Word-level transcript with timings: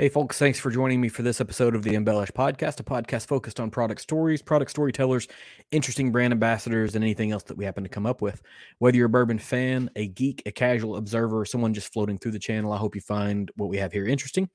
Hey, 0.00 0.08
folks, 0.08 0.38
thanks 0.38 0.60
for 0.60 0.70
joining 0.70 1.00
me 1.00 1.08
for 1.08 1.22
this 1.22 1.40
episode 1.40 1.74
of 1.74 1.82
the 1.82 1.96
Embellish 1.96 2.30
Podcast, 2.30 2.78
a 2.78 2.84
podcast 2.84 3.26
focused 3.26 3.58
on 3.58 3.68
product 3.68 4.00
stories, 4.00 4.40
product 4.40 4.70
storytellers, 4.70 5.26
interesting 5.72 6.12
brand 6.12 6.32
ambassadors, 6.32 6.94
and 6.94 7.02
anything 7.02 7.32
else 7.32 7.42
that 7.42 7.56
we 7.56 7.64
happen 7.64 7.82
to 7.82 7.88
come 7.88 8.06
up 8.06 8.22
with. 8.22 8.40
Whether 8.78 8.96
you're 8.96 9.06
a 9.06 9.10
bourbon 9.10 9.40
fan, 9.40 9.90
a 9.96 10.06
geek, 10.06 10.40
a 10.46 10.52
casual 10.52 10.98
observer, 10.98 11.40
or 11.40 11.44
someone 11.44 11.74
just 11.74 11.92
floating 11.92 12.16
through 12.16 12.30
the 12.30 12.38
channel, 12.38 12.72
I 12.72 12.76
hope 12.76 12.94
you 12.94 13.00
find 13.00 13.50
what 13.56 13.68
we 13.68 13.76
have 13.78 13.90
here 13.90 14.06
interesting. 14.06 14.48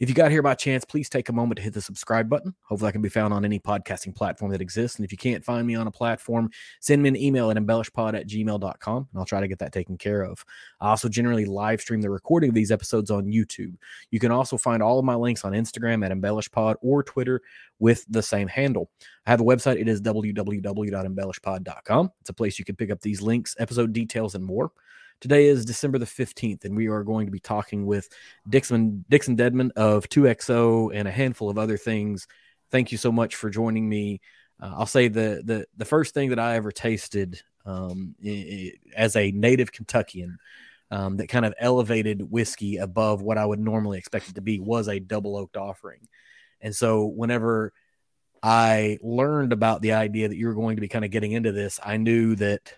If 0.00 0.08
you 0.08 0.14
got 0.14 0.30
here 0.30 0.40
by 0.40 0.54
chance, 0.54 0.82
please 0.86 1.10
take 1.10 1.28
a 1.28 1.32
moment 1.34 1.58
to 1.58 1.62
hit 1.62 1.74
the 1.74 1.82
subscribe 1.82 2.30
button. 2.30 2.54
Hopefully, 2.62 2.88
I 2.88 2.92
can 2.92 3.02
be 3.02 3.10
found 3.10 3.34
on 3.34 3.44
any 3.44 3.60
podcasting 3.60 4.14
platform 4.14 4.50
that 4.52 4.62
exists. 4.62 4.96
And 4.96 5.04
if 5.04 5.12
you 5.12 5.18
can't 5.18 5.44
find 5.44 5.66
me 5.66 5.74
on 5.74 5.88
a 5.88 5.92
platform, 5.92 6.48
send 6.80 7.02
me 7.02 7.10
an 7.10 7.16
email 7.16 7.50
at 7.50 7.58
embellishpod 7.58 8.14
at 8.18 8.26
gmail.com, 8.26 8.96
and 8.96 9.20
I'll 9.20 9.26
try 9.26 9.40
to 9.40 9.48
get 9.48 9.58
that 9.58 9.74
taken 9.74 9.98
care 9.98 10.22
of. 10.22 10.42
I 10.80 10.88
also 10.88 11.10
generally 11.10 11.44
live 11.44 11.82
stream 11.82 12.00
the 12.00 12.08
recording 12.08 12.48
of 12.48 12.54
these 12.54 12.72
episodes 12.72 13.10
on 13.10 13.26
YouTube. 13.26 13.74
You 14.10 14.20
can 14.20 14.32
also 14.32 14.56
find 14.56 14.82
all 14.86 14.98
of 14.98 15.04
my 15.04 15.14
links 15.14 15.44
on 15.44 15.52
Instagram 15.52 16.04
at 16.04 16.12
embellishpod 16.12 16.76
or 16.80 17.02
Twitter 17.02 17.42
with 17.78 18.04
the 18.08 18.22
same 18.22 18.48
handle. 18.48 18.90
I 19.26 19.30
have 19.30 19.40
a 19.40 19.44
website. 19.44 19.80
It 19.80 19.88
is 19.88 20.00
www.embellishpod.com. 20.00 22.12
It's 22.20 22.30
a 22.30 22.34
place 22.34 22.58
you 22.58 22.64
can 22.64 22.76
pick 22.76 22.90
up 22.90 23.00
these 23.00 23.20
links, 23.20 23.54
episode 23.58 23.92
details, 23.92 24.34
and 24.34 24.44
more. 24.44 24.70
Today 25.20 25.46
is 25.46 25.64
December 25.64 25.98
the 25.98 26.06
15th, 26.06 26.64
and 26.64 26.76
we 26.76 26.88
are 26.88 27.02
going 27.02 27.26
to 27.26 27.32
be 27.32 27.40
talking 27.40 27.86
with 27.86 28.08
Dixon 28.48 29.04
Dixon 29.08 29.36
Dedman 29.36 29.70
of 29.74 30.08
2XO 30.08 30.90
and 30.94 31.08
a 31.08 31.10
handful 31.10 31.48
of 31.48 31.58
other 31.58 31.78
things. 31.78 32.28
Thank 32.70 32.92
you 32.92 32.98
so 32.98 33.10
much 33.10 33.34
for 33.34 33.50
joining 33.50 33.88
me. 33.88 34.20
Uh, 34.60 34.74
I'll 34.76 34.86
say 34.86 35.08
the 35.08 35.42
the 35.44 35.66
the 35.76 35.84
first 35.84 36.14
thing 36.14 36.30
that 36.30 36.38
I 36.38 36.56
ever 36.56 36.70
tasted 36.70 37.40
um, 37.64 38.14
as 38.94 39.16
a 39.16 39.32
native 39.32 39.72
Kentuckian 39.72 40.38
um, 40.90 41.16
that 41.16 41.28
kind 41.28 41.44
of 41.44 41.54
elevated 41.58 42.30
whiskey 42.30 42.76
above 42.76 43.22
what 43.22 43.38
I 43.38 43.44
would 43.44 43.60
normally 43.60 43.98
expect 43.98 44.28
it 44.28 44.34
to 44.36 44.40
be 44.40 44.60
was 44.60 44.88
a 44.88 45.00
double 45.00 45.36
oaked 45.36 45.56
offering. 45.56 46.08
And 46.60 46.74
so 46.74 47.06
whenever 47.06 47.72
I 48.42 48.98
learned 49.02 49.52
about 49.52 49.82
the 49.82 49.92
idea 49.92 50.28
that 50.28 50.36
you 50.36 50.46
were 50.46 50.54
going 50.54 50.76
to 50.76 50.80
be 50.80 50.88
kind 50.88 51.04
of 51.04 51.10
getting 51.10 51.32
into 51.32 51.52
this, 51.52 51.80
I 51.84 51.96
knew 51.96 52.36
that 52.36 52.72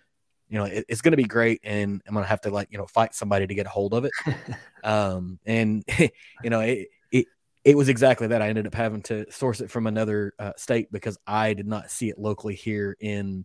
you 0.48 0.58
know 0.58 0.64
it, 0.64 0.86
it's 0.88 1.02
going 1.02 1.12
to 1.12 1.16
be 1.18 1.24
great, 1.24 1.60
and 1.62 2.00
I'm 2.06 2.14
going 2.14 2.24
to 2.24 2.28
have 2.28 2.40
to 2.42 2.50
like 2.50 2.68
you 2.70 2.78
know 2.78 2.86
fight 2.86 3.14
somebody 3.14 3.46
to 3.46 3.54
get 3.54 3.66
a 3.66 3.70
hold 3.70 3.92
of 3.92 4.06
it. 4.06 4.12
um, 4.84 5.38
and 5.44 5.84
you 6.42 6.50
know 6.50 6.60
it, 6.60 6.88
it 7.10 7.26
it 7.64 7.76
was 7.76 7.88
exactly 7.88 8.28
that. 8.28 8.40
I 8.40 8.48
ended 8.48 8.66
up 8.66 8.74
having 8.74 9.02
to 9.02 9.30
source 9.30 9.60
it 9.60 9.70
from 9.70 9.86
another 9.86 10.32
uh, 10.38 10.52
state 10.56 10.90
because 10.90 11.18
I 11.26 11.52
did 11.52 11.66
not 11.66 11.90
see 11.90 12.08
it 12.08 12.18
locally 12.18 12.54
here 12.54 12.96
in 12.98 13.44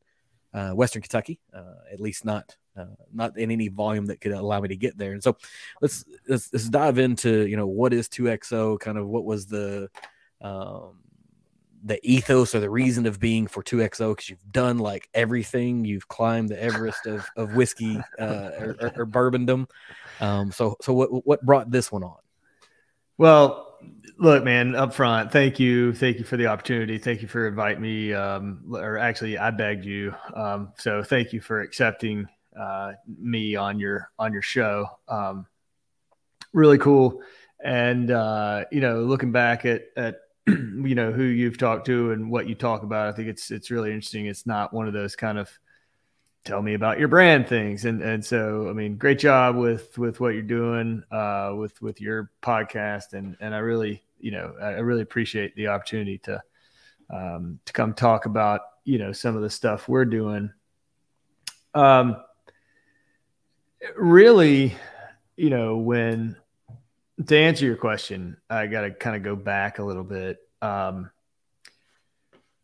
uh, 0.53 0.71
Western 0.71 1.01
Kentucky, 1.01 1.39
uh, 1.53 1.91
at 1.91 1.99
least 1.99 2.23
not 2.23 2.55
uh, 2.77 2.85
not 3.13 3.37
in 3.37 3.51
any 3.51 3.67
volume 3.67 4.07
that 4.07 4.21
could 4.21 4.31
allow 4.31 4.59
me 4.59 4.69
to 4.69 4.75
get 4.75 4.97
there. 4.97 5.13
And 5.13 5.23
so 5.23 5.37
let's, 5.81 6.05
let's, 6.27 6.51
let's 6.53 6.69
dive 6.69 6.97
into 6.97 7.47
you 7.47 7.57
know 7.57 7.67
what 7.67 7.93
is 7.93 8.07
2XO, 8.09 8.79
kind 8.79 8.97
of 8.97 9.07
what 9.07 9.25
was 9.25 9.45
the 9.45 9.89
um, 10.41 10.99
the 11.83 11.99
ethos 12.09 12.55
or 12.55 12.61
the 12.61 12.69
reason 12.69 13.05
of 13.05 13.19
being 13.19 13.45
for 13.45 13.61
2XO 13.61 14.11
because 14.11 14.29
you've 14.29 14.51
done 14.51 14.77
like 14.77 15.09
everything. 15.13 15.83
You've 15.83 16.07
climbed 16.07 16.49
the 16.49 16.61
Everest 16.61 17.05
of, 17.05 17.25
of 17.35 17.55
whiskey 17.55 17.99
uh, 18.19 18.51
or, 18.57 18.75
or, 18.79 18.93
or 18.97 19.05
bourbondom. 19.05 19.69
Um, 20.21 20.51
so 20.51 20.77
so 20.81 20.93
what 20.93 21.25
what 21.25 21.41
brought 21.45 21.69
this 21.69 21.91
one 21.91 22.03
on? 22.03 22.15
Well, 23.17 23.77
look, 24.17 24.43
man, 24.43 24.75
up 24.75 24.93
front, 24.93 25.31
thank 25.31 25.59
you. 25.59 25.93
Thank 25.93 26.17
you 26.17 26.23
for 26.23 26.37
the 26.37 26.47
opportunity. 26.47 26.97
Thank 26.97 27.21
you 27.21 27.27
for 27.27 27.47
inviting 27.47 27.81
me. 27.81 28.13
Um, 28.13 28.73
or 28.73 28.97
actually, 28.97 29.37
I 29.37 29.51
begged 29.51 29.85
you. 29.85 30.15
Um, 30.33 30.71
so 30.77 31.03
thank 31.03 31.33
you 31.33 31.41
for 31.41 31.61
accepting 31.61 32.27
uh, 32.59 32.93
me 33.07 33.55
on 33.55 33.79
your 33.79 34.11
on 34.19 34.33
your 34.33 34.41
show. 34.41 34.87
Um, 35.07 35.45
really 36.53 36.77
cool. 36.77 37.21
And 37.63 38.11
uh, 38.11 38.65
you 38.71 38.81
know, 38.81 39.01
looking 39.01 39.31
back 39.31 39.65
at 39.65 39.83
at 39.95 40.21
you 40.47 40.95
know 40.95 41.11
who 41.11 41.23
you've 41.23 41.57
talked 41.57 41.85
to 41.87 42.11
and 42.11 42.29
what 42.29 42.47
you 42.47 42.55
talk 42.55 42.83
about, 42.83 43.07
I 43.07 43.11
think 43.15 43.29
it's 43.29 43.51
it's 43.51 43.71
really 43.71 43.91
interesting. 43.91 44.25
It's 44.25 44.45
not 44.45 44.73
one 44.73 44.87
of 44.87 44.93
those 44.93 45.15
kind 45.15 45.37
of 45.37 45.49
tell 46.43 46.61
me 46.61 46.73
about 46.73 46.99
your 46.99 47.07
brand 47.07 47.47
things 47.47 47.85
and 47.85 48.01
and 48.01 48.23
so 48.23 48.67
i 48.69 48.73
mean 48.73 48.97
great 48.97 49.17
job 49.17 49.55
with 49.55 49.97
with 49.97 50.19
what 50.19 50.33
you're 50.33 50.41
doing 50.41 51.01
uh 51.11 51.53
with 51.55 51.81
with 51.81 52.01
your 52.01 52.29
podcast 52.41 53.13
and 53.13 53.37
and 53.39 53.55
i 53.55 53.59
really 53.59 54.03
you 54.19 54.31
know 54.31 54.53
i 54.61 54.71
really 54.71 55.01
appreciate 55.01 55.55
the 55.55 55.67
opportunity 55.67 56.17
to 56.17 56.41
um 57.09 57.59
to 57.65 57.71
come 57.71 57.93
talk 57.93 58.25
about 58.25 58.61
you 58.83 58.97
know 58.97 59.13
some 59.13 59.37
of 59.37 59.41
the 59.41 59.49
stuff 59.49 59.87
we're 59.87 60.03
doing 60.03 60.51
um 61.75 62.17
really, 63.95 64.75
you 65.35 65.49
know, 65.49 65.77
when 65.77 66.35
to 67.27 67.37
answer 67.37 67.65
your 67.65 67.75
question, 67.75 68.37
I 68.49 68.67
got 68.67 68.81
to 68.81 68.91
kind 68.91 69.15
of 69.15 69.23
go 69.23 69.35
back 69.35 69.79
a 69.79 69.83
little 69.83 70.03
bit. 70.03 70.39
Um, 70.61 71.11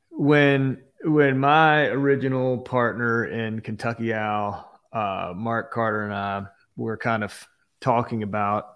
when 0.09 0.83
when 1.03 1.39
my 1.39 1.85
original 1.87 2.57
partner 2.57 3.25
in 3.25 3.61
Kentucky 3.61 4.13
Owl, 4.13 4.69
uh, 4.91 5.33
Mark 5.35 5.71
Carter 5.71 6.03
and 6.03 6.13
I 6.13 6.43
were 6.75 6.97
kind 6.97 7.23
of 7.23 7.47
talking 7.79 8.23
about 8.23 8.75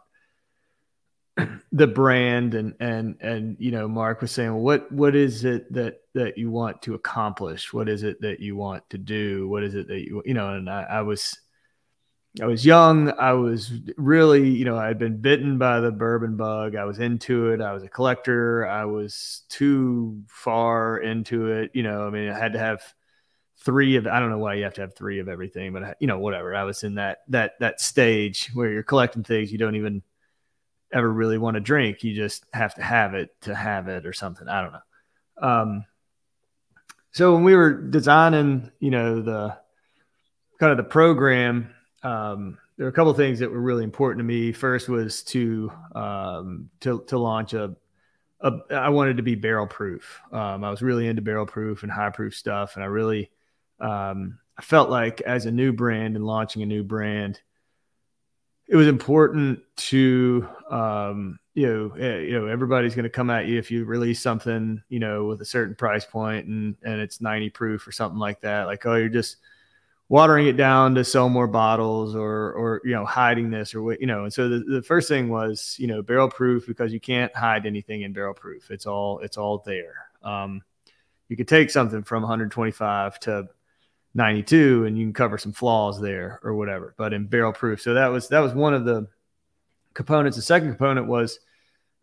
the 1.71 1.87
brand 1.87 2.53
and 2.53 2.75
and 2.79 3.17
and 3.19 3.57
you 3.59 3.71
know 3.71 3.87
Mark 3.87 4.21
was 4.21 4.31
saying 4.31 4.51
well, 4.51 4.61
what 4.61 4.91
what 4.91 5.15
is 5.15 5.43
it 5.43 5.71
that 5.73 6.01
that 6.13 6.37
you 6.37 6.51
want 6.51 6.81
to 6.83 6.93
accomplish 6.93 7.73
what 7.73 7.89
is 7.89 8.03
it 8.03 8.21
that 8.21 8.39
you 8.39 8.55
want 8.55 8.87
to 8.91 8.97
do 8.97 9.47
what 9.47 9.63
is 9.63 9.73
it 9.73 9.87
that 9.87 10.01
you 10.01 10.21
you 10.25 10.33
know 10.35 10.53
and 10.53 10.69
I, 10.69 10.83
I 10.83 11.01
was 11.01 11.37
I 12.41 12.45
was 12.45 12.65
young. 12.65 13.11
I 13.19 13.33
was 13.33 13.71
really, 13.95 14.49
you 14.49 14.65
know, 14.65 14.75
I 14.75 14.87
had 14.87 14.97
been 14.97 15.21
bitten 15.21 15.59
by 15.59 15.79
the 15.79 15.91
bourbon 15.91 16.35
bug. 16.35 16.75
I 16.75 16.85
was 16.85 16.97
into 16.97 17.51
it. 17.51 17.61
I 17.61 17.73
was 17.73 17.83
a 17.83 17.89
collector. 17.89 18.65
I 18.67 18.85
was 18.85 19.43
too 19.49 20.23
far 20.27 20.97
into 20.97 21.51
it. 21.51 21.71
You 21.75 21.83
know, 21.83 22.07
I 22.07 22.09
mean, 22.09 22.29
I 22.29 22.37
had 22.37 22.53
to 22.53 22.59
have 22.59 22.81
three 23.59 23.97
of. 23.97 24.07
I 24.07 24.19
don't 24.19 24.31
know 24.31 24.39
why 24.39 24.55
you 24.55 24.63
have 24.63 24.73
to 24.75 24.81
have 24.81 24.95
three 24.95 25.19
of 25.19 25.29
everything, 25.29 25.73
but 25.73 25.95
you 25.99 26.07
know, 26.07 26.17
whatever. 26.17 26.55
I 26.55 26.63
was 26.63 26.83
in 26.83 26.95
that 26.95 27.19
that 27.27 27.53
that 27.59 27.79
stage 27.79 28.49
where 28.55 28.71
you're 28.71 28.81
collecting 28.81 29.23
things 29.23 29.51
you 29.51 29.59
don't 29.59 29.75
even 29.75 30.01
ever 30.91 31.11
really 31.11 31.37
want 31.37 31.53
to 31.53 31.61
drink. 31.61 32.03
You 32.03 32.15
just 32.15 32.45
have 32.51 32.73
to 32.75 32.81
have 32.81 33.13
it 33.13 33.29
to 33.41 33.53
have 33.53 33.89
it 33.89 34.07
or 34.07 34.13
something. 34.13 34.47
I 34.47 34.61
don't 34.63 34.73
know. 34.73 35.47
Um, 35.47 35.85
so 37.11 37.35
when 37.35 37.43
we 37.43 37.55
were 37.55 37.73
designing, 37.73 38.71
you 38.79 38.89
know, 38.89 39.21
the 39.21 39.55
kind 40.59 40.71
of 40.71 40.77
the 40.77 40.83
program 40.83 41.69
um, 42.03 42.57
there 42.77 42.85
were 42.85 42.89
a 42.89 42.93
couple 42.93 43.11
of 43.11 43.17
things 43.17 43.39
that 43.39 43.51
were 43.51 43.61
really 43.61 43.83
important 43.83 44.19
to 44.19 44.23
me. 44.23 44.51
First 44.51 44.89
was 44.89 45.23
to 45.23 45.71
um, 45.95 46.69
to 46.81 47.03
to 47.07 47.17
launch 47.17 47.53
a, 47.53 47.75
a. 48.41 48.53
I 48.71 48.89
wanted 48.89 49.17
to 49.17 49.23
be 49.23 49.35
barrel 49.35 49.67
proof. 49.67 50.21
Um, 50.31 50.63
I 50.63 50.69
was 50.69 50.81
really 50.81 51.07
into 51.07 51.21
barrel 51.21 51.45
proof 51.45 51.83
and 51.83 51.91
high 51.91 52.09
proof 52.09 52.35
stuff, 52.35 52.75
and 52.75 52.83
I 52.83 52.87
really 52.87 53.31
um, 53.79 54.39
I 54.57 54.61
felt 54.61 54.89
like 54.89 55.21
as 55.21 55.45
a 55.45 55.51
new 55.51 55.71
brand 55.71 56.15
and 56.15 56.25
launching 56.25 56.61
a 56.61 56.65
new 56.65 56.83
brand, 56.83 57.39
it 58.67 58.75
was 58.75 58.87
important 58.87 59.59
to 59.75 60.47
um, 60.69 61.39
you 61.53 61.67
know 61.67 61.95
eh, 61.95 62.19
you 62.19 62.39
know 62.39 62.47
everybody's 62.47 62.95
going 62.95 63.03
to 63.03 63.09
come 63.09 63.29
at 63.29 63.45
you 63.45 63.59
if 63.59 63.69
you 63.69 63.85
release 63.85 64.19
something 64.19 64.81
you 64.89 64.99
know 64.99 65.25
with 65.25 65.41
a 65.41 65.45
certain 65.45 65.75
price 65.75 66.05
point 66.05 66.47
and 66.47 66.75
and 66.83 66.99
it's 66.99 67.21
90 67.21 67.51
proof 67.51 67.87
or 67.87 67.91
something 67.91 68.19
like 68.19 68.41
that. 68.41 68.65
Like 68.65 68.85
oh 68.87 68.95
you're 68.95 69.09
just 69.09 69.37
watering 70.09 70.47
it 70.47 70.57
down 70.57 70.95
to 70.95 71.03
sell 71.03 71.29
more 71.29 71.47
bottles 71.47 72.15
or 72.15 72.53
or 72.53 72.81
you 72.83 72.91
know 72.91 73.05
hiding 73.05 73.49
this 73.49 73.73
or 73.73 73.81
what 73.81 74.01
you 74.01 74.07
know 74.07 74.23
and 74.23 74.33
so 74.33 74.49
the, 74.49 74.59
the 74.59 74.81
first 74.81 75.07
thing 75.07 75.29
was 75.29 75.75
you 75.79 75.87
know 75.87 76.01
barrel 76.01 76.29
proof 76.29 76.67
because 76.67 76.91
you 76.91 76.99
can't 76.99 77.35
hide 77.35 77.65
anything 77.65 78.01
in 78.01 78.13
barrel 78.13 78.33
proof. 78.33 78.69
It's 78.71 78.85
all 78.85 79.19
it's 79.19 79.37
all 79.37 79.63
there. 79.65 80.07
Um, 80.23 80.61
you 81.29 81.37
could 81.37 81.47
take 81.47 81.69
something 81.71 82.03
from 82.03 82.21
125 82.21 83.19
to 83.21 83.47
92 84.13 84.85
and 84.85 84.97
you 84.97 85.05
can 85.05 85.13
cover 85.13 85.37
some 85.37 85.51
flaws 85.51 85.99
there 85.99 86.39
or 86.43 86.53
whatever 86.53 86.93
but 86.97 87.13
in 87.13 87.25
barrel 87.25 87.53
proof. 87.53 87.81
So 87.81 87.93
that 87.95 88.07
was 88.07 88.27
that 88.29 88.39
was 88.39 88.53
one 88.53 88.73
of 88.73 88.85
the 88.85 89.07
components. 89.93 90.37
The 90.37 90.43
second 90.43 90.69
component 90.69 91.07
was 91.07 91.39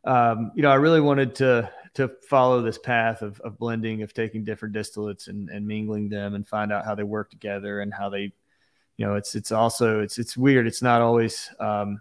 um, 0.05 0.53
you 0.55 0.63
know 0.63 0.71
i 0.71 0.77
really 0.77 1.01
wanted 1.01 1.35
to 1.35 1.71
to 1.95 2.11
follow 2.29 2.63
this 2.63 2.79
path 2.79 3.23
of, 3.23 3.41
of 3.41 3.59
blending, 3.59 4.03
of 4.03 4.15
taking 4.15 4.45
different 4.45 4.75
distillates 4.75 5.29
and, 5.29 5.49
and 5.51 5.67
mingling 5.67 6.09
them 6.09 6.35
and 6.35 6.47
find 6.47 6.73
out 6.73 6.85
how 6.85 6.95
they 6.95 7.03
work 7.03 7.31
together 7.31 7.81
and 7.81 7.93
how 7.93 8.09
they, 8.09 8.33
you 8.97 9.07
know, 9.07 9.17
it's, 9.17 9.35
it's 9.35 9.51
also, 9.51 10.01
it's, 10.01 10.19
it's 10.19 10.37
weird. 10.37 10.67
It's 10.67 10.83
not 10.83 11.03
always, 11.03 11.51
um, 11.59 12.01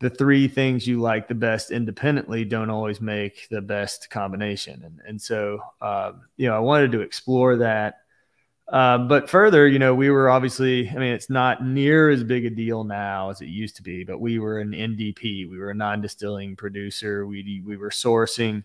the 0.00 0.10
three 0.10 0.46
things 0.46 0.86
you 0.86 1.00
like 1.00 1.26
the 1.26 1.34
best 1.34 1.70
independently 1.70 2.44
don't 2.44 2.70
always 2.70 3.00
make 3.00 3.48
the 3.50 3.60
best 3.60 4.10
combination. 4.10 4.82
And, 4.84 5.00
and 5.06 5.20
so, 5.20 5.60
um, 5.80 6.22
you 6.36 6.48
know, 6.48 6.56
I 6.56 6.60
wanted 6.60 6.92
to 6.92 7.00
explore 7.00 7.56
that. 7.56 7.96
Uh, 8.68 8.98
but 8.98 9.28
further, 9.28 9.66
you 9.66 9.78
know, 9.78 9.94
we 9.94 10.10
were 10.10 10.30
obviously, 10.30 10.88
I 10.88 10.94
mean, 10.94 11.12
it's 11.12 11.30
not 11.30 11.64
near 11.64 12.10
as 12.10 12.22
big 12.22 12.44
a 12.44 12.50
deal 12.50 12.84
now 12.84 13.30
as 13.30 13.40
it 13.40 13.46
used 13.46 13.76
to 13.76 13.82
be, 13.82 14.04
but 14.04 14.20
we 14.20 14.38
were 14.38 14.60
an 14.60 14.72
NDP. 14.72 15.48
We 15.50 15.58
were 15.58 15.70
a 15.70 15.74
non 15.74 16.00
distilling 16.00 16.54
producer. 16.54 17.26
We, 17.26 17.62
we 17.66 17.76
were 17.76 17.90
sourcing 17.90 18.62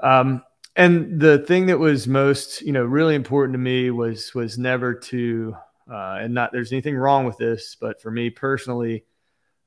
um, 0.00 0.42
and 0.76 1.20
the 1.20 1.38
thing 1.38 1.66
that 1.66 1.78
was 1.78 2.08
most, 2.08 2.62
you 2.62 2.72
know, 2.72 2.84
really 2.84 3.14
important 3.14 3.54
to 3.54 3.58
me 3.58 3.90
was 3.90 4.34
was 4.34 4.58
never 4.58 4.94
to, 4.94 5.56
uh, 5.90 6.18
and 6.20 6.34
not 6.34 6.52
there's 6.52 6.72
anything 6.72 6.96
wrong 6.96 7.24
with 7.24 7.38
this, 7.38 7.76
but 7.80 8.02
for 8.02 8.10
me 8.10 8.30
personally, 8.30 9.04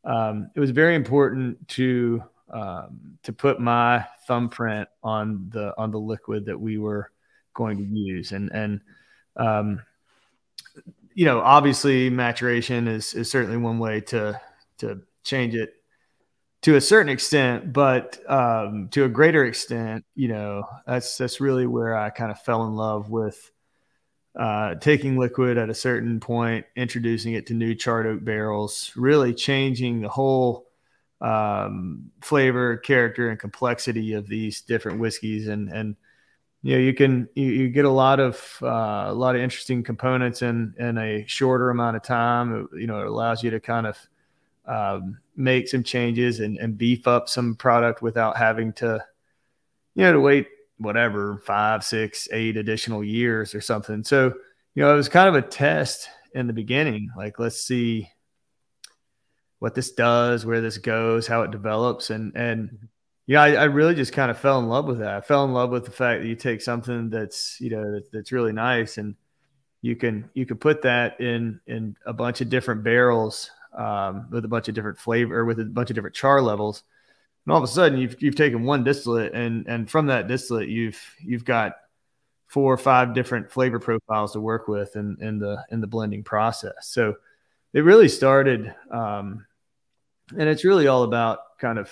um, 0.03 0.49
it 0.55 0.59
was 0.59 0.71
very 0.71 0.95
important 0.95 1.67
to 1.69 2.21
um, 2.49 3.17
to 3.23 3.33
put 3.33 3.59
my 3.59 4.05
thumbprint 4.27 4.89
on 5.01 5.49
the 5.49 5.73
on 5.77 5.91
the 5.91 5.99
liquid 5.99 6.45
that 6.45 6.59
we 6.59 6.77
were 6.77 7.11
going 7.53 7.77
to 7.77 7.83
use, 7.83 8.31
and 8.33 8.51
and 8.51 8.81
um, 9.37 9.81
you 11.13 11.25
know, 11.25 11.39
obviously 11.39 12.09
maturation 12.09 12.87
is 12.87 13.13
is 13.13 13.31
certainly 13.31 13.57
one 13.57 13.79
way 13.79 14.01
to 14.01 14.39
to 14.79 15.01
change 15.23 15.55
it 15.55 15.73
to 16.67 16.75
a 16.75 16.81
certain 16.81 17.07
extent, 17.07 17.71
but 17.71 18.19
um, 18.29 18.89
to 18.89 19.05
a 19.05 19.07
greater 19.07 19.45
extent, 19.45 20.03
you 20.15 20.27
know, 20.27 20.65
that's 20.85 21.15
that's 21.15 21.39
really 21.39 21.65
where 21.65 21.95
I 21.95 22.09
kind 22.09 22.29
of 22.29 22.41
fell 22.41 22.65
in 22.65 22.75
love 22.75 23.09
with 23.09 23.53
uh, 24.37 24.75
taking 24.75 25.17
liquid 25.17 25.57
at 25.57 25.69
a 25.69 25.73
certain 25.73 26.19
point, 26.19 26.65
introducing 26.75 27.35
it 27.35 27.45
to 27.47 27.53
new 27.53 27.73
charred 27.73 28.05
oak 28.05 28.21
barrels, 28.21 28.91
really 28.97 29.33
changing 29.33 30.01
the 30.01 30.09
whole 30.09 30.67
um, 31.21 32.11
flavor, 32.21 32.75
character, 32.75 33.29
and 33.29 33.39
complexity 33.39 34.11
of 34.11 34.27
these 34.27 34.59
different 34.59 34.99
whiskeys, 34.99 35.47
and 35.47 35.69
and 35.69 35.95
you 36.63 36.73
know 36.73 36.81
you 36.81 36.93
can 36.93 37.29
you, 37.33 37.45
you 37.45 37.69
get 37.69 37.85
a 37.85 37.89
lot 37.89 38.19
of 38.19 38.57
uh, 38.61 39.05
a 39.07 39.13
lot 39.13 39.37
of 39.37 39.41
interesting 39.41 39.83
components 39.83 40.41
in 40.41 40.73
in 40.77 40.97
a 40.97 41.23
shorter 41.27 41.69
amount 41.69 41.95
of 41.95 42.03
time. 42.03 42.67
You 42.73 42.87
know, 42.87 42.99
it 42.99 43.07
allows 43.07 43.41
you 43.41 43.51
to 43.51 43.61
kind 43.61 43.87
of 43.87 43.97
um, 44.67 45.17
make 45.35 45.67
some 45.67 45.83
changes 45.83 46.39
and, 46.39 46.57
and 46.57 46.77
beef 46.77 47.07
up 47.07 47.29
some 47.29 47.55
product 47.55 48.01
without 48.01 48.37
having 48.37 48.73
to, 48.73 49.03
you 49.95 50.03
know, 50.03 50.13
to 50.13 50.19
wait 50.19 50.47
whatever 50.77 51.41
five, 51.45 51.83
six, 51.83 52.27
eight 52.31 52.57
additional 52.57 53.03
years 53.03 53.55
or 53.55 53.61
something. 53.61 54.03
So, 54.03 54.33
you 54.75 54.83
know, 54.83 54.93
it 54.93 54.97
was 54.97 55.09
kind 55.09 55.29
of 55.29 55.35
a 55.35 55.47
test 55.47 56.09
in 56.33 56.47
the 56.47 56.53
beginning. 56.53 57.09
Like, 57.17 57.39
let's 57.39 57.61
see 57.61 58.09
what 59.59 59.73
this 59.73 59.91
does, 59.91 60.45
where 60.45 60.61
this 60.61 60.77
goes, 60.77 61.27
how 61.27 61.41
it 61.41 61.51
develops, 61.51 62.09
and 62.09 62.35
and 62.35 62.89
yeah, 63.25 63.41
I, 63.41 63.53
I, 63.53 63.63
really 63.65 63.95
just 63.95 64.13
kind 64.13 64.31
of 64.31 64.37
fell 64.37 64.59
in 64.59 64.67
love 64.67 64.85
with 64.85 64.99
that. 64.99 65.15
I 65.15 65.21
fell 65.21 65.43
in 65.43 65.51
love 65.51 65.69
with 65.69 65.83
the 65.83 65.91
fact 65.91 66.21
that 66.21 66.27
you 66.27 66.35
take 66.35 66.61
something 66.61 67.09
that's 67.09 67.59
you 67.59 67.71
know 67.71 67.99
that's 68.13 68.31
really 68.31 68.53
nice 68.53 68.97
and 68.97 69.15
you 69.81 69.95
can 69.95 70.29
you 70.33 70.45
can 70.45 70.57
put 70.57 70.83
that 70.83 71.19
in 71.19 71.59
in 71.67 71.95
a 72.05 72.13
bunch 72.13 72.41
of 72.41 72.49
different 72.49 72.83
barrels 72.83 73.51
um, 73.77 74.27
with 74.31 74.43
a 74.43 74.47
bunch 74.47 74.67
of 74.67 74.75
different 74.75 74.97
flavor, 74.97 75.45
with 75.45 75.59
a 75.59 75.65
bunch 75.65 75.89
of 75.89 75.95
different 75.95 76.15
char 76.15 76.41
levels. 76.41 76.83
And 77.45 77.53
all 77.53 77.59
of 77.59 77.63
a 77.63 77.71
sudden, 77.71 77.99
you've 77.99 78.21
you've 78.21 78.35
taken 78.35 78.63
one 78.63 78.83
distillate, 78.83 79.33
and 79.33 79.67
and 79.67 79.89
from 79.89 80.07
that 80.07 80.27
distillate, 80.27 80.67
you've 80.67 80.99
you've 81.19 81.45
got 81.45 81.75
four 82.47 82.73
or 82.73 82.77
five 82.77 83.13
different 83.13 83.51
flavor 83.51 83.79
profiles 83.79 84.33
to 84.33 84.41
work 84.41 84.67
with 84.67 84.95
in 84.95 85.17
in 85.21 85.39
the 85.39 85.63
in 85.71 85.79
the 85.79 85.87
blending 85.87 86.23
process. 86.23 86.87
So 86.87 87.15
it 87.73 87.81
really 87.81 88.09
started, 88.09 88.73
um, 88.91 89.45
and 90.37 90.49
it's 90.49 90.65
really 90.65 90.87
all 90.87 91.03
about 91.03 91.57
kind 91.59 91.77
of 91.77 91.89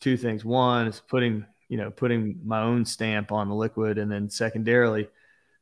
two 0.00 0.16
things. 0.16 0.44
One 0.44 0.88
is 0.88 1.00
putting 1.00 1.46
you 1.68 1.78
know 1.78 1.90
putting 1.90 2.40
my 2.44 2.60
own 2.60 2.84
stamp 2.84 3.32
on 3.32 3.48
the 3.48 3.54
liquid, 3.54 3.98
and 3.98 4.10
then 4.10 4.28
secondarily. 4.28 5.08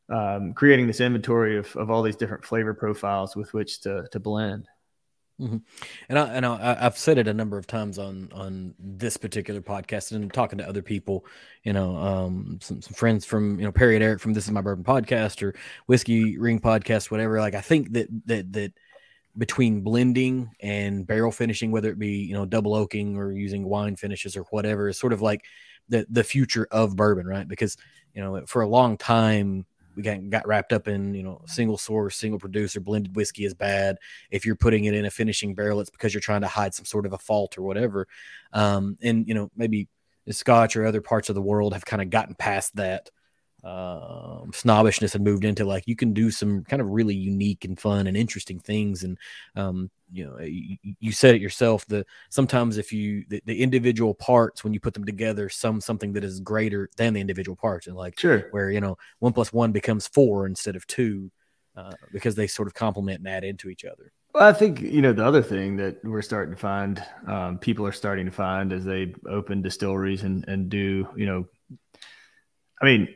Um, 0.08 0.54
creating 0.54 0.86
this 0.86 1.00
inventory 1.00 1.58
of, 1.58 1.74
of 1.74 1.90
all 1.90 2.00
these 2.04 2.14
different 2.14 2.44
flavor 2.44 2.72
profiles 2.74 3.34
with 3.34 3.52
which 3.52 3.80
to, 3.80 4.06
to 4.12 4.20
blend. 4.20 4.68
Mm-hmm. 5.40 5.58
And 6.08 6.18
I 6.18 6.28
and 6.28 6.46
I, 6.46 6.82
have 6.82 6.96
said 6.96 7.18
it 7.18 7.28
a 7.28 7.34
number 7.34 7.58
of 7.58 7.66
times 7.66 7.98
on 7.98 8.30
on 8.32 8.74
this 8.78 9.18
particular 9.18 9.60
podcast 9.60 10.12
and 10.12 10.32
talking 10.32 10.58
to 10.58 10.68
other 10.68 10.80
people, 10.80 11.26
you 11.62 11.74
know, 11.74 11.94
um, 11.96 12.58
some, 12.62 12.80
some 12.80 12.94
friends 12.94 13.26
from 13.26 13.58
you 13.58 13.66
know 13.66 13.72
Perry 13.72 13.96
and 13.96 14.04
Eric 14.04 14.20
from 14.20 14.32
This 14.32 14.46
Is 14.46 14.50
My 14.50 14.62
Bourbon 14.62 14.84
podcast 14.84 15.42
or 15.42 15.54
Whiskey 15.86 16.38
Ring 16.38 16.58
podcast, 16.58 17.10
whatever. 17.10 17.38
Like 17.38 17.54
I 17.54 17.60
think 17.60 17.92
that 17.92 18.08
that 18.26 18.52
that 18.54 18.72
between 19.36 19.82
blending 19.82 20.50
and 20.60 21.06
barrel 21.06 21.32
finishing, 21.32 21.70
whether 21.70 21.90
it 21.90 21.98
be 21.98 22.16
you 22.16 22.32
know 22.32 22.46
double 22.46 22.74
oaking 22.74 23.18
or 23.18 23.30
using 23.30 23.68
wine 23.68 23.96
finishes 23.96 24.38
or 24.38 24.44
whatever, 24.44 24.88
is 24.88 24.98
sort 24.98 25.12
of 25.12 25.20
like 25.20 25.44
the 25.90 26.06
the 26.08 26.24
future 26.24 26.66
of 26.70 26.96
bourbon, 26.96 27.26
right? 27.26 27.46
Because 27.46 27.76
you 28.14 28.22
know 28.22 28.46
for 28.46 28.62
a 28.62 28.68
long 28.68 28.96
time 28.96 29.66
we 29.96 30.02
got, 30.02 30.28
got 30.30 30.46
wrapped 30.46 30.72
up 30.72 30.86
in 30.86 31.14
you 31.14 31.22
know 31.22 31.40
single 31.46 31.78
source 31.78 32.16
single 32.16 32.38
producer 32.38 32.80
blended 32.80 33.16
whiskey 33.16 33.44
is 33.44 33.54
bad. 33.54 33.96
If 34.30 34.46
you're 34.46 34.56
putting 34.56 34.84
it 34.84 34.94
in 34.94 35.06
a 35.06 35.10
finishing 35.10 35.54
barrel 35.54 35.80
it's 35.80 35.90
because 35.90 36.14
you're 36.14 36.20
trying 36.20 36.42
to 36.42 36.48
hide 36.48 36.74
some 36.74 36.84
sort 36.84 37.06
of 37.06 37.12
a 37.12 37.18
fault 37.18 37.58
or 37.58 37.62
whatever. 37.62 38.06
Um, 38.52 38.96
and 39.02 39.26
you 39.26 39.34
know 39.34 39.50
maybe 39.56 39.88
scotch 40.30 40.76
or 40.76 40.84
other 40.84 41.00
parts 41.00 41.28
of 41.28 41.34
the 41.34 41.42
world 41.42 41.72
have 41.72 41.84
kind 41.84 42.02
of 42.02 42.10
gotten 42.10 42.34
past 42.34 42.76
that 42.76 43.10
um, 43.66 44.52
snobbishness 44.54 45.12
had 45.12 45.22
moved 45.22 45.44
into 45.44 45.64
like 45.64 45.82
you 45.88 45.96
can 45.96 46.12
do 46.12 46.30
some 46.30 46.62
kind 46.64 46.80
of 46.80 46.88
really 46.88 47.16
unique 47.16 47.64
and 47.64 47.80
fun 47.80 48.06
and 48.06 48.16
interesting 48.16 48.60
things. 48.60 49.02
And 49.02 49.18
um, 49.56 49.90
you 50.12 50.24
know 50.24 50.38
you, 50.38 50.76
you, 51.00 51.10
said 51.10 51.34
it 51.34 51.40
yourself 51.40 51.84
the 51.86 52.06
sometimes 52.28 52.78
if 52.78 52.92
you 52.92 53.24
the, 53.28 53.42
the, 53.44 53.60
individual 53.60 54.14
parts 54.14 54.62
when 54.62 54.72
you 54.72 54.78
put 54.78 54.94
them 54.94 55.04
together 55.04 55.48
some 55.48 55.80
something 55.80 56.12
that 56.12 56.22
is 56.22 56.38
greater 56.38 56.88
than 56.96 57.14
the 57.14 57.20
individual 57.20 57.56
parts. 57.56 57.88
And 57.88 57.96
like 57.96 58.20
sure. 58.20 58.46
where 58.52 58.70
you 58.70 58.80
know 58.80 58.98
one 59.18 59.32
plus 59.32 59.52
one 59.52 59.72
becomes 59.72 60.06
four 60.06 60.46
instead 60.46 60.76
of 60.76 60.86
two 60.86 61.32
uh, 61.76 61.94
because 62.12 62.36
they 62.36 62.46
sort 62.46 62.68
of 62.68 62.74
complement 62.74 63.18
and 63.18 63.28
add 63.28 63.42
into 63.42 63.68
each 63.68 63.84
other. 63.84 64.12
Well, 64.32 64.48
I 64.48 64.52
think 64.52 64.80
you 64.80 65.02
know 65.02 65.12
the 65.12 65.26
other 65.26 65.42
thing 65.42 65.76
that 65.78 66.04
we're 66.04 66.22
starting 66.22 66.54
to 66.54 66.60
find, 66.60 67.02
um, 67.26 67.58
people 67.58 67.84
are 67.84 67.92
starting 67.92 68.26
to 68.26 68.32
find 68.32 68.72
as 68.72 68.84
they 68.84 69.12
open 69.28 69.60
distilleries 69.60 70.22
and 70.22 70.46
and 70.46 70.68
do 70.68 71.08
you 71.16 71.26
know, 71.26 71.48
I 72.80 72.84
mean, 72.84 73.08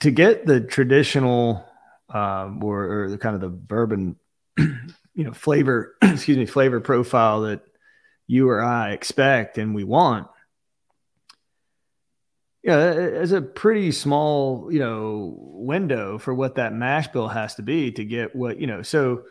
to 0.00 0.10
get 0.10 0.46
the 0.46 0.60
traditional 0.60 1.64
um, 2.12 2.62
or, 2.62 3.04
or 3.04 3.10
the 3.10 3.18
kind 3.18 3.34
of 3.34 3.40
the 3.40 3.48
bourbon, 3.48 4.16
you 4.58 4.78
know, 5.14 5.32
flavor, 5.32 5.96
excuse 6.02 6.36
me, 6.36 6.46
flavor 6.46 6.80
profile 6.80 7.42
that 7.42 7.62
you 8.26 8.48
or 8.48 8.62
I 8.62 8.92
expect 8.92 9.58
and 9.58 9.74
we 9.74 9.84
want. 9.84 10.28
Yeah, 12.62 12.92
it's 12.92 13.32
a 13.32 13.42
pretty 13.42 13.90
small, 13.90 14.72
you 14.72 14.78
know, 14.78 15.34
window 15.36 16.18
for 16.18 16.32
what 16.32 16.56
that 16.56 16.72
mash 16.72 17.08
bill 17.08 17.26
has 17.26 17.56
to 17.56 17.62
be 17.62 17.90
to 17.92 18.04
get 18.04 18.36
what, 18.36 18.60
you 18.60 18.68
know, 18.68 18.82
so 18.82 19.24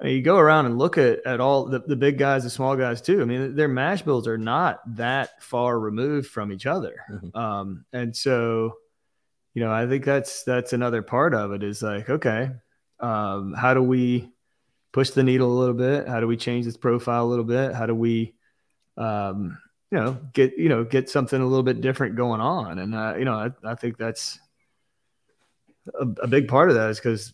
I 0.00 0.04
mean, 0.04 0.16
you 0.16 0.22
go 0.22 0.38
around 0.38 0.66
and 0.66 0.78
look 0.78 0.96
at, 0.96 1.24
at 1.26 1.40
all 1.40 1.66
the, 1.66 1.80
the 1.80 1.96
big 1.96 2.18
guys, 2.18 2.42
the 2.42 2.50
small 2.50 2.74
guys 2.74 3.02
too. 3.02 3.20
I 3.20 3.24
mean, 3.24 3.54
their 3.54 3.68
mash 3.68 4.02
bills 4.02 4.26
are 4.26 4.38
not 4.38 4.80
that 4.96 5.42
far 5.42 5.78
removed 5.78 6.28
from 6.28 6.50
each 6.52 6.66
other. 6.66 6.96
Mm-hmm. 7.10 7.36
Um, 7.36 7.84
and 7.92 8.16
so, 8.16 8.74
you 9.54 9.64
know, 9.64 9.72
I 9.72 9.86
think 9.86 10.04
that's 10.04 10.44
that's 10.44 10.72
another 10.72 11.02
part 11.02 11.34
of 11.34 11.52
it 11.52 11.62
is 11.62 11.82
like, 11.82 12.08
okay, 12.08 12.50
um, 13.00 13.52
how 13.54 13.74
do 13.74 13.82
we 13.82 14.30
push 14.92 15.10
the 15.10 15.22
needle 15.22 15.52
a 15.52 15.58
little 15.58 15.74
bit? 15.74 16.08
How 16.08 16.20
do 16.20 16.26
we 16.26 16.36
change 16.36 16.64
this 16.64 16.76
profile 16.76 17.24
a 17.24 17.28
little 17.28 17.44
bit? 17.44 17.74
How 17.74 17.86
do 17.86 17.94
we, 17.94 18.34
um, 18.96 19.58
you 19.90 19.98
know, 19.98 20.18
get 20.32 20.56
you 20.56 20.68
know 20.68 20.84
get 20.84 21.10
something 21.10 21.40
a 21.40 21.46
little 21.46 21.64
bit 21.64 21.80
different 21.80 22.16
going 22.16 22.40
on? 22.40 22.78
And 22.78 22.94
uh, 22.94 23.14
you 23.18 23.24
know, 23.24 23.34
I, 23.34 23.50
I 23.64 23.74
think 23.74 23.98
that's 23.98 24.38
a, 25.98 26.06
a 26.22 26.28
big 26.28 26.48
part 26.48 26.68
of 26.68 26.76
that 26.76 26.90
is 26.90 26.98
because 26.98 27.32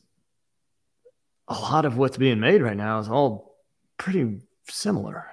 a 1.48 1.54
lot 1.54 1.84
of 1.84 1.96
what's 1.96 2.16
being 2.16 2.40
made 2.40 2.62
right 2.62 2.76
now 2.76 2.98
is 2.98 3.08
all 3.08 3.56
pretty 3.98 4.40
similar. 4.68 5.26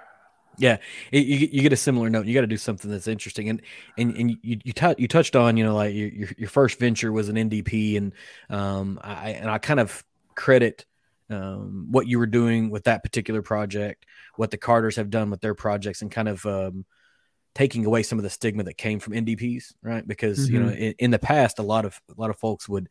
Yeah, 0.58 0.78
it, 1.12 1.26
you 1.26 1.50
you 1.52 1.62
get 1.62 1.74
a 1.74 1.78
similar 1.78 2.10
note. 2.10 2.26
You 2.26 2.34
got 2.34 2.42
to 2.42 2.48
do 2.48 2.58
something 2.58 2.90
that's 2.90 3.08
interesting, 3.08 3.50
and 3.50 3.62
and 3.98 4.16
and 4.16 4.30
you 4.30 4.60
you, 4.64 4.74
t- 4.74 4.96
you 4.98 5.08
touched 5.08 5.36
on 5.36 5.58
you 5.58 5.64
know 5.64 5.76
like 5.76 5.94
your 5.96 6.10
your 6.38 6.50
first 6.50 6.80
venture 6.80 7.12
was 7.12 7.30
an 7.30 7.36
NDP, 7.36 7.98
and 7.98 8.14
um 8.50 9.00
I 9.02 9.32
and 9.32 9.50
I 9.50 9.58
kind 9.58 9.80
of 9.80 10.04
credit 10.36 10.86
um 11.30 11.88
what 11.92 12.08
you 12.08 12.20
were 12.20 12.28
doing 12.28 12.70
with 12.70 12.84
that 12.84 13.04
particular 13.04 13.42
project, 13.42 14.06
what 14.36 14.52
the 14.52 14.58
Carters 14.58 14.98
have 14.98 15.10
done 15.10 15.30
with 15.32 15.42
their 15.42 15.56
projects, 15.56 16.02
and 16.02 16.12
kind 16.12 16.28
of 16.28 16.46
um 16.46 16.86
taking 17.56 17.86
away 17.86 18.04
some 18.04 18.20
of 18.20 18.24
the 18.24 18.30
stigma 18.30 18.64
that 18.64 18.78
came 18.78 19.00
from 19.00 19.14
NDPs, 19.14 19.74
right? 19.82 20.08
Because 20.08 20.40
mm-hmm. 20.40 20.54
you 20.54 20.60
know 20.62 20.70
mm-hmm. 20.70 20.84
in, 20.84 20.96
in 21.00 21.12
the 21.12 21.20
past 21.20 21.60
a 21.60 21.64
lot 21.64 21.86
of 21.86 22.00
a 22.16 22.20
lot 22.20 22.30
of 22.30 22.38
folks 22.38 22.70
would 22.70 22.90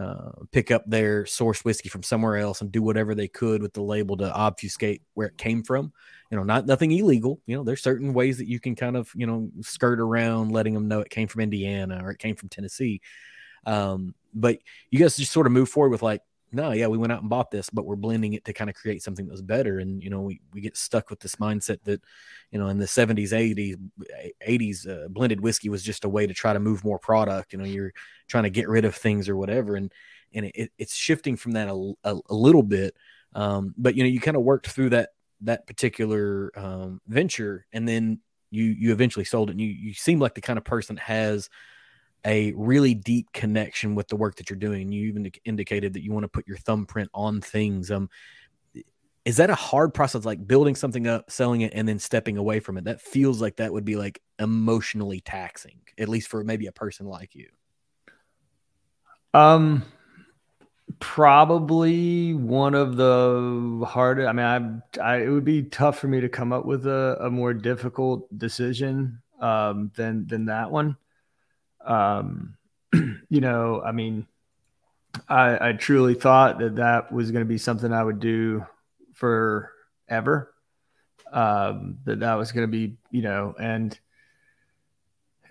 uh, 0.00 0.30
pick 0.52 0.70
up 0.70 0.84
their 0.86 1.26
source 1.26 1.64
whiskey 1.64 1.88
from 1.88 2.02
somewhere 2.02 2.38
else 2.38 2.60
and 2.60 2.72
do 2.72 2.82
whatever 2.82 3.14
they 3.14 3.28
could 3.28 3.62
with 3.62 3.72
the 3.74 3.82
label 3.82 4.16
to 4.16 4.32
obfuscate 4.32 5.02
where 5.14 5.28
it 5.28 5.36
came 5.36 5.62
from. 5.62 5.92
You 6.30 6.38
know, 6.38 6.44
not 6.44 6.66
nothing 6.66 6.92
illegal. 6.92 7.40
You 7.46 7.56
know, 7.56 7.64
there's 7.64 7.82
certain 7.82 8.14
ways 8.14 8.38
that 8.38 8.48
you 8.48 8.58
can 8.58 8.74
kind 8.74 8.96
of 8.96 9.10
you 9.14 9.26
know 9.26 9.50
skirt 9.60 10.00
around 10.00 10.52
letting 10.52 10.74
them 10.74 10.88
know 10.88 11.00
it 11.00 11.10
came 11.10 11.28
from 11.28 11.42
Indiana 11.42 12.00
or 12.02 12.10
it 12.10 12.18
came 12.18 12.36
from 12.36 12.48
Tennessee. 12.48 13.02
Um, 13.66 14.14
but 14.34 14.58
you 14.90 14.98
guys 14.98 15.16
just 15.16 15.32
sort 15.32 15.46
of 15.46 15.52
move 15.52 15.68
forward 15.68 15.90
with 15.90 16.02
like, 16.02 16.22
no, 16.52 16.72
yeah, 16.72 16.86
we 16.86 16.98
went 16.98 17.12
out 17.12 17.20
and 17.20 17.30
bought 17.30 17.50
this, 17.50 17.70
but 17.70 17.84
we're 17.84 17.96
blending 17.96 18.34
it 18.34 18.44
to 18.44 18.52
kind 18.52 18.68
of 18.70 18.76
create 18.76 19.02
something 19.02 19.26
that 19.26 19.32
was 19.32 19.42
better. 19.42 19.78
And 19.78 20.02
you 20.02 20.10
know, 20.10 20.20
we 20.20 20.40
we 20.52 20.60
get 20.60 20.76
stuck 20.76 21.10
with 21.10 21.20
this 21.20 21.36
mindset 21.36 21.82
that 21.84 22.02
you 22.52 22.58
know 22.58 22.68
in 22.68 22.78
the 22.78 22.86
70s 22.86 23.32
80s 23.32 23.76
80s 24.46 24.88
uh, 24.88 25.08
blended 25.08 25.40
whiskey 25.40 25.68
was 25.68 25.82
just 25.82 26.04
a 26.04 26.08
way 26.08 26.26
to 26.26 26.34
try 26.34 26.52
to 26.52 26.60
move 26.60 26.84
more 26.84 26.98
product 26.98 27.52
you 27.52 27.58
know 27.58 27.64
you're 27.64 27.92
trying 28.28 28.44
to 28.44 28.50
get 28.50 28.68
rid 28.68 28.84
of 28.84 28.94
things 28.94 29.28
or 29.28 29.36
whatever 29.36 29.74
and 29.74 29.92
and 30.34 30.46
it, 30.54 30.70
it's 30.78 30.94
shifting 30.94 31.36
from 31.36 31.52
that 31.52 31.68
a, 31.68 31.92
a, 32.04 32.16
a 32.30 32.34
little 32.34 32.62
bit 32.62 32.94
um, 33.34 33.74
but 33.76 33.96
you 33.96 34.04
know 34.04 34.08
you 34.08 34.20
kind 34.20 34.36
of 34.36 34.42
worked 34.42 34.68
through 34.68 34.90
that 34.90 35.10
that 35.40 35.66
particular 35.66 36.52
um, 36.54 37.00
venture 37.08 37.66
and 37.72 37.88
then 37.88 38.20
you 38.50 38.64
you 38.64 38.92
eventually 38.92 39.24
sold 39.24 39.48
it 39.48 39.52
and 39.52 39.60
you 39.60 39.68
you 39.68 39.94
seem 39.94 40.20
like 40.20 40.34
the 40.34 40.40
kind 40.40 40.58
of 40.58 40.64
person 40.64 40.96
that 40.96 41.02
has 41.02 41.48
a 42.24 42.52
really 42.52 42.94
deep 42.94 43.32
connection 43.32 43.94
with 43.94 44.08
the 44.08 44.16
work 44.16 44.36
that 44.36 44.48
you're 44.48 44.58
doing 44.58 44.92
you 44.92 45.08
even 45.08 45.30
indicated 45.44 45.92
that 45.92 46.02
you 46.02 46.12
want 46.12 46.24
to 46.24 46.28
put 46.28 46.46
your 46.46 46.56
thumbprint 46.58 47.10
on 47.14 47.40
things 47.40 47.90
um 47.90 48.08
is 49.24 49.36
that 49.36 49.50
a 49.50 49.54
hard 49.54 49.94
process 49.94 50.24
like 50.24 50.46
building 50.46 50.74
something 50.74 51.06
up 51.06 51.30
selling 51.30 51.60
it 51.60 51.72
and 51.74 51.86
then 51.88 51.98
stepping 51.98 52.36
away 52.36 52.60
from 52.60 52.76
it? 52.76 52.84
That 52.84 53.00
feels 53.00 53.40
like 53.40 53.56
that 53.56 53.72
would 53.72 53.84
be 53.84 53.96
like 53.96 54.20
emotionally 54.38 55.20
taxing 55.20 55.80
at 55.98 56.08
least 56.08 56.28
for 56.28 56.42
maybe 56.42 56.66
a 56.66 56.72
person 56.72 57.06
like 57.06 57.34
you. 57.34 57.48
Um 59.34 59.84
probably 60.98 62.34
one 62.34 62.74
of 62.74 62.96
the 62.96 63.84
hardest 63.88 64.28
i 64.28 64.32
mean 64.32 64.82
I, 65.00 65.02
I 65.02 65.16
it 65.22 65.30
would 65.30 65.44
be 65.44 65.62
tough 65.62 65.98
for 65.98 66.06
me 66.06 66.20
to 66.20 66.28
come 66.28 66.52
up 66.52 66.64
with 66.64 66.86
a, 66.86 67.16
a 67.18 67.30
more 67.30 67.54
difficult 67.54 68.28
decision 68.38 69.20
um 69.40 69.90
than 69.96 70.26
than 70.26 70.44
that 70.46 70.70
one 70.70 70.96
um 71.84 72.56
you 73.28 73.40
know 73.40 73.82
i 73.84 73.92
mean 73.92 74.26
i 75.28 75.68
i 75.68 75.72
truly 75.72 76.14
thought 76.14 76.58
that 76.58 76.76
that 76.76 77.12
was 77.12 77.30
going 77.30 77.44
to 77.44 77.48
be 77.48 77.58
something 77.58 77.92
i 77.92 78.02
would 78.02 78.20
do 78.20 78.64
forever. 79.22 80.52
Um, 81.32 81.98
that 82.04 82.20
that 82.20 82.34
was 82.34 82.52
going 82.52 82.66
to 82.66 82.70
be, 82.70 82.96
you 83.10 83.22
know, 83.22 83.54
and 83.58 83.98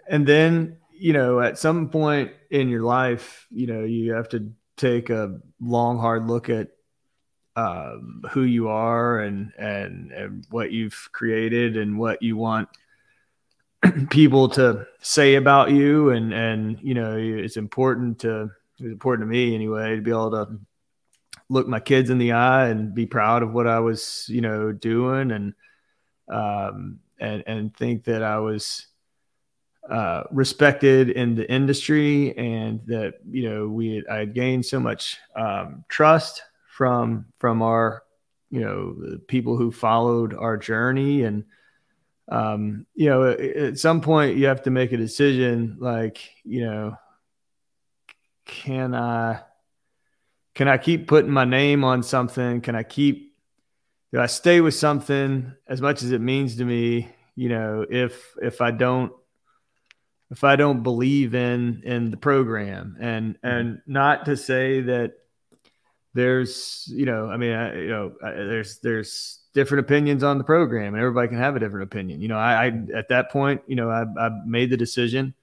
and 0.07 0.27
then 0.27 0.77
you 0.91 1.13
know, 1.13 1.39
at 1.39 1.57
some 1.57 1.89
point 1.89 2.31
in 2.51 2.69
your 2.69 2.83
life, 2.83 3.47
you 3.49 3.65
know, 3.65 3.83
you 3.83 4.13
have 4.13 4.29
to 4.29 4.51
take 4.77 5.09
a 5.09 5.39
long, 5.59 5.97
hard 5.97 6.27
look 6.27 6.49
at 6.49 6.67
um, 7.55 8.23
who 8.31 8.43
you 8.43 8.67
are 8.67 9.19
and, 9.19 9.51
and 9.57 10.11
and 10.11 10.45
what 10.51 10.71
you've 10.71 11.09
created 11.11 11.77
and 11.77 11.97
what 11.97 12.21
you 12.21 12.37
want 12.37 12.69
people 14.09 14.49
to 14.49 14.85
say 15.01 15.35
about 15.35 15.71
you 15.71 16.11
and 16.11 16.33
and 16.33 16.79
you 16.81 16.93
know 16.93 17.17
it's 17.17 17.57
important 17.57 18.19
to 18.19 18.51
it's 18.73 18.81
important 18.81 19.27
to 19.27 19.31
me 19.31 19.55
anyway 19.55 19.95
to 19.95 20.01
be 20.01 20.11
able 20.11 20.31
to 20.31 20.59
look 21.51 21.67
my 21.67 21.81
kids 21.81 22.09
in 22.09 22.17
the 22.17 22.31
eye 22.31 22.69
and 22.69 22.95
be 22.95 23.05
proud 23.05 23.43
of 23.43 23.51
what 23.51 23.67
I 23.67 23.81
was, 23.81 24.25
you 24.29 24.39
know, 24.39 24.71
doing 24.71 25.31
and 25.31 25.53
um, 26.31 26.99
and 27.19 27.43
and 27.45 27.75
think 27.75 28.05
that 28.05 28.23
I 28.23 28.39
was 28.39 28.87
uh, 29.89 30.23
respected 30.31 31.09
in 31.09 31.35
the 31.35 31.49
industry 31.51 32.35
and 32.37 32.79
that 32.87 33.15
you 33.29 33.49
know 33.49 33.67
we 33.67 33.95
had, 33.95 34.07
I 34.07 34.17
had 34.19 34.33
gained 34.33 34.65
so 34.65 34.79
much 34.79 35.17
um, 35.35 35.83
trust 35.89 36.41
from 36.69 37.25
from 37.37 37.61
our 37.61 38.03
you 38.49 38.61
know 38.61 39.19
people 39.27 39.57
who 39.57 39.71
followed 39.71 40.33
our 40.33 40.55
journey 40.55 41.23
and 41.23 41.43
um, 42.31 42.87
you 42.95 43.09
know 43.09 43.29
at 43.29 43.77
some 43.77 44.01
point 44.01 44.37
you 44.37 44.47
have 44.47 44.63
to 44.63 44.71
make 44.71 44.91
a 44.91 44.97
decision 44.97 45.77
like 45.79 46.19
you 46.43 46.65
know 46.65 46.95
can 48.45 48.95
I 48.95 49.41
can 50.53 50.67
I 50.67 50.77
keep 50.77 51.07
putting 51.07 51.31
my 51.31 51.45
name 51.45 51.83
on 51.83 52.03
something? 52.03 52.61
Can 52.61 52.75
I 52.75 52.83
keep, 52.83 53.35
do 54.11 54.19
I 54.19 54.25
stay 54.25 54.61
with 54.61 54.75
something 54.75 55.53
as 55.67 55.81
much 55.81 56.03
as 56.03 56.11
it 56.11 56.21
means 56.21 56.57
to 56.57 56.65
me? 56.65 57.09
You 57.35 57.49
know, 57.49 57.85
if, 57.89 58.35
if 58.41 58.59
I 58.59 58.71
don't, 58.71 59.13
if 60.29 60.43
I 60.43 60.55
don't 60.55 60.83
believe 60.83 61.35
in, 61.35 61.83
in 61.85 62.11
the 62.11 62.17
program 62.17 62.97
and, 62.99 63.37
and 63.43 63.81
not 63.85 64.25
to 64.25 64.37
say 64.37 64.81
that 64.81 65.13
there's, 66.13 66.87
you 66.93 67.05
know, 67.05 67.29
I 67.29 67.37
mean, 67.37 67.53
I, 67.53 67.75
you 67.75 67.89
know, 67.89 68.13
I, 68.23 68.31
there's, 68.31 68.79
there's 68.79 69.40
different 69.53 69.85
opinions 69.85 70.23
on 70.23 70.37
the 70.37 70.43
program 70.43 70.93
and 70.93 71.01
everybody 71.01 71.27
can 71.27 71.37
have 71.37 71.55
a 71.55 71.59
different 71.59 71.83
opinion. 71.83 72.21
You 72.21 72.29
know, 72.29 72.37
I, 72.37 72.65
I 72.65 72.71
at 72.95 73.09
that 73.09 73.31
point, 73.31 73.61
you 73.67 73.75
know, 73.75 73.89
I, 73.89 74.03
I 74.19 74.29
made 74.45 74.69
the 74.69 74.77
decision 74.77 75.33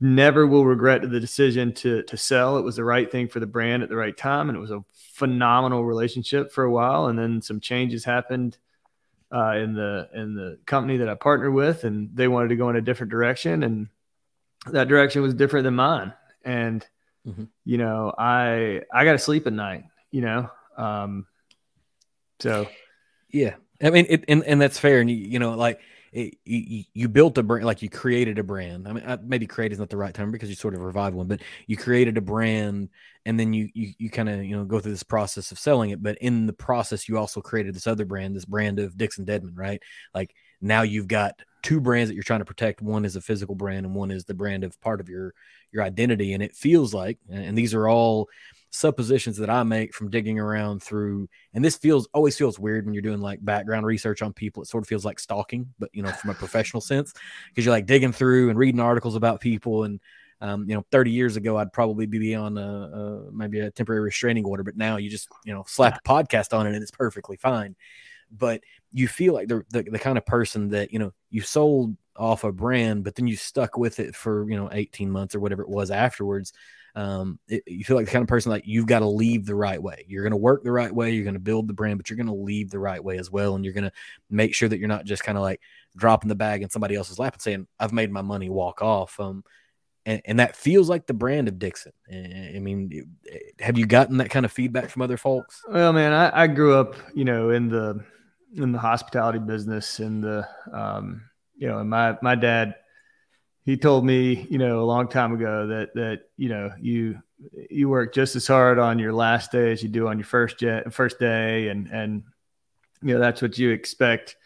never 0.00 0.46
will 0.46 0.64
regret 0.64 1.02
the 1.02 1.20
decision 1.20 1.72
to 1.72 2.02
to 2.04 2.16
sell. 2.16 2.56
It 2.56 2.62
was 2.62 2.76
the 2.76 2.84
right 2.84 3.10
thing 3.10 3.28
for 3.28 3.40
the 3.40 3.46
brand 3.46 3.82
at 3.82 3.88
the 3.88 3.96
right 3.96 4.16
time, 4.16 4.48
and 4.48 4.56
it 4.56 4.60
was 4.60 4.70
a 4.70 4.84
phenomenal 4.92 5.84
relationship 5.84 6.52
for 6.52 6.64
a 6.64 6.70
while. 6.70 7.06
And 7.06 7.18
then 7.18 7.42
some 7.42 7.60
changes 7.60 8.04
happened 8.04 8.58
uh, 9.32 9.56
in 9.56 9.74
the 9.74 10.08
in 10.14 10.34
the 10.34 10.58
company 10.66 10.98
that 10.98 11.08
I 11.08 11.14
partnered 11.14 11.52
with, 11.52 11.84
and 11.84 12.10
they 12.14 12.28
wanted 12.28 12.48
to 12.48 12.56
go 12.56 12.70
in 12.70 12.76
a 12.76 12.80
different 12.80 13.10
direction, 13.10 13.62
and 13.62 13.88
that 14.66 14.88
direction 14.88 15.22
was 15.22 15.34
different 15.34 15.64
than 15.64 15.74
mine. 15.74 16.12
And 16.44 16.86
mm-hmm. 17.26 17.44
you 17.64 17.78
know, 17.78 18.14
I 18.16 18.82
I 18.92 19.04
got 19.04 19.12
to 19.12 19.18
sleep 19.18 19.46
at 19.46 19.52
night. 19.52 19.84
You 20.10 20.22
know, 20.22 20.50
um, 20.76 21.26
so 22.38 22.66
yeah. 23.30 23.54
I 23.82 23.90
mean, 23.90 24.06
it, 24.08 24.24
and 24.28 24.42
and 24.44 24.60
that's 24.60 24.78
fair. 24.78 25.00
And 25.00 25.10
you, 25.10 25.16
you 25.16 25.38
know, 25.38 25.54
like 25.54 25.80
it, 26.12 26.38
you, 26.44 26.84
you, 26.94 27.08
built 27.08 27.38
a 27.38 27.42
brand, 27.42 27.66
like 27.66 27.82
you 27.82 27.90
created 27.90 28.38
a 28.38 28.42
brand. 28.42 28.88
I 28.88 28.92
mean, 28.92 29.04
uh, 29.04 29.18
maybe 29.22 29.46
create 29.46 29.72
is 29.72 29.78
not 29.78 29.90
the 29.90 29.96
right 29.96 30.14
term 30.14 30.30
because 30.30 30.48
you 30.48 30.54
sort 30.54 30.74
of 30.74 30.80
revive 30.80 31.14
one, 31.14 31.26
but 31.26 31.40
you 31.66 31.76
created 31.76 32.16
a 32.16 32.22
brand 32.22 32.88
and 33.26 33.38
then 33.38 33.52
you, 33.52 33.68
you, 33.74 33.92
you 33.98 34.10
kind 34.10 34.28
of, 34.28 34.42
you 34.44 34.56
know, 34.56 34.64
go 34.64 34.80
through 34.80 34.92
this 34.92 35.02
process 35.02 35.52
of 35.52 35.58
selling 35.58 35.90
it. 35.90 36.02
But 36.02 36.18
in 36.18 36.46
the 36.46 36.52
process, 36.52 37.08
you 37.08 37.18
also 37.18 37.40
created 37.40 37.74
this 37.74 37.86
other 37.86 38.06
brand, 38.06 38.34
this 38.34 38.46
brand 38.46 38.78
of 38.78 38.96
Dixon 38.96 39.26
Dedman, 39.26 39.52
right? 39.54 39.82
Like 40.14 40.34
now 40.60 40.82
you've 40.82 41.08
got 41.08 41.40
two 41.62 41.80
brands 41.80 42.08
that 42.08 42.14
you're 42.14 42.22
trying 42.22 42.40
to 42.40 42.46
protect. 42.46 42.80
One 42.80 43.04
is 43.04 43.16
a 43.16 43.20
physical 43.20 43.54
brand 43.54 43.84
and 43.84 43.94
one 43.94 44.10
is 44.10 44.24
the 44.24 44.34
brand 44.34 44.64
of 44.64 44.80
part 44.80 45.00
of 45.00 45.08
your, 45.08 45.34
your 45.72 45.82
identity. 45.82 46.32
And 46.32 46.42
it 46.42 46.56
feels 46.56 46.94
like, 46.94 47.18
and 47.28 47.56
these 47.56 47.74
are 47.74 47.86
all, 47.86 48.28
suppositions 48.70 49.36
that 49.38 49.50
I 49.50 49.62
make 49.62 49.94
from 49.94 50.10
digging 50.10 50.38
around 50.38 50.82
through, 50.82 51.28
and 51.54 51.64
this 51.64 51.76
feels 51.76 52.08
always 52.12 52.36
feels 52.36 52.58
weird 52.58 52.84
when 52.84 52.94
you're 52.94 53.02
doing 53.02 53.20
like 53.20 53.44
background 53.44 53.86
research 53.86 54.22
on 54.22 54.32
people. 54.32 54.62
It 54.62 54.66
sort 54.66 54.84
of 54.84 54.88
feels 54.88 55.04
like 55.04 55.18
stalking, 55.18 55.72
but 55.78 55.90
you 55.92 56.02
know, 56.02 56.10
from 56.10 56.30
a 56.30 56.34
professional 56.34 56.80
sense, 56.80 57.12
because 57.48 57.64
you're 57.64 57.74
like 57.74 57.86
digging 57.86 58.12
through 58.12 58.50
and 58.50 58.58
reading 58.58 58.80
articles 58.80 59.16
about 59.16 59.40
people. 59.40 59.84
And 59.84 60.00
um, 60.40 60.68
you 60.68 60.76
know, 60.76 60.84
30 60.92 61.10
years 61.10 61.36
ago, 61.36 61.56
I'd 61.56 61.72
probably 61.72 62.06
be 62.06 62.34
on 62.34 62.56
a, 62.58 62.60
a, 62.60 63.32
maybe 63.32 63.60
a 63.60 63.70
temporary 63.70 64.02
restraining 64.02 64.44
order, 64.44 64.62
but 64.62 64.76
now 64.76 64.96
you 64.96 65.10
just 65.10 65.28
you 65.44 65.54
know 65.54 65.64
slap 65.66 65.98
a 66.04 66.08
podcast 66.08 66.56
on 66.56 66.66
it 66.66 66.74
and 66.74 66.82
it's 66.82 66.90
perfectly 66.90 67.36
fine. 67.36 67.74
But 68.30 68.62
you 68.92 69.08
feel 69.08 69.34
like 69.34 69.48
the, 69.48 69.64
the 69.70 69.82
the 69.84 69.98
kind 69.98 70.18
of 70.18 70.26
person 70.26 70.68
that 70.70 70.92
you 70.92 70.98
know 70.98 71.12
you 71.30 71.40
sold 71.40 71.96
off 72.16 72.44
a 72.44 72.52
brand, 72.52 73.04
but 73.04 73.14
then 73.14 73.26
you 73.26 73.36
stuck 73.36 73.78
with 73.78 74.00
it 74.00 74.14
for 74.14 74.48
you 74.50 74.56
know 74.56 74.68
18 74.70 75.10
months 75.10 75.34
or 75.34 75.40
whatever 75.40 75.62
it 75.62 75.68
was 75.68 75.90
afterwards 75.90 76.52
um, 76.98 77.38
it, 77.46 77.62
you 77.64 77.84
feel 77.84 77.96
like 77.96 78.06
the 78.06 78.12
kind 78.12 78.22
of 78.22 78.28
person 78.28 78.50
like 78.50 78.66
you've 78.66 78.88
got 78.88 78.98
to 78.98 79.06
leave 79.06 79.46
the 79.46 79.54
right 79.54 79.80
way. 79.80 80.04
You're 80.08 80.24
going 80.24 80.32
to 80.32 80.36
work 80.36 80.64
the 80.64 80.72
right 80.72 80.92
way. 80.92 81.12
You're 81.12 81.22
going 81.22 81.34
to 81.34 81.40
build 81.40 81.68
the 81.68 81.72
brand, 81.72 81.96
but 81.96 82.10
you're 82.10 82.16
going 82.16 82.26
to 82.26 82.32
leave 82.32 82.70
the 82.70 82.80
right 82.80 83.02
way 83.02 83.18
as 83.18 83.30
well. 83.30 83.54
And 83.54 83.64
you're 83.64 83.72
going 83.72 83.84
to 83.84 83.92
make 84.28 84.52
sure 84.52 84.68
that 84.68 84.80
you're 84.80 84.88
not 84.88 85.04
just 85.04 85.22
kind 85.22 85.38
of 85.38 85.42
like 85.42 85.60
dropping 85.96 86.28
the 86.28 86.34
bag 86.34 86.60
in 86.60 86.70
somebody 86.70 86.96
else's 86.96 87.20
lap 87.20 87.34
and 87.34 87.42
saying, 87.42 87.68
I've 87.78 87.92
made 87.92 88.10
my 88.10 88.22
money, 88.22 88.50
walk 88.50 88.82
off. 88.82 89.20
Um, 89.20 89.44
and, 90.06 90.20
and 90.24 90.40
that 90.40 90.56
feels 90.56 90.88
like 90.88 91.06
the 91.06 91.14
brand 91.14 91.46
of 91.46 91.60
Dixon. 91.60 91.92
I 92.10 92.58
mean, 92.58 93.16
have 93.60 93.78
you 93.78 93.86
gotten 93.86 94.16
that 94.16 94.30
kind 94.30 94.44
of 94.44 94.50
feedback 94.50 94.90
from 94.90 95.02
other 95.02 95.16
folks? 95.16 95.62
Well, 95.70 95.92
man, 95.92 96.12
I, 96.12 96.42
I 96.42 96.46
grew 96.48 96.74
up, 96.74 96.96
you 97.14 97.24
know, 97.24 97.50
in 97.50 97.68
the, 97.68 98.04
in 98.56 98.72
the 98.72 98.78
hospitality 98.80 99.38
business 99.38 100.00
and 100.00 100.24
the, 100.24 100.48
um, 100.72 101.22
you 101.56 101.68
know, 101.68 101.78
and 101.78 101.88
my, 101.88 102.18
my 102.22 102.34
dad, 102.34 102.74
he 103.68 103.76
told 103.76 104.02
me, 104.02 104.46
you 104.48 104.56
know, 104.56 104.80
a 104.80 104.86
long 104.86 105.08
time 105.08 105.34
ago 105.34 105.66
that 105.66 105.92
that 105.94 106.20
you 106.38 106.48
know 106.48 106.72
you 106.80 107.18
you 107.68 107.90
work 107.90 108.14
just 108.14 108.34
as 108.34 108.46
hard 108.46 108.78
on 108.78 108.98
your 108.98 109.12
last 109.12 109.52
day 109.52 109.70
as 109.72 109.82
you 109.82 109.90
do 109.90 110.08
on 110.08 110.16
your 110.16 110.24
first 110.24 110.58
jet, 110.58 110.90
first 110.90 111.18
day, 111.18 111.68
and 111.68 111.86
and 111.88 112.22
you 113.02 113.12
know 113.12 113.20
that's 113.20 113.42
what 113.42 113.58
you 113.58 113.68
expect 113.68 114.36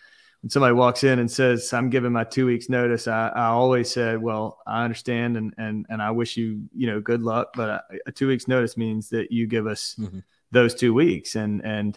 when 0.41 0.50
somebody 0.50 0.75
walks 0.75 1.05
in 1.05 1.21
and 1.21 1.31
says, 1.31 1.73
"I'm 1.73 1.88
giving 1.88 2.11
my 2.11 2.25
two 2.25 2.47
weeks 2.47 2.69
notice." 2.69 3.07
I, 3.07 3.29
I 3.29 3.45
always 3.45 3.88
said, 3.93 4.21
"Well, 4.21 4.59
I 4.67 4.83
understand, 4.83 5.37
and 5.37 5.55
and 5.57 5.87
and 5.88 6.02
I 6.02 6.11
wish 6.11 6.37
you 6.37 6.62
you 6.75 6.88
know 6.88 7.00
good 7.00 7.23
luck, 7.23 7.52
but 7.55 7.69
a, 7.69 7.83
a 8.07 8.11
two 8.11 8.26
weeks 8.26 8.49
notice 8.49 8.76
means 8.76 9.11
that 9.11 9.31
you 9.31 9.47
give 9.47 9.69
us 9.69 9.95
mm-hmm. 10.00 10.19
those 10.50 10.75
two 10.75 10.95
weeks, 10.95 11.37
and 11.37 11.64
and 11.64 11.97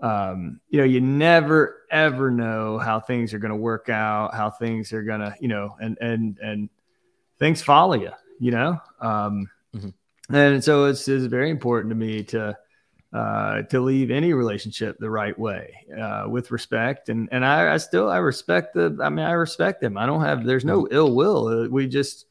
um, 0.00 0.60
you 0.68 0.78
know, 0.78 0.84
you 0.84 1.00
never 1.00 1.84
ever 1.90 2.30
know 2.30 2.78
how 2.78 3.00
things 3.00 3.32
are 3.32 3.38
going 3.38 3.50
to 3.50 3.56
work 3.56 3.88
out, 3.88 4.34
how 4.34 4.50
things 4.50 4.92
are 4.92 5.02
going 5.02 5.20
to, 5.20 5.34
you 5.40 5.48
know, 5.48 5.76
and 5.80 5.96
and 6.00 6.38
and 6.42 6.68
things 7.38 7.62
follow 7.62 7.94
you, 7.94 8.10
you 8.38 8.50
know. 8.50 8.78
Um, 9.00 9.48
mm-hmm. 9.74 10.34
And 10.34 10.62
so 10.62 10.86
it's, 10.86 11.06
it's 11.08 11.26
very 11.26 11.50
important 11.50 11.90
to 11.90 11.94
me 11.94 12.22
to 12.24 12.56
uh, 13.12 13.62
to 13.62 13.80
leave 13.80 14.10
any 14.10 14.32
relationship 14.32 14.98
the 14.98 15.08
right 15.08 15.38
way 15.38 15.86
uh, 15.98 16.26
with 16.28 16.50
respect, 16.50 17.08
and 17.08 17.28
and 17.32 17.44
I, 17.44 17.72
I 17.72 17.76
still 17.78 18.10
I 18.10 18.18
respect 18.18 18.74
the. 18.74 18.98
I 19.02 19.08
mean, 19.08 19.24
I 19.24 19.32
respect 19.32 19.80
them. 19.80 19.96
I 19.96 20.04
don't 20.04 20.20
have. 20.20 20.44
There's 20.44 20.64
no 20.64 20.82
mm-hmm. 20.82 20.94
ill 20.94 21.14
will. 21.14 21.46
Uh, 21.46 21.68
we 21.68 21.86
just 21.86 22.26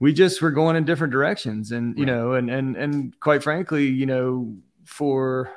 we 0.00 0.12
just 0.12 0.42
were 0.42 0.50
going 0.50 0.76
in 0.76 0.84
different 0.84 1.12
directions, 1.12 1.72
and 1.72 1.96
you 1.96 2.04
right. 2.04 2.12
know, 2.12 2.32
and 2.32 2.50
and 2.50 2.76
and 2.76 3.18
quite 3.20 3.42
frankly, 3.42 3.86
you 3.86 4.04
know, 4.04 4.54
for 4.84 5.50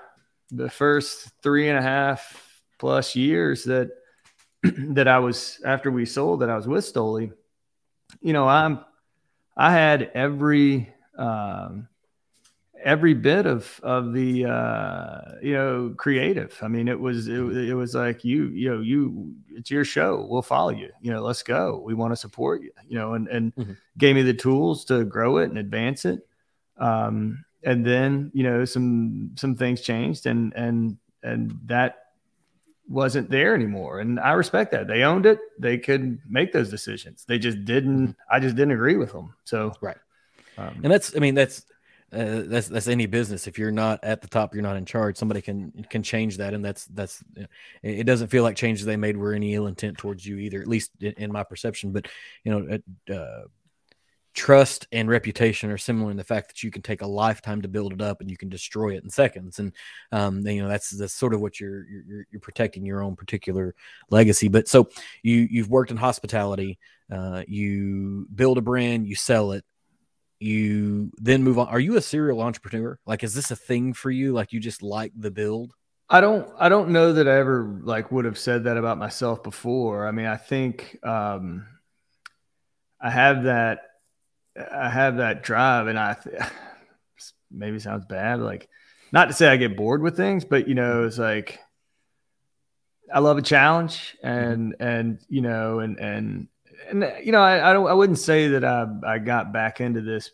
the 0.51 0.69
first 0.69 1.31
three 1.41 1.69
and 1.69 1.77
a 1.77 1.81
half 1.81 2.61
plus 2.79 3.15
years 3.15 3.63
that 3.65 3.91
that 4.63 5.07
I 5.07 5.19
was 5.19 5.61
after 5.65 5.91
we 5.91 6.05
sold 6.05 6.41
that 6.41 6.49
I 6.49 6.55
was 6.55 6.67
with 6.67 6.85
Stoli, 6.85 7.31
you 8.21 8.33
know, 8.33 8.47
I'm 8.47 8.79
I 9.55 9.71
had 9.71 10.11
every 10.13 10.93
um, 11.17 11.87
every 12.83 13.13
bit 13.13 13.45
of 13.45 13.79
of 13.83 14.13
the 14.13 14.45
uh, 14.45 15.21
you 15.41 15.53
know 15.53 15.93
creative. 15.97 16.57
I 16.61 16.67
mean, 16.67 16.87
it 16.87 16.99
was 16.99 17.27
it, 17.27 17.39
it 17.39 17.73
was 17.73 17.95
like 17.95 18.23
you 18.25 18.47
you 18.47 18.69
know 18.69 18.81
you 18.81 19.35
it's 19.49 19.71
your 19.71 19.85
show. 19.85 20.25
We'll 20.29 20.41
follow 20.41 20.71
you. 20.71 20.91
You 21.01 21.11
know, 21.11 21.21
let's 21.21 21.43
go. 21.43 21.81
We 21.83 21.93
want 21.93 22.11
to 22.11 22.17
support 22.17 22.61
you. 22.61 22.71
You 22.87 22.97
know, 22.97 23.13
and 23.13 23.27
and 23.27 23.55
mm-hmm. 23.55 23.73
gave 23.97 24.15
me 24.15 24.23
the 24.23 24.33
tools 24.33 24.85
to 24.85 25.05
grow 25.05 25.37
it 25.37 25.49
and 25.49 25.57
advance 25.57 26.05
it. 26.05 26.27
Um, 26.77 27.44
and 27.65 27.85
then 27.85 28.31
you 28.33 28.43
know 28.43 28.63
some 28.63 29.31
some 29.35 29.55
things 29.55 29.81
changed 29.81 30.25
and 30.27 30.53
and 30.55 30.97
and 31.23 31.59
that 31.65 32.05
wasn't 32.87 33.29
there 33.29 33.55
anymore. 33.55 33.99
And 33.99 34.19
I 34.19 34.33
respect 34.33 34.71
that. 34.71 34.87
They 34.87 35.03
owned 35.03 35.25
it. 35.25 35.39
They 35.59 35.77
could 35.77 36.19
make 36.29 36.53
those 36.53 36.69
decisions. 36.69 37.25
They 37.27 37.39
just 37.39 37.65
didn't. 37.65 38.15
I 38.31 38.39
just 38.39 38.55
didn't 38.55 38.73
agree 38.73 38.95
with 38.95 39.11
them. 39.11 39.33
So 39.43 39.73
right. 39.81 39.97
Um, 40.57 40.81
and 40.83 40.91
that's. 40.91 41.15
I 41.15 41.19
mean, 41.19 41.35
that's. 41.35 41.65
Uh, 42.13 42.43
that's 42.45 42.69
that's 42.69 42.87
any 42.87 43.07
business. 43.07 43.47
If 43.47 43.57
you're 43.57 43.71
not 43.71 44.01
at 44.03 44.21
the 44.21 44.27
top, 44.27 44.53
you're 44.53 44.63
not 44.63 44.77
in 44.77 44.85
charge. 44.85 45.17
Somebody 45.17 45.41
can 45.41 45.85
can 45.89 46.03
change 46.03 46.37
that, 46.37 46.53
and 46.53 46.63
that's 46.63 46.85
that's. 46.85 47.23
It 47.81 48.05
doesn't 48.05 48.27
feel 48.27 48.43
like 48.43 48.55
changes 48.55 48.85
they 48.85 48.95
made 48.95 49.17
were 49.17 49.33
any 49.33 49.55
ill 49.55 49.67
intent 49.67 49.97
towards 49.97 50.25
you 50.25 50.37
either, 50.37 50.61
at 50.61 50.67
least 50.67 50.91
in, 51.01 51.13
in 51.17 51.31
my 51.31 51.43
perception. 51.43 51.91
But 51.91 52.07
you 52.43 52.51
know, 52.51 53.13
uh, 53.13 53.47
trust 54.35 54.85
and 54.91 55.09
reputation 55.09 55.71
are 55.71 55.77
similar 55.77 56.11
in 56.11 56.17
the 56.17 56.23
fact 56.23 56.49
that 56.49 56.61
you 56.61 56.69
can 56.69 56.81
take 56.81 57.01
a 57.01 57.07
lifetime 57.07 57.61
to 57.61 57.67
build 57.67 57.93
it 57.93 58.01
up 58.01 58.19
and 58.21 58.29
you 58.29 58.37
can 58.37 58.49
destroy 58.49 58.95
it 58.95 59.03
in 59.03 59.09
seconds. 59.09 59.59
And 59.59 59.71
um, 60.11 60.45
you 60.45 60.61
know 60.61 60.67
that's 60.67 61.13
sort 61.13 61.33
of 61.33 61.41
what 61.41 61.59
you're, 61.59 61.85
you're 61.87 62.27
you're 62.31 62.41
protecting 62.41 62.85
your 62.85 63.01
own 63.01 63.15
particular 63.15 63.73
legacy. 64.09 64.49
But 64.49 64.67
so 64.67 64.89
you 65.23 65.47
you've 65.49 65.69
worked 65.69 65.91
in 65.91 65.97
hospitality 65.97 66.77
uh, 67.11 67.43
you 67.47 68.27
build 68.33 68.57
a 68.57 68.61
brand 68.61 69.07
you 69.07 69.15
sell 69.15 69.51
it 69.51 69.63
you 70.39 71.11
then 71.17 71.43
move 71.43 71.57
on. 71.57 71.67
Are 71.67 71.79
you 71.79 71.95
a 71.95 72.01
serial 72.01 72.41
entrepreneur? 72.41 72.99
Like 73.05 73.23
is 73.23 73.33
this 73.33 73.51
a 73.51 73.55
thing 73.55 73.93
for 73.93 74.11
you? 74.11 74.33
Like 74.33 74.51
you 74.51 74.59
just 74.59 74.83
like 74.83 75.13
the 75.15 75.31
build? 75.31 75.73
I 76.09 76.19
don't 76.21 76.47
I 76.59 76.67
don't 76.67 76.89
know 76.89 77.13
that 77.13 77.27
I 77.27 77.37
ever 77.37 77.79
like 77.83 78.11
would 78.11 78.25
have 78.25 78.37
said 78.37 78.65
that 78.65 78.77
about 78.77 78.97
myself 78.97 79.43
before. 79.43 80.07
I 80.07 80.11
mean, 80.11 80.25
I 80.25 80.37
think 80.37 80.99
um 81.03 81.65
I 83.01 83.09
have 83.09 83.43
that 83.43 83.79
I 84.57 84.89
have 84.89 85.17
that 85.17 85.43
drive, 85.43 85.87
and 85.87 85.99
I 85.99 86.15
maybe 87.51 87.79
sounds 87.79 88.05
bad, 88.05 88.39
like 88.39 88.69
not 89.11 89.27
to 89.27 89.33
say 89.33 89.47
I 89.47 89.57
get 89.57 89.77
bored 89.77 90.01
with 90.01 90.15
things, 90.17 90.45
but 90.45 90.67
you 90.67 90.75
know, 90.75 91.03
it's 91.03 91.17
like 91.17 91.59
I 93.13 93.19
love 93.19 93.37
a 93.37 93.41
challenge, 93.41 94.17
and 94.23 94.73
mm-hmm. 94.73 94.83
and 94.83 95.19
you 95.29 95.41
know, 95.41 95.79
and 95.79 95.99
and 95.99 96.47
and 96.89 97.13
you 97.23 97.31
know, 97.31 97.41
I 97.41 97.69
I, 97.69 97.73
don't, 97.73 97.87
I 97.87 97.93
wouldn't 97.93 98.19
say 98.19 98.49
that 98.49 98.63
I 98.63 98.87
I 99.05 99.19
got 99.19 99.53
back 99.53 99.81
into 99.81 100.01
this 100.01 100.31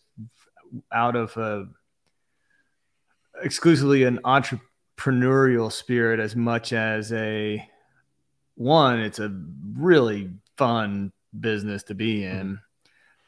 out 0.92 1.16
of 1.16 1.36
a 1.38 1.68
exclusively 3.42 4.04
an 4.04 4.20
entrepreneurial 4.24 5.72
spirit 5.72 6.20
as 6.20 6.36
much 6.36 6.74
as 6.74 7.12
a 7.12 7.68
one. 8.56 9.00
It's 9.00 9.20
a 9.20 9.36
really 9.74 10.32
fun 10.58 11.12
business 11.38 11.84
to 11.84 11.96
be 11.96 12.24
in. 12.24 12.38
Mm-hmm 12.38 12.54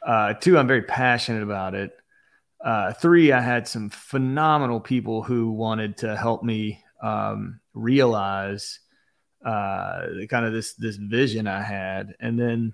uh, 0.06 0.34
two, 0.34 0.58
I'm 0.58 0.68
very 0.68 0.84
passionate 0.84 1.44
about 1.44 1.76
it. 1.76 1.92
Uh, 2.64 2.94
three, 2.94 3.32
I 3.32 3.42
had 3.42 3.68
some 3.68 3.90
phenomenal 3.90 4.80
people 4.80 5.24
who 5.24 5.52
wanted 5.52 5.98
to 5.98 6.16
help 6.16 6.44
me 6.44 6.84
um, 7.02 7.60
realize 7.74 8.80
uh, 9.46 10.06
kind 10.30 10.46
of 10.46 10.54
this 10.54 10.74
this 10.76 10.96
vision 10.96 11.48
I 11.48 11.62
had, 11.62 12.16
and 12.22 12.40
then 12.40 12.74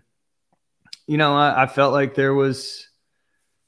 you 1.08 1.18
know 1.18 1.36
I, 1.36 1.64
I, 1.64 1.68
felt 1.68 1.94
like 1.94 2.14
there 2.14 2.36
was 2.36 2.88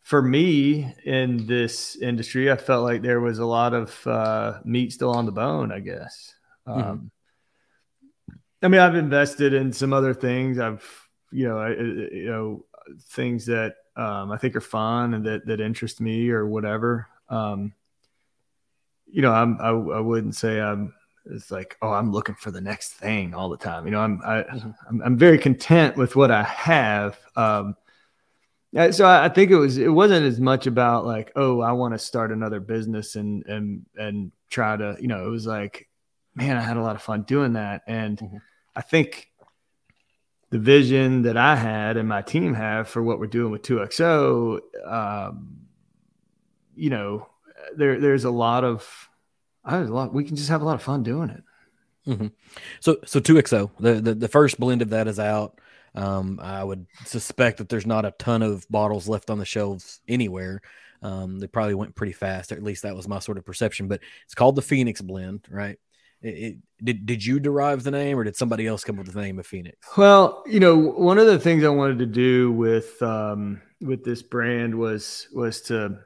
for 0.04 0.22
me 0.22 0.94
in 1.04 1.48
this 1.48 1.96
industry, 1.96 2.52
I 2.52 2.58
felt 2.58 2.84
like 2.84 3.02
there 3.02 3.20
was 3.20 3.40
a 3.40 3.46
lot 3.46 3.74
of 3.74 4.06
uh, 4.06 4.60
meat 4.64 4.94
still 4.94 5.12
on 5.12 5.26
the 5.26 5.32
bone. 5.32 5.72
I 5.72 5.80
guess. 5.80 6.36
Mm-hmm. 6.68 6.82
Um, 6.82 7.12
I 8.62 8.68
mean, 8.68 8.82
I've 8.82 8.96
invested 8.96 9.54
in 9.54 9.74
some 9.74 9.94
other 9.94 10.14
things. 10.14 10.60
I've 10.60 10.86
you 11.32 11.48
know 11.48 11.58
I, 11.58 11.70
you 11.70 12.26
know 12.26 12.66
things 13.04 13.46
that 13.48 13.76
um, 13.96 14.32
I 14.32 14.38
think 14.38 14.56
are 14.56 14.62
fun 14.62 15.14
and 15.14 15.26
that 15.26 15.46
that 15.46 15.62
interest 15.62 16.02
me 16.02 16.30
or 16.30 16.46
whatever. 16.46 17.08
Um, 17.30 17.74
you 19.08 19.22
know, 19.22 19.34
I'm 19.34 19.58
I, 19.60 19.70
I 19.70 20.00
wouldn't 20.00 20.36
say 20.36 20.60
I'm 20.62 20.94
it's 21.26 21.52
like 21.52 21.78
oh 21.82 21.92
I'm 21.92 22.12
looking 22.12 22.36
for 22.36 22.52
the 22.52 22.62
next 22.62 22.94
thing 22.94 23.34
all 23.34 23.50
the 23.50 23.58
time. 23.58 23.86
You 23.86 23.92
know, 23.92 24.02
I'm 24.02 24.22
I, 24.26 24.40
am 24.40 24.46
mm-hmm. 24.46 24.70
I'm, 24.90 25.02
I'm 25.04 25.18
very 25.18 25.38
content 25.38 25.98
with 25.98 26.16
what 26.16 26.32
I 26.32 26.44
have. 26.44 27.20
Um, 27.36 27.76
so 28.92 29.06
I, 29.06 29.26
I 29.26 29.30
think 29.30 29.52
it 29.52 29.58
was 29.58 29.78
it 29.78 29.90
wasn't 29.90 30.26
as 30.26 30.40
much 30.40 30.68
about 30.68 31.06
like 31.06 31.32
oh 31.36 31.62
I 31.62 31.74
want 31.74 31.94
to 31.94 32.00
start 32.00 32.32
another 32.32 32.60
business 32.60 33.16
and 33.16 33.46
and 33.46 33.86
and 33.98 34.32
try 34.50 34.78
to 34.78 34.98
you 35.00 35.08
know 35.08 35.26
it 35.26 35.30
was 35.30 35.46
like 35.46 35.90
man 36.36 36.58
I 36.58 36.62
had 36.62 36.78
a 36.78 36.82
lot 36.82 36.96
of 36.96 37.02
fun 37.02 37.24
doing 37.24 37.54
that 37.54 37.82
and 37.88 38.18
mm-hmm. 38.18 38.38
I 38.76 38.82
think 38.82 39.31
the 40.52 40.60
vision 40.60 41.24
that 41.24 41.38
I 41.38 41.56
had 41.56 41.98
and 41.98 42.08
my 42.08 42.22
team 42.22 42.54
have 42.54 42.88
for 42.88 43.02
what 43.02 43.20
we're 43.20 43.28
doing 43.28 43.52
with 43.52 43.64
2XO, 43.64 44.60
um, 44.86 45.58
you 46.76 46.90
know, 46.90 47.28
there 47.76 48.00
there's 48.00 48.26
a 48.26 48.32
lot 48.32 48.64
of 48.64 49.10
there's 49.68 49.90
a 49.90 49.94
lot 49.94 50.14
we 50.14 50.26
can 50.26 50.36
just 50.36 50.50
have 50.50 50.62
a 50.62 50.66
lot 50.66 50.76
of 50.76 50.84
fun 50.84 51.04
doing 51.04 51.30
it. 51.30 51.44
Mm-hmm. 52.08 52.28
So 52.82 52.98
so 53.06 53.20
2XO, 53.20 53.72
the, 53.80 53.94
the 53.96 54.14
the 54.14 54.28
first 54.28 54.60
blend 54.60 54.82
of 54.82 54.90
that 54.90 55.08
is 55.08 55.20
out. 55.20 55.60
Um, 55.96 56.40
I 56.42 56.64
would 56.64 56.86
suspect 57.06 57.58
that 57.58 57.70
there's 57.70 57.86
not 57.86 58.06
a 58.06 58.12
ton 58.12 58.42
of 58.42 58.68
bottles 58.70 59.10
left 59.10 59.30
on 59.30 59.40
the 59.40 59.46
shelves 59.46 60.02
anywhere. 60.08 60.62
Um, 61.02 61.40
they 61.40 61.48
probably 61.48 61.76
went 61.76 61.96
pretty 61.96 62.14
fast, 62.14 62.52
or 62.52 62.56
at 62.56 62.64
least 62.64 62.84
that 62.84 62.96
was 62.96 63.08
my 63.08 63.20
sort 63.20 63.38
of 63.38 63.46
perception. 63.46 63.88
But 63.88 64.02
it's 64.26 64.36
called 64.36 64.56
the 64.56 64.62
Phoenix 64.62 65.02
Blend, 65.02 65.48
right? 65.50 65.78
It, 66.22 66.58
did 66.84 67.06
did 67.06 67.26
you 67.26 67.40
derive 67.40 67.84
the 67.84 67.92
name, 67.92 68.18
or 68.18 68.24
did 68.24 68.36
somebody 68.36 68.68
else 68.68 68.84
come 68.84 69.00
up 69.00 69.06
with 69.06 69.14
the 69.14 69.22
name 69.22 69.40
of 69.40 69.46
Phoenix? 69.46 69.78
Well, 69.98 70.44
you 70.48 70.60
know, 70.60 70.76
one 70.76 71.18
of 71.18 71.28
the 71.28 71.40
things 71.40 71.64
I 71.64 71.70
wanted 71.70 72.00
to 72.00 72.06
do 72.06 72.52
with 72.52 73.02
um, 73.02 73.62
with 73.82 74.04
this 74.04 74.22
brand 74.22 74.74
was 74.76 75.28
was 75.34 75.62
to, 75.64 76.00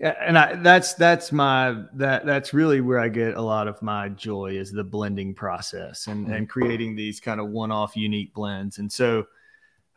and 0.00 0.38
I 0.38 0.56
that's 0.56 0.94
that's 0.94 1.32
my 1.32 1.84
that 1.94 2.24
that's 2.26 2.54
really 2.54 2.80
where 2.80 2.98
I 2.98 3.08
get 3.08 3.34
a 3.34 3.42
lot 3.42 3.68
of 3.68 3.80
my 3.82 4.08
joy 4.08 4.52
is 4.52 4.72
the 4.72 4.84
blending 4.84 5.34
process 5.34 6.06
and 6.06 6.28
and 6.28 6.48
creating 6.48 6.96
these 6.96 7.20
kind 7.20 7.40
of 7.40 7.48
one 7.48 7.70
off 7.70 7.96
unique 7.96 8.32
blends, 8.34 8.78
and 8.78 8.90
so 8.90 9.26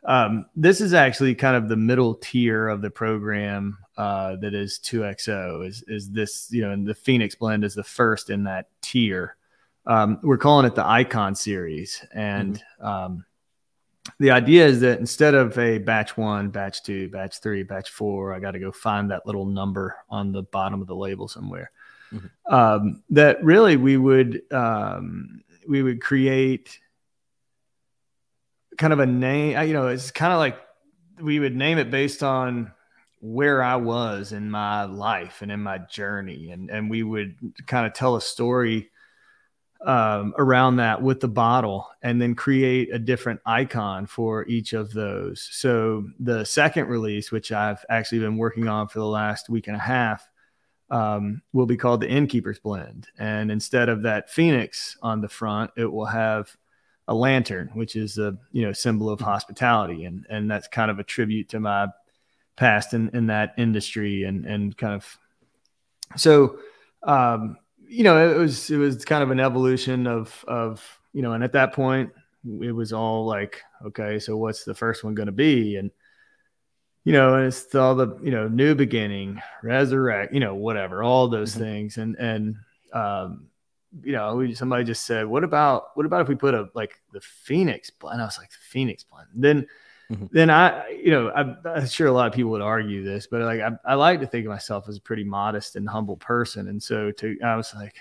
um, 0.05 0.47
this 0.55 0.81
is 0.81 0.93
actually 0.93 1.35
kind 1.35 1.55
of 1.55 1.69
the 1.69 1.77
middle 1.77 2.15
tier 2.15 2.67
of 2.67 2.81
the 2.81 2.89
program 2.89 3.77
uh, 3.97 4.35
that 4.37 4.53
is 4.53 4.79
2XO. 4.79 5.67
Is 5.67 5.83
is 5.87 6.11
this 6.11 6.47
you 6.51 6.61
know, 6.61 6.71
and 6.71 6.85
the 6.85 6.95
Phoenix 6.95 7.35
blend 7.35 7.63
is 7.63 7.75
the 7.75 7.83
first 7.83 8.29
in 8.29 8.43
that 8.45 8.67
tier. 8.81 9.35
Um, 9.85 10.19
we're 10.23 10.37
calling 10.37 10.65
it 10.65 10.75
the 10.75 10.85
Icon 10.85 11.35
series, 11.35 12.05
and 12.13 12.55
mm-hmm. 12.55 12.85
um, 12.85 13.25
the 14.19 14.31
idea 14.31 14.65
is 14.65 14.79
that 14.81 14.99
instead 14.99 15.33
of 15.33 15.57
a 15.57 15.77
batch 15.77 16.17
one, 16.17 16.49
batch 16.49 16.83
two, 16.83 17.09
batch 17.09 17.39
three, 17.39 17.63
batch 17.63 17.89
four, 17.89 18.33
I 18.33 18.39
got 18.39 18.51
to 18.51 18.59
go 18.59 18.71
find 18.71 19.11
that 19.11 19.25
little 19.25 19.45
number 19.45 19.95
on 20.09 20.31
the 20.31 20.43
bottom 20.43 20.81
of 20.81 20.87
the 20.87 20.95
label 20.95 21.27
somewhere. 21.27 21.71
Mm-hmm. 22.13 22.53
Um, 22.53 23.03
that 23.11 23.43
really 23.43 23.77
we 23.77 23.97
would 23.97 24.41
um, 24.51 25.43
we 25.67 25.83
would 25.83 26.01
create 26.01 26.79
kind 28.77 28.93
of 28.93 28.99
a 28.99 29.05
name. 29.05 29.67
You 29.67 29.73
know, 29.73 29.87
it's 29.87 30.11
kind 30.11 30.33
of 30.33 30.39
like 30.39 30.57
we 31.21 31.39
would 31.39 31.55
name 31.55 31.77
it 31.77 31.91
based 31.91 32.23
on 32.23 32.71
where 33.23 33.63
I 33.63 33.77
was 33.77 34.33
in 34.33 34.51
my 34.51 34.83
life 34.83 35.41
and 35.41 35.49
in 35.49 35.61
my 35.61 35.77
journey, 35.77 36.51
and 36.51 36.69
and 36.69 36.89
we 36.89 37.03
would 37.03 37.37
kind 37.67 37.87
of 37.87 37.93
tell 37.93 38.17
a 38.17 38.21
story 38.21 38.89
um, 39.85 40.33
around 40.37 40.75
that 40.77 41.01
with 41.01 41.21
the 41.21 41.29
bottle, 41.29 41.87
and 42.01 42.21
then 42.21 42.35
create 42.35 42.93
a 42.93 42.99
different 42.99 43.39
icon 43.45 44.07
for 44.07 44.45
each 44.47 44.73
of 44.73 44.91
those. 44.91 45.47
So 45.51 46.05
the 46.19 46.43
second 46.43 46.89
release, 46.89 47.31
which 47.31 47.53
I've 47.53 47.85
actually 47.89 48.19
been 48.19 48.35
working 48.35 48.67
on 48.67 48.89
for 48.89 48.99
the 48.99 49.07
last 49.07 49.49
week 49.49 49.67
and 49.67 49.77
a 49.77 49.79
half. 49.79 50.29
Um, 50.89 51.41
will 51.53 51.65
be 51.65 51.77
called 51.77 52.01
the 52.01 52.09
Innkeeper's 52.09 52.59
Blend. 52.59 53.07
And 53.17 53.51
instead 53.51 53.89
of 53.89 54.03
that 54.03 54.29
phoenix 54.29 54.95
on 55.01 55.21
the 55.21 55.29
front, 55.29 55.71
it 55.75 55.91
will 55.91 56.05
have 56.05 56.55
a 57.07 57.15
lantern, 57.15 57.71
which 57.73 57.95
is 57.95 58.19
a 58.19 58.37
you 58.51 58.63
know 58.63 58.73
symbol 58.73 59.09
of 59.09 59.21
hospitality, 59.21 60.03
and 60.05 60.25
and 60.29 60.51
that's 60.51 60.67
kind 60.67 60.91
of 60.91 60.99
a 60.99 61.03
tribute 61.03 61.49
to 61.49 61.59
my 61.59 61.87
past 62.55 62.93
in, 62.93 63.09
in 63.09 63.27
that 63.27 63.53
industry, 63.57 64.23
and 64.23 64.45
and 64.45 64.75
kind 64.77 64.93
of 64.93 65.17
so 66.15 66.59
um, 67.03 67.57
you 67.87 68.03
know 68.03 68.31
it 68.31 68.37
was 68.37 68.69
it 68.69 68.77
was 68.77 69.03
kind 69.05 69.23
of 69.23 69.31
an 69.31 69.39
evolution 69.39 70.07
of 70.07 70.43
of 70.47 70.99
you 71.13 71.21
know, 71.21 71.33
and 71.33 71.43
at 71.43 71.53
that 71.53 71.73
point 71.73 72.11
it 72.61 72.71
was 72.71 72.93
all 72.93 73.25
like 73.25 73.61
okay, 73.85 74.19
so 74.19 74.37
what's 74.37 74.63
the 74.63 74.73
first 74.73 75.03
one 75.03 75.15
going 75.15 75.27
to 75.27 75.31
be, 75.31 75.77
and 75.77 75.91
you 77.03 77.13
know, 77.13 77.35
and 77.35 77.47
it's 77.47 77.73
all 77.75 77.95
the 77.95 78.17
you 78.21 78.31
know 78.31 78.47
new 78.47 78.75
beginning, 78.75 79.41
resurrect, 79.61 80.33
you 80.33 80.39
know, 80.39 80.55
whatever, 80.55 81.03
all 81.03 81.27
those 81.27 81.51
mm-hmm. 81.51 81.63
things, 81.63 81.97
and 81.97 82.15
and 82.17 82.55
um, 82.93 83.47
you 84.01 84.13
know, 84.13 84.35
we, 84.35 84.53
somebody 84.53 84.83
just 84.83 85.05
said, 85.05 85.25
"What 85.27 85.43
about 85.43 85.95
what 85.95 86.05
about 86.05 86.21
if 86.21 86.27
we 86.27 86.35
put 86.35 86.53
a 86.53 86.69
like 86.73 87.01
the 87.11 87.21
Phoenix 87.21 87.89
blend?" 87.89 88.21
I 88.21 88.25
was 88.25 88.37
like, 88.37 88.49
"The 88.49 88.57
Phoenix 88.61 89.03
blend." 89.03 89.27
Then, 89.35 89.67
mm-hmm. 90.11 90.25
then 90.31 90.49
I, 90.49 90.89
you 90.89 91.11
know, 91.11 91.31
I'm, 91.31 91.57
I'm, 91.65 91.87
sure 91.87 92.07
a 92.07 92.11
lot 92.11 92.27
of 92.27 92.33
people 92.33 92.51
would 92.51 92.61
argue 92.61 93.03
this, 93.03 93.27
but 93.27 93.41
like 93.41 93.61
I, 93.61 93.71
I 93.85 93.95
like 93.95 94.19
to 94.21 94.27
think 94.27 94.45
of 94.45 94.51
myself 94.51 94.87
as 94.87 94.97
a 94.97 95.01
pretty 95.01 95.23
modest 95.23 95.75
and 95.75 95.87
humble 95.87 96.17
person, 96.17 96.67
and 96.67 96.81
so 96.81 97.11
to 97.11 97.37
I 97.43 97.55
was 97.55 97.73
like, 97.75 97.95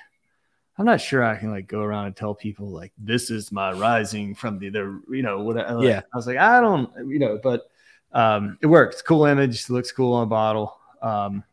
I'm 0.79 0.87
not 0.87 1.01
sure 1.01 1.23
I 1.23 1.37
can 1.37 1.51
like 1.51 1.67
go 1.67 1.81
around 1.81 2.07
and 2.07 2.17
tell 2.17 2.35
people 2.35 2.71
like 2.71 2.93
this 2.99 3.31
is 3.31 3.53
my 3.53 3.73
rising 3.73 4.35
from 4.35 4.59
the 4.59 4.71
the 4.71 5.03
you 5.11 5.23
know 5.23 5.41
what 5.41 5.57
like, 5.57 5.85
yeah 5.87 6.01
I 6.13 6.17
was 6.17 6.27
like 6.27 6.39
I 6.39 6.61
don't 6.61 6.91
you 7.09 7.19
know 7.19 7.39
but 7.43 7.71
um 8.13 8.59
it 8.61 8.67
works 8.67 9.03
cool 9.03 9.27
image 9.27 9.69
looks 9.69 9.93
cool 9.93 10.15
on 10.15 10.25
a 10.25 10.27
bottle 10.27 10.79
um 11.03 11.45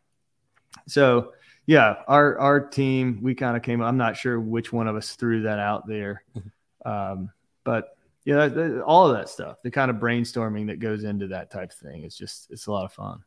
so 0.86 1.32
yeah, 1.70 1.96
our 2.08 2.36
our 2.38 2.60
team, 2.60 3.20
we 3.22 3.34
kind 3.34 3.56
of 3.56 3.62
came. 3.62 3.80
I'm 3.80 3.96
not 3.96 4.16
sure 4.16 4.40
which 4.40 4.72
one 4.72 4.88
of 4.88 4.96
us 4.96 5.14
threw 5.14 5.42
that 5.42 5.60
out 5.60 5.86
there, 5.86 6.24
mm-hmm. 6.36 6.88
um, 6.90 7.30
but 7.62 7.96
yeah, 8.24 8.80
all 8.84 9.08
of 9.08 9.16
that 9.16 9.28
stuff, 9.28 9.56
the 9.62 9.70
kind 9.70 9.90
of 9.90 9.96
brainstorming 9.96 10.66
that 10.68 10.78
goes 10.78 11.04
into 11.04 11.28
that 11.28 11.50
type 11.50 11.70
of 11.70 11.76
thing, 11.76 12.04
it's 12.04 12.16
just 12.16 12.48
it's 12.50 12.66
a 12.66 12.72
lot 12.72 12.84
of 12.84 12.92
fun. 12.92 13.20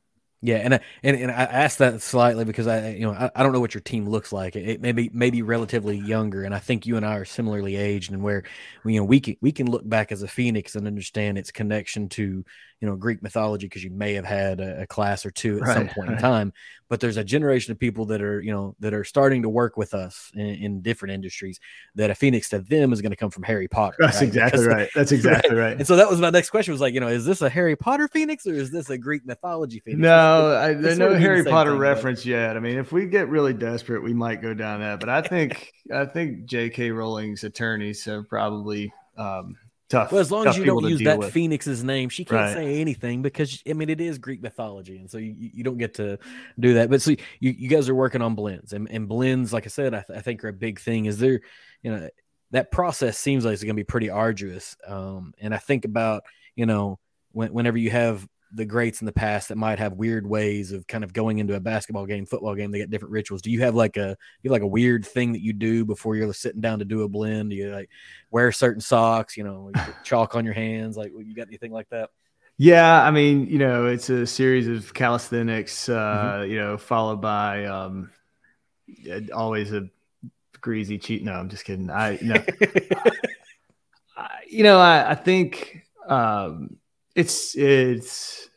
Yeah, 0.46 0.58
and 0.58 0.74
uh, 0.74 0.80
and 1.04 1.16
and 1.16 1.32
I 1.32 1.44
asked 1.46 1.78
that 1.78 2.02
slightly 2.02 2.44
because 2.44 2.68
I 2.68 2.90
you 2.90 3.08
know 3.08 3.14
I, 3.14 3.32
I 3.34 3.44
don't 3.44 3.54
know 3.54 3.62
what 3.62 3.74
your 3.74 3.82
team 3.82 4.10
looks 4.10 4.34
like. 4.34 4.58
It, 4.58 4.68
it 4.68 4.82
may 4.82 4.92
be 4.92 5.10
maybe 5.14 5.42
relatively 5.42 5.98
younger, 5.98 6.44
and 6.44 6.54
I 6.54 6.60
think 6.60 6.86
you 6.86 6.98
and 6.98 7.06
I 7.06 7.16
are 7.16 7.24
similarly 7.24 7.78
aged, 7.78 8.12
and 8.12 8.22
where 8.22 8.44
you 8.84 9.00
know 9.00 9.06
we 9.06 9.22
can 9.22 9.38
we 9.40 9.54
can 9.54 9.72
look 9.72 9.88
back 9.88 10.12
as 10.12 10.22
a 10.22 10.28
Phoenix 10.28 10.76
and 10.76 10.86
understand 10.86 11.38
its 11.38 11.50
connection 11.50 12.10
to 12.10 12.44
you 12.84 12.90
know 12.90 12.98
Greek 12.98 13.24
mythology 13.24 13.66
because 13.66 13.82
you 13.82 13.92
may 13.92 14.14
have 14.16 14.26
had 14.26 14.60
a, 14.60 14.82
a, 14.82 14.88
class 14.88 15.26
or 15.26 15.32
two 15.32 15.56
at 15.56 15.62
right, 15.62 15.74
some 15.74 15.88
point 15.88 16.10
right. 16.10 16.18
in 16.18 16.22
time. 16.22 16.52
But 16.90 17.00
there's 17.00 17.16
a 17.16 17.24
generation 17.24 17.72
of 17.72 17.80
people 17.80 18.08
that 18.08 18.22
are 18.22 18.42
you 18.42 18.52
know 18.52 18.76
that 18.82 18.94
are 18.94 19.06
starting 19.06 19.44
to 19.44 19.50
work 19.50 19.78
with 19.78 19.94
us 19.94 20.30
in, 20.36 20.46
in 20.48 20.82
different 20.82 21.14
industries. 21.14 21.62
That 21.96 22.10
a 22.10 22.16
Phoenix 22.16 22.50
to 22.50 22.60
them 22.60 22.92
is 22.92 23.02
going 23.02 23.12
to 23.12 23.16
come 23.16 23.30
from 23.30 23.44
Harry 23.44 23.70
Potter. 23.70 23.96
That's 24.00 24.18
right? 24.18 24.24
exactly 24.24 24.64
because, 24.64 24.76
right. 24.76 24.90
That's 24.94 25.12
exactly 25.14 25.56
right. 25.56 25.78
And 25.78 25.88
so 25.88 25.96
that 25.96 26.10
was 26.10 26.20
my 26.20 26.30
next 26.30 26.50
question 26.50 26.74
was 26.74 26.82
like 26.82 26.94
you 26.94 27.00
know 27.00 27.08
is 27.08 27.24
this 27.24 27.42
a 27.42 27.50
Harry 27.50 27.78
Potter 27.78 28.10
Phoenix 28.10 28.46
or 28.46 28.54
is 28.54 28.70
this 28.70 28.90
a 28.90 28.98
Greek 28.98 29.26
mythology 29.26 29.80
Phoenix? 29.80 30.02
No, 30.02 30.54
I, 30.54 30.74
there's 30.74 31.00
no 31.00 31.16
Harry 31.16 31.46
Potter 31.46 31.72
thing, 31.72 31.80
reference 31.80 32.26
yet. 32.26 32.58
I 32.58 32.60
mean, 32.60 32.78
if 32.78 32.92
we 32.92 33.06
get 33.06 33.30
really 33.30 33.54
desperate, 33.54 34.04
we 34.04 34.14
might 34.14 34.42
go 34.42 34.54
down 34.54 34.82
that. 34.82 35.00
But 35.00 35.08
I 35.08 35.22
think 35.26 35.72
I 35.90 36.04
think 36.04 36.48
J.K. 36.48 36.92
Rowling's 36.92 37.46
attorneys 37.46 38.04
have 38.04 38.28
probably 38.28 38.92
um, 39.18 39.56
tough. 39.90 40.12
Well, 40.12 40.22
as 40.22 40.32
long 40.32 40.48
as 40.48 40.58
you 40.58 40.66
don't 40.66 40.88
use 40.88 41.02
that 41.04 41.18
with. 41.18 41.34
Phoenix's 41.34 41.84
name, 41.84 42.10
she 42.10 42.26
can't 42.26 42.42
right. 42.42 42.54
say 42.54 42.82
anything 42.82 43.22
because 43.22 43.62
I 43.68 43.74
mean 43.74 43.90
it 43.90 44.02
is 44.02 44.18
Greek 44.18 44.42
mythology, 44.42 44.98
and 44.98 45.10
so 45.10 45.18
you, 45.18 45.36
you 45.38 45.64
don't 45.64 45.78
get 45.78 45.96
to 45.96 46.20
do 46.60 46.76
that. 46.76 46.90
But 46.90 47.02
so 47.02 47.12
you, 47.12 47.18
you 47.40 47.70
guys 47.70 47.90
are 47.90 47.96
working 47.96 48.22
on 48.22 48.36
blends, 48.36 48.74
and, 48.74 48.90
and 48.90 49.08
blends, 49.08 49.54
like 49.54 49.66
I 49.66 49.70
said, 49.70 49.94
I, 49.94 50.02
th- 50.02 50.18
I 50.18 50.22
think 50.22 50.44
are 50.44 50.50
a 50.50 50.54
big 50.54 50.80
thing. 50.80 51.06
Is 51.06 51.20
there, 51.20 51.42
you 51.82 51.92
know, 51.92 52.10
that 52.52 52.72
process 52.72 53.18
seems 53.18 53.46
like 53.46 53.54
it's 53.54 53.64
going 53.64 53.76
to 53.76 53.80
be 53.80 53.84
pretty 53.84 54.10
arduous. 54.10 54.76
Um, 54.88 55.34
and 55.40 55.54
I 55.54 55.58
think 55.58 55.86
about 55.86 56.24
you 56.56 56.66
know 56.66 57.00
when, 57.32 57.54
whenever 57.54 57.78
you 57.78 57.90
have 57.90 58.28
the 58.54 58.66
greats 58.66 59.02
in 59.02 59.06
the 59.06 59.12
past 59.12 59.50
that 59.50 59.58
might 59.58 59.80
have 59.80 59.94
weird 59.94 60.28
ways 60.28 60.72
of 60.72 60.86
kind 60.88 61.04
of 61.04 61.12
going 61.12 61.40
into 61.40 61.56
a 61.56 61.60
basketball 61.60 62.06
game, 62.06 62.26
football 62.26 62.56
game. 62.56 62.72
They 62.72 62.78
get 62.78 62.92
different 62.92 63.12
rituals. 63.12 63.42
Do 63.42 63.50
you 63.52 63.62
have 63.62 63.76
like 63.76 63.98
a 63.98 64.16
you 64.42 64.50
have 64.50 64.52
like 64.52 64.62
a 64.62 64.68
weird 64.68 65.06
thing 65.06 65.34
that 65.34 65.42
you 65.42 65.54
do 65.54 65.86
before 65.86 66.16
you're 66.16 66.34
sitting 66.34 66.62
down 66.62 66.80
to 66.80 66.86
do 66.86 67.02
a 67.02 67.10
blend? 67.10 67.50
Do 67.50 67.56
you 67.56 67.74
like 67.74 67.90
wear 68.30 68.52
certain 68.52 68.82
socks? 68.82 69.36
You 69.36 69.44
know, 69.44 69.72
chalk 70.04 70.36
on 70.36 70.46
your 70.46 70.54
hands. 70.54 70.96
Like, 70.96 71.12
you 71.18 71.34
got 71.34 71.48
anything 71.48 71.72
like 71.72 71.90
that? 71.90 72.12
Yeah, 72.58 73.02
I 73.04 73.10
mean, 73.10 73.48
you 73.48 73.58
know, 73.58 73.88
it's 73.88 74.10
a 74.10 74.28
series 74.28 74.68
of 74.68 74.94
calisthenics. 74.94 75.90
Uh, 75.90 75.96
mm-hmm. 76.42 76.52
You 76.52 76.60
know, 76.60 76.78
followed 76.78 77.22
by 77.22 77.66
um, 77.66 78.12
always 79.34 79.74
a 79.74 79.90
greasy 80.62 81.00
cheat. 81.00 81.24
No, 81.24 81.34
I'm 81.34 81.50
just 81.50 81.66
kidding. 81.66 81.90
I 81.90 82.20
no. 82.22 82.36
I, 84.16 84.30
you 84.48 84.64
know, 84.64 84.80
I, 84.80 85.12
I 85.12 85.16
think. 85.16 85.80
Um, 86.08 86.78
it's 87.16 87.56
it's 87.56 88.50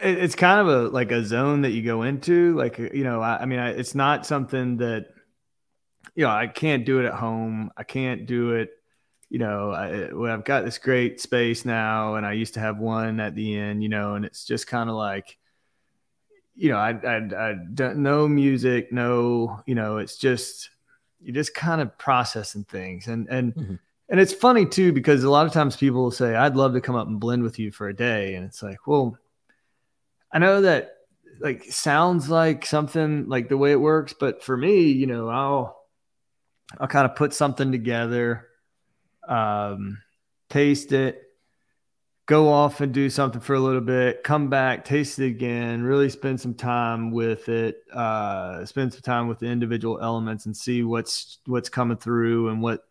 it's 0.00 0.34
kind 0.34 0.60
of 0.60 0.68
a 0.68 0.88
like 0.88 1.12
a 1.12 1.24
zone 1.24 1.62
that 1.62 1.70
you 1.70 1.82
go 1.82 2.02
into 2.02 2.56
like 2.56 2.78
you 2.78 3.04
know 3.04 3.20
i, 3.20 3.38
I 3.38 3.46
mean 3.46 3.58
I, 3.58 3.70
it's 3.70 3.94
not 3.94 4.26
something 4.26 4.78
that 4.78 5.06
you 6.14 6.24
know 6.24 6.30
i 6.30 6.46
can't 6.46 6.84
do 6.84 7.00
it 7.00 7.06
at 7.06 7.14
home 7.14 7.70
i 7.76 7.84
can't 7.84 8.26
do 8.26 8.52
it 8.52 8.70
you 9.30 9.38
know 9.38 9.70
I, 9.70 10.32
i've 10.32 10.44
got 10.44 10.64
this 10.64 10.78
great 10.78 11.20
space 11.20 11.64
now 11.64 12.16
and 12.16 12.26
i 12.26 12.32
used 12.32 12.54
to 12.54 12.60
have 12.60 12.78
one 12.78 13.20
at 13.20 13.34
the 13.34 13.56
end 13.56 13.82
you 13.82 13.88
know 13.88 14.14
and 14.14 14.24
it's 14.24 14.44
just 14.44 14.66
kind 14.66 14.90
of 14.90 14.96
like 14.96 15.38
you 16.54 16.70
know 16.70 16.76
i 16.76 16.90
i, 16.90 17.16
I 17.16 17.54
don't 17.74 17.98
no 17.98 18.28
music 18.28 18.92
no 18.92 19.60
you 19.66 19.74
know 19.74 19.98
it's 19.98 20.16
just 20.16 20.70
you're 21.20 21.34
just 21.34 21.54
kind 21.54 21.80
of 21.80 21.96
processing 21.98 22.64
things 22.64 23.06
and 23.06 23.28
and 23.28 23.54
mm-hmm. 23.54 23.74
And 24.08 24.20
it's 24.20 24.32
funny 24.34 24.66
too 24.66 24.92
because 24.92 25.24
a 25.24 25.30
lot 25.30 25.46
of 25.46 25.52
times 25.52 25.76
people 25.76 26.02
will 26.02 26.10
say, 26.10 26.34
"I'd 26.34 26.56
love 26.56 26.74
to 26.74 26.80
come 26.80 26.94
up 26.94 27.06
and 27.08 27.18
blend 27.18 27.42
with 27.42 27.58
you 27.58 27.72
for 27.72 27.88
a 27.88 27.96
day," 27.96 28.34
and 28.34 28.44
it's 28.44 28.62
like, 28.62 28.86
well, 28.86 29.18
I 30.32 30.38
know 30.38 30.62
that 30.62 30.92
like 31.40 31.64
sounds 31.64 32.28
like 32.28 32.66
something 32.66 33.28
like 33.28 33.48
the 33.48 33.56
way 33.56 33.72
it 33.72 33.80
works, 33.80 34.14
but 34.18 34.42
for 34.42 34.56
me, 34.56 34.82
you 34.92 35.06
know, 35.06 35.28
I'll 35.28 35.84
I'll 36.78 36.88
kind 36.88 37.06
of 37.06 37.16
put 37.16 37.32
something 37.34 37.72
together, 37.72 38.48
um, 39.28 39.98
taste 40.50 40.92
it, 40.92 41.22
go 42.26 42.50
off 42.52 42.80
and 42.80 42.92
do 42.92 43.10
something 43.10 43.40
for 43.40 43.54
a 43.54 43.60
little 43.60 43.80
bit, 43.80 44.24
come 44.24 44.48
back, 44.48 44.84
taste 44.84 45.18
it 45.18 45.26
again, 45.26 45.82
really 45.82 46.08
spend 46.08 46.40
some 46.40 46.54
time 46.54 47.10
with 47.10 47.48
it, 47.48 47.82
uh, 47.92 48.64
spend 48.64 48.92
some 48.92 49.02
time 49.02 49.28
with 49.28 49.38
the 49.38 49.46
individual 49.46 50.00
elements 50.00 50.46
and 50.46 50.56
see 50.56 50.82
what's 50.82 51.38
what's 51.46 51.68
coming 51.68 51.96
through 51.96 52.48
and 52.48 52.62
what 52.62 52.84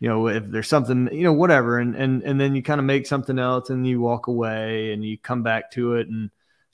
you 0.00 0.08
know 0.08 0.26
if 0.28 0.50
there's 0.50 0.68
something 0.68 1.08
you 1.12 1.22
know 1.22 1.32
whatever 1.32 1.78
and 1.78 1.94
and 1.94 2.22
and 2.22 2.40
then 2.40 2.56
you 2.56 2.62
kind 2.62 2.80
of 2.80 2.86
make 2.86 3.06
something 3.06 3.38
else 3.38 3.70
and 3.70 3.86
you 3.86 4.00
walk 4.00 4.26
away 4.26 4.92
and 4.92 5.04
you 5.04 5.16
come 5.16 5.42
back 5.42 5.70
to 5.70 5.94
it 5.94 6.08
and 6.08 6.30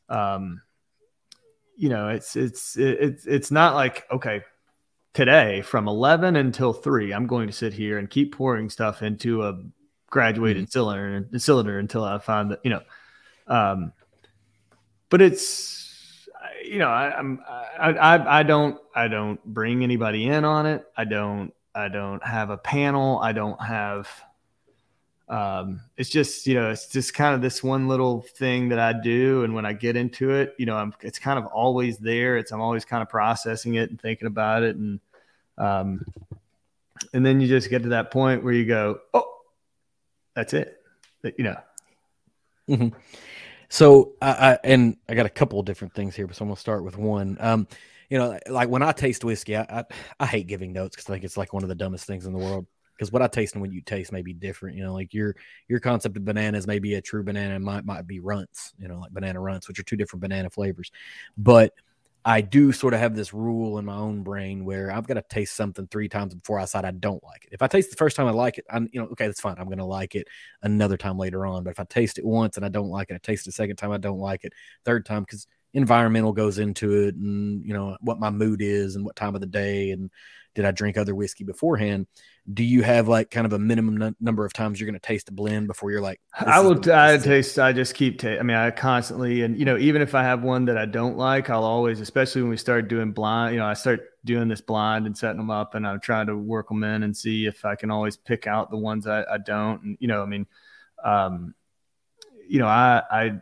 um 0.08 0.62
you 1.76 1.88
know 1.88 2.08
it's 2.08 2.36
it's 2.36 2.76
it's 2.76 3.26
it's 3.26 3.50
not 3.50 3.74
like 3.74 4.04
okay 4.10 4.40
today 5.12 5.60
from 5.62 5.88
11 5.88 6.36
until 6.36 6.72
3 6.72 7.12
i'm 7.12 7.26
going 7.26 7.48
to 7.48 7.52
sit 7.52 7.72
here 7.74 7.98
and 7.98 8.08
keep 8.08 8.34
pouring 8.34 8.70
stuff 8.70 9.02
into 9.02 9.42
a 9.42 9.60
graduated 10.08 10.64
mm-hmm. 10.64 10.70
cylinder 10.70 11.38
cylinder 11.38 11.78
until 11.78 12.04
i 12.04 12.18
find 12.18 12.52
that 12.52 12.60
you 12.62 12.70
know 12.70 12.82
um 13.48 13.92
but 15.10 15.20
it's 15.20 16.28
you 16.64 16.78
know 16.78 16.88
I, 16.88 17.18
i'm 17.18 17.40
I, 17.48 17.90
I 17.90 18.40
i 18.40 18.42
don't 18.44 18.78
i 18.94 19.08
don't 19.08 19.44
bring 19.44 19.82
anybody 19.82 20.26
in 20.26 20.44
on 20.44 20.66
it 20.66 20.84
i 20.96 21.04
don't 21.04 21.52
I 21.76 21.88
don't 21.88 22.24
have 22.24 22.50
a 22.50 22.56
panel. 22.56 23.20
I 23.22 23.32
don't 23.32 23.60
have. 23.60 24.08
Um, 25.28 25.80
it's 25.96 26.08
just 26.08 26.46
you 26.46 26.54
know 26.54 26.70
it's 26.70 26.88
just 26.88 27.12
kind 27.12 27.34
of 27.34 27.42
this 27.42 27.62
one 27.62 27.88
little 27.88 28.22
thing 28.22 28.70
that 28.70 28.78
I 28.78 28.92
do, 28.92 29.44
and 29.44 29.54
when 29.54 29.66
I 29.66 29.74
get 29.74 29.96
into 29.96 30.30
it, 30.30 30.54
you 30.58 30.66
know, 30.66 30.76
I'm 30.76 30.94
it's 31.02 31.18
kind 31.18 31.38
of 31.38 31.46
always 31.46 31.98
there. 31.98 32.38
It's 32.38 32.50
I'm 32.52 32.60
always 32.60 32.84
kind 32.84 33.02
of 33.02 33.08
processing 33.08 33.74
it 33.74 33.90
and 33.90 34.00
thinking 34.00 34.26
about 34.26 34.62
it, 34.62 34.76
and 34.76 35.00
um, 35.58 36.04
and 37.12 37.26
then 37.26 37.40
you 37.40 37.48
just 37.48 37.68
get 37.68 37.82
to 37.82 37.90
that 37.90 38.10
point 38.10 38.42
where 38.42 38.54
you 38.54 38.64
go, 38.64 39.00
oh, 39.12 39.30
that's 40.34 40.54
it, 40.54 40.80
you 41.36 41.44
know. 41.44 41.56
Mm-hmm. 42.68 42.88
So 43.68 44.12
I, 44.22 44.30
I, 44.30 44.58
and 44.64 44.96
I 45.08 45.14
got 45.14 45.26
a 45.26 45.30
couple 45.30 45.58
of 45.58 45.66
different 45.66 45.94
things 45.94 46.14
here, 46.14 46.26
but 46.26 46.36
so 46.36 46.44
I'm 46.44 46.48
gonna 46.48 46.56
start 46.56 46.84
with 46.84 46.96
one. 46.96 47.36
Um, 47.40 47.66
you 48.10 48.18
know, 48.18 48.38
like 48.48 48.68
when 48.68 48.82
I 48.82 48.92
taste 48.92 49.24
whiskey, 49.24 49.56
I 49.56 49.62
I, 49.62 49.84
I 50.20 50.26
hate 50.26 50.46
giving 50.46 50.72
notes 50.72 50.96
because 50.96 51.08
I 51.10 51.14
think 51.14 51.24
it's 51.24 51.36
like 51.36 51.52
one 51.52 51.62
of 51.62 51.68
the 51.68 51.74
dumbest 51.74 52.06
things 52.06 52.26
in 52.26 52.32
the 52.32 52.38
world. 52.38 52.66
Because 52.96 53.12
what 53.12 53.20
I 53.20 53.26
taste 53.26 53.54
and 53.54 53.60
what 53.60 53.72
you 53.72 53.82
taste 53.82 54.10
may 54.10 54.22
be 54.22 54.32
different. 54.32 54.76
You 54.76 54.84
know, 54.84 54.94
like 54.94 55.12
your 55.12 55.36
your 55.68 55.80
concept 55.80 56.16
of 56.16 56.24
bananas 56.24 56.66
may 56.66 56.78
be 56.78 56.94
a 56.94 57.02
true 57.02 57.22
banana 57.22 57.54
and 57.54 57.64
might 57.64 57.84
might 57.84 58.06
be 58.06 58.20
runts. 58.20 58.72
You 58.78 58.88
know, 58.88 59.00
like 59.00 59.12
banana 59.12 59.40
runts, 59.40 59.68
which 59.68 59.78
are 59.78 59.82
two 59.82 59.96
different 59.96 60.22
banana 60.22 60.48
flavors. 60.48 60.90
But 61.36 61.72
I 62.26 62.40
do 62.40 62.72
sort 62.72 62.92
of 62.92 62.98
have 62.98 63.14
this 63.14 63.32
rule 63.32 63.78
in 63.78 63.84
my 63.84 63.94
own 63.94 64.24
brain 64.24 64.64
where 64.64 64.90
I've 64.90 65.06
got 65.06 65.14
to 65.14 65.22
taste 65.28 65.54
something 65.54 65.86
three 65.86 66.08
times 66.08 66.34
before 66.34 66.58
I 66.58 66.62
decide 66.62 66.84
I 66.84 66.90
don't 66.90 67.22
like 67.22 67.44
it. 67.44 67.50
If 67.52 67.62
I 67.62 67.68
taste 67.68 67.90
the 67.90 67.96
first 67.96 68.16
time 68.16 68.26
I 68.26 68.32
like 68.32 68.58
it, 68.58 68.64
I'm 68.68 68.88
you 68.92 69.00
know 69.00 69.06
okay 69.12 69.26
that's 69.26 69.40
fine. 69.40 69.54
I'm 69.58 69.66
going 69.66 69.78
to 69.78 69.84
like 69.84 70.16
it 70.16 70.26
another 70.62 70.96
time 70.96 71.18
later 71.18 71.46
on. 71.46 71.62
But 71.62 71.70
if 71.70 71.78
I 71.78 71.84
taste 71.84 72.18
it 72.18 72.24
once 72.24 72.56
and 72.56 72.66
I 72.66 72.68
don't 72.68 72.88
like 72.88 73.10
it, 73.10 73.14
I 73.14 73.18
taste 73.18 73.46
it 73.46 73.54
second 73.54 73.76
time 73.76 73.92
I 73.92 73.98
don't 73.98 74.18
like 74.18 74.42
it, 74.42 74.54
third 74.84 75.06
time 75.06 75.22
because 75.22 75.46
environmental 75.76 76.32
goes 76.32 76.58
into 76.58 76.92
it 76.94 77.14
and 77.14 77.64
you 77.64 77.74
know 77.74 77.96
what 78.00 78.18
my 78.18 78.30
mood 78.30 78.62
is 78.62 78.96
and 78.96 79.04
what 79.04 79.14
time 79.14 79.34
of 79.34 79.42
the 79.42 79.46
day 79.46 79.90
and 79.90 80.10
did 80.54 80.64
I 80.64 80.70
drink 80.70 80.96
other 80.96 81.14
whiskey 81.14 81.44
beforehand? 81.44 82.06
Do 82.50 82.64
you 82.64 82.82
have 82.82 83.08
like 83.08 83.30
kind 83.30 83.44
of 83.44 83.52
a 83.52 83.58
minimum 83.58 84.00
n- 84.00 84.16
number 84.20 84.46
of 84.46 84.54
times 84.54 84.80
you're 84.80 84.86
going 84.86 84.98
to 84.98 85.06
taste 85.06 85.28
a 85.28 85.32
blend 85.32 85.66
before 85.66 85.90
you're 85.90 86.00
like? 86.00 86.18
I 86.34 86.60
will. 86.60 86.76
The, 86.76 86.96
I 86.96 87.18
taste. 87.18 87.58
I 87.58 87.74
just 87.74 87.94
keep. 87.94 88.18
Ta- 88.20 88.38
I 88.38 88.42
mean, 88.42 88.56
I 88.56 88.70
constantly 88.70 89.42
and 89.42 89.58
you 89.58 89.66
know 89.66 89.76
even 89.76 90.00
if 90.00 90.14
I 90.14 90.22
have 90.22 90.42
one 90.42 90.64
that 90.64 90.78
I 90.78 90.86
don't 90.86 91.18
like, 91.18 91.50
I'll 91.50 91.62
always, 91.64 92.00
especially 92.00 92.40
when 92.40 92.50
we 92.50 92.56
start 92.56 92.88
doing 92.88 93.12
blind. 93.12 93.52
You 93.52 93.60
know, 93.60 93.66
I 93.66 93.74
start 93.74 94.00
doing 94.24 94.48
this 94.48 94.62
blind 94.62 95.06
and 95.06 95.16
setting 95.16 95.36
them 95.36 95.50
up, 95.50 95.74
and 95.74 95.86
I'm 95.86 96.00
trying 96.00 96.28
to 96.28 96.36
work 96.36 96.68
them 96.68 96.82
in 96.84 97.02
and 97.02 97.14
see 97.14 97.44
if 97.44 97.66
I 97.66 97.74
can 97.74 97.90
always 97.90 98.16
pick 98.16 98.46
out 98.46 98.70
the 98.70 98.78
ones 98.78 99.06
I, 99.06 99.24
I 99.24 99.36
don't. 99.36 99.82
And 99.82 99.98
you 100.00 100.08
know, 100.08 100.22
I 100.22 100.26
mean, 100.26 100.46
um, 101.04 101.54
you 102.48 102.60
know, 102.60 102.68
I 102.68 103.02
I 103.10 103.32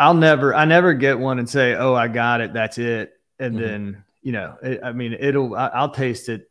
I'll 0.00 0.14
never, 0.14 0.54
I 0.54 0.64
never 0.64 0.94
get 0.94 1.18
one 1.18 1.38
and 1.38 1.48
say, 1.48 1.74
"Oh, 1.74 1.94
I 1.94 2.08
got 2.08 2.40
it, 2.40 2.54
that's 2.54 2.78
it," 2.78 3.12
and 3.38 3.54
mm-hmm. 3.54 3.62
then 3.62 4.04
you 4.22 4.32
know, 4.32 4.56
it, 4.62 4.80
I 4.82 4.92
mean, 4.92 5.12
it'll, 5.18 5.54
I, 5.54 5.82
will 5.82 5.90
taste 5.90 6.30
it 6.30 6.50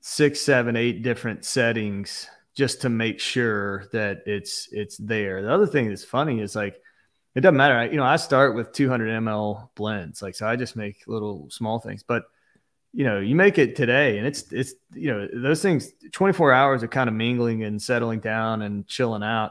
six, 0.00 0.40
seven, 0.40 0.76
eight 0.76 1.02
different 1.02 1.44
settings 1.44 2.28
just 2.54 2.82
to 2.82 2.88
make 2.88 3.18
sure 3.18 3.86
that 3.92 4.22
it's 4.26 4.68
it's 4.70 4.96
there. 4.96 5.42
The 5.42 5.52
other 5.52 5.66
thing 5.66 5.88
that's 5.88 6.04
funny 6.04 6.40
is 6.40 6.54
like 6.54 6.80
it 7.34 7.40
doesn't 7.40 7.56
matter. 7.56 7.74
I, 7.74 7.84
you 7.86 7.96
know, 7.96 8.04
I 8.04 8.14
start 8.14 8.54
with 8.54 8.72
200 8.72 9.08
ml 9.22 9.70
blends, 9.74 10.22
like 10.22 10.36
so. 10.36 10.46
I 10.46 10.54
just 10.54 10.76
make 10.76 11.08
little 11.08 11.48
small 11.50 11.80
things, 11.80 12.04
but 12.04 12.24
you 12.92 13.04
know, 13.04 13.18
you 13.18 13.34
make 13.34 13.58
it 13.58 13.74
today, 13.74 14.18
and 14.18 14.26
it's 14.26 14.52
it's 14.52 14.74
you 14.94 15.12
know 15.12 15.28
those 15.32 15.62
things. 15.62 15.92
24 16.12 16.52
hours 16.52 16.84
of 16.84 16.90
kind 16.90 17.08
of 17.08 17.14
mingling 17.14 17.64
and 17.64 17.82
settling 17.82 18.20
down 18.20 18.62
and 18.62 18.86
chilling 18.86 19.24
out 19.24 19.50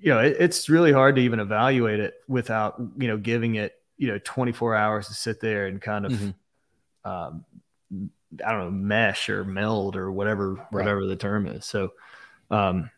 you 0.00 0.12
know, 0.12 0.20
it, 0.20 0.36
it's 0.38 0.68
really 0.68 0.92
hard 0.92 1.16
to 1.16 1.22
even 1.22 1.40
evaluate 1.40 2.00
it 2.00 2.14
without, 2.28 2.80
you 2.98 3.08
know, 3.08 3.16
giving 3.16 3.56
it, 3.56 3.74
you 3.96 4.08
know, 4.08 4.18
24 4.22 4.74
hours 4.74 5.08
to 5.08 5.14
sit 5.14 5.40
there 5.40 5.66
and 5.66 5.80
kind 5.80 6.06
of, 6.06 6.12
mm-hmm. 6.12 7.10
um, 7.10 7.44
I 8.44 8.52
don't 8.52 8.64
know, 8.64 8.70
mesh 8.70 9.28
or 9.28 9.44
meld 9.44 9.96
or 9.96 10.12
whatever, 10.12 10.54
right. 10.54 10.66
whatever 10.70 11.06
the 11.06 11.16
term 11.16 11.46
is. 11.46 11.64
So, 11.64 11.92
um, 12.50 12.90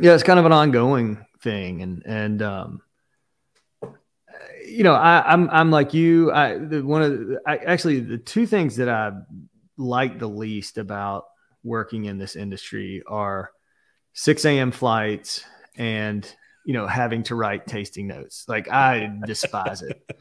yeah, 0.00 0.14
it's 0.14 0.22
kind 0.22 0.38
of 0.38 0.46
an 0.46 0.52
ongoing 0.52 1.24
thing. 1.40 1.82
And, 1.82 2.02
and, 2.06 2.42
um, 2.42 2.82
you 4.66 4.82
know, 4.82 4.94
I, 4.94 5.32
am 5.32 5.44
I'm, 5.44 5.50
I'm 5.50 5.70
like 5.70 5.92
you. 5.92 6.32
I 6.32 6.56
the, 6.56 6.82
one 6.82 7.02
of 7.02 7.12
the, 7.12 7.40
I, 7.46 7.58
actually 7.58 8.00
the 8.00 8.18
two 8.18 8.46
things 8.46 8.76
that 8.76 8.88
I 8.88 9.12
like 9.76 10.18
the 10.18 10.28
least 10.28 10.78
about 10.78 11.26
working 11.62 12.06
in 12.06 12.18
this 12.18 12.34
industry 12.34 13.02
are 13.06 13.50
6 14.14 14.44
a.m. 14.46 14.70
flights 14.70 15.44
and 15.76 16.30
you 16.64 16.72
know 16.72 16.86
having 16.86 17.22
to 17.24 17.34
write 17.34 17.66
tasting 17.66 18.06
notes. 18.06 18.46
Like 18.48 18.70
I 18.70 19.10
despise 19.26 19.82
it. 19.82 20.02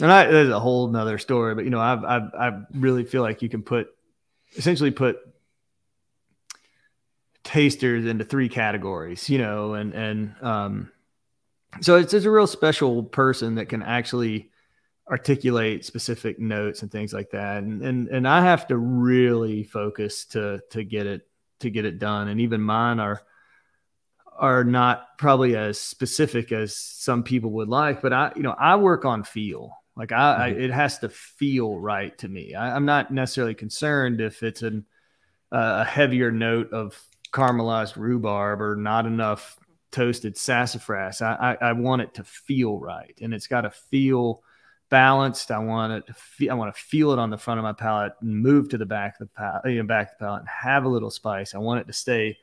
And 0.00 0.10
I, 0.10 0.26
there's 0.26 0.48
a 0.48 0.60
whole 0.60 0.88
nother 0.88 1.18
story, 1.18 1.54
but 1.54 1.64
you 1.64 1.70
know, 1.70 1.80
I, 1.80 1.94
I, 1.94 2.48
I 2.48 2.62
really 2.72 3.04
feel 3.04 3.22
like 3.22 3.42
you 3.42 3.48
can 3.48 3.62
put 3.62 3.88
essentially 4.56 4.90
put 4.90 5.18
tasters 7.44 8.06
into 8.06 8.24
three 8.24 8.48
categories, 8.48 9.28
you 9.28 9.38
know, 9.38 9.74
and, 9.74 9.92
and, 9.94 10.34
um, 10.42 10.92
so 11.80 11.96
it's, 11.96 12.12
it's 12.14 12.26
a 12.26 12.30
real 12.30 12.46
special 12.46 13.02
person 13.02 13.56
that 13.56 13.68
can 13.68 13.82
actually 13.82 14.50
articulate 15.08 15.84
specific 15.84 16.38
notes 16.38 16.82
and 16.82 16.90
things 16.90 17.12
like 17.12 17.30
that. 17.30 17.62
And, 17.62 17.82
and, 17.82 18.08
and 18.08 18.26
I 18.26 18.42
have 18.42 18.66
to 18.68 18.76
really 18.76 19.62
focus 19.64 20.24
to, 20.26 20.60
to 20.70 20.82
get 20.84 21.06
it, 21.06 21.28
to 21.60 21.70
get 21.70 21.84
it 21.84 21.98
done. 21.98 22.28
And 22.28 22.40
even 22.40 22.60
mine 22.60 22.98
are, 22.98 23.22
are 24.40 24.64
not 24.64 25.18
probably 25.18 25.54
as 25.54 25.78
specific 25.78 26.50
as 26.50 26.74
some 26.74 27.22
people 27.22 27.50
would 27.50 27.68
like, 27.68 28.00
but 28.00 28.12
I, 28.12 28.32
you 28.34 28.42
know, 28.42 28.56
I 28.58 28.76
work 28.76 29.04
on 29.04 29.22
feel. 29.22 29.76
Like 29.96 30.12
I, 30.12 30.14
mm-hmm. 30.14 30.42
I 30.42 30.48
it 30.64 30.70
has 30.70 30.98
to 31.00 31.10
feel 31.10 31.78
right 31.78 32.16
to 32.18 32.28
me. 32.28 32.54
I, 32.54 32.74
am 32.74 32.86
not 32.86 33.12
necessarily 33.12 33.54
concerned 33.54 34.22
if 34.22 34.42
it's 34.42 34.62
an, 34.62 34.86
uh, 35.52 35.80
a 35.80 35.84
heavier 35.84 36.30
note 36.30 36.72
of 36.72 36.98
caramelized 37.32 37.96
rhubarb 37.96 38.62
or 38.62 38.76
not 38.76 39.04
enough 39.04 39.58
toasted 39.92 40.38
sassafras. 40.38 41.20
I, 41.20 41.56
I, 41.60 41.68
I 41.68 41.72
want 41.72 42.00
it 42.00 42.14
to 42.14 42.24
feel 42.24 42.78
right, 42.78 43.16
and 43.20 43.34
it's 43.34 43.46
got 43.46 43.62
to 43.62 43.70
feel 43.70 44.42
balanced. 44.88 45.50
I 45.50 45.58
want 45.58 45.92
it 45.92 46.06
to 46.06 46.14
feel, 46.14 46.50
I 46.50 46.54
want 46.54 46.74
to 46.74 46.80
feel 46.80 47.12
it 47.12 47.18
on 47.18 47.28
the 47.28 47.36
front 47.36 47.58
of 47.58 47.64
my 47.64 47.74
palate 47.74 48.14
and 48.22 48.42
move 48.42 48.70
to 48.70 48.78
the 48.78 48.86
back 48.86 49.20
of 49.20 49.28
the 49.28 49.34
palate, 49.34 49.66
you 49.66 49.82
know, 49.82 49.86
back 49.86 50.12
of 50.12 50.18
the 50.18 50.24
palate 50.24 50.40
and 50.40 50.48
have 50.48 50.84
a 50.84 50.88
little 50.88 51.10
spice. 51.10 51.54
I 51.54 51.58
want 51.58 51.80
it 51.80 51.88
to 51.88 51.92
stay 51.92 52.38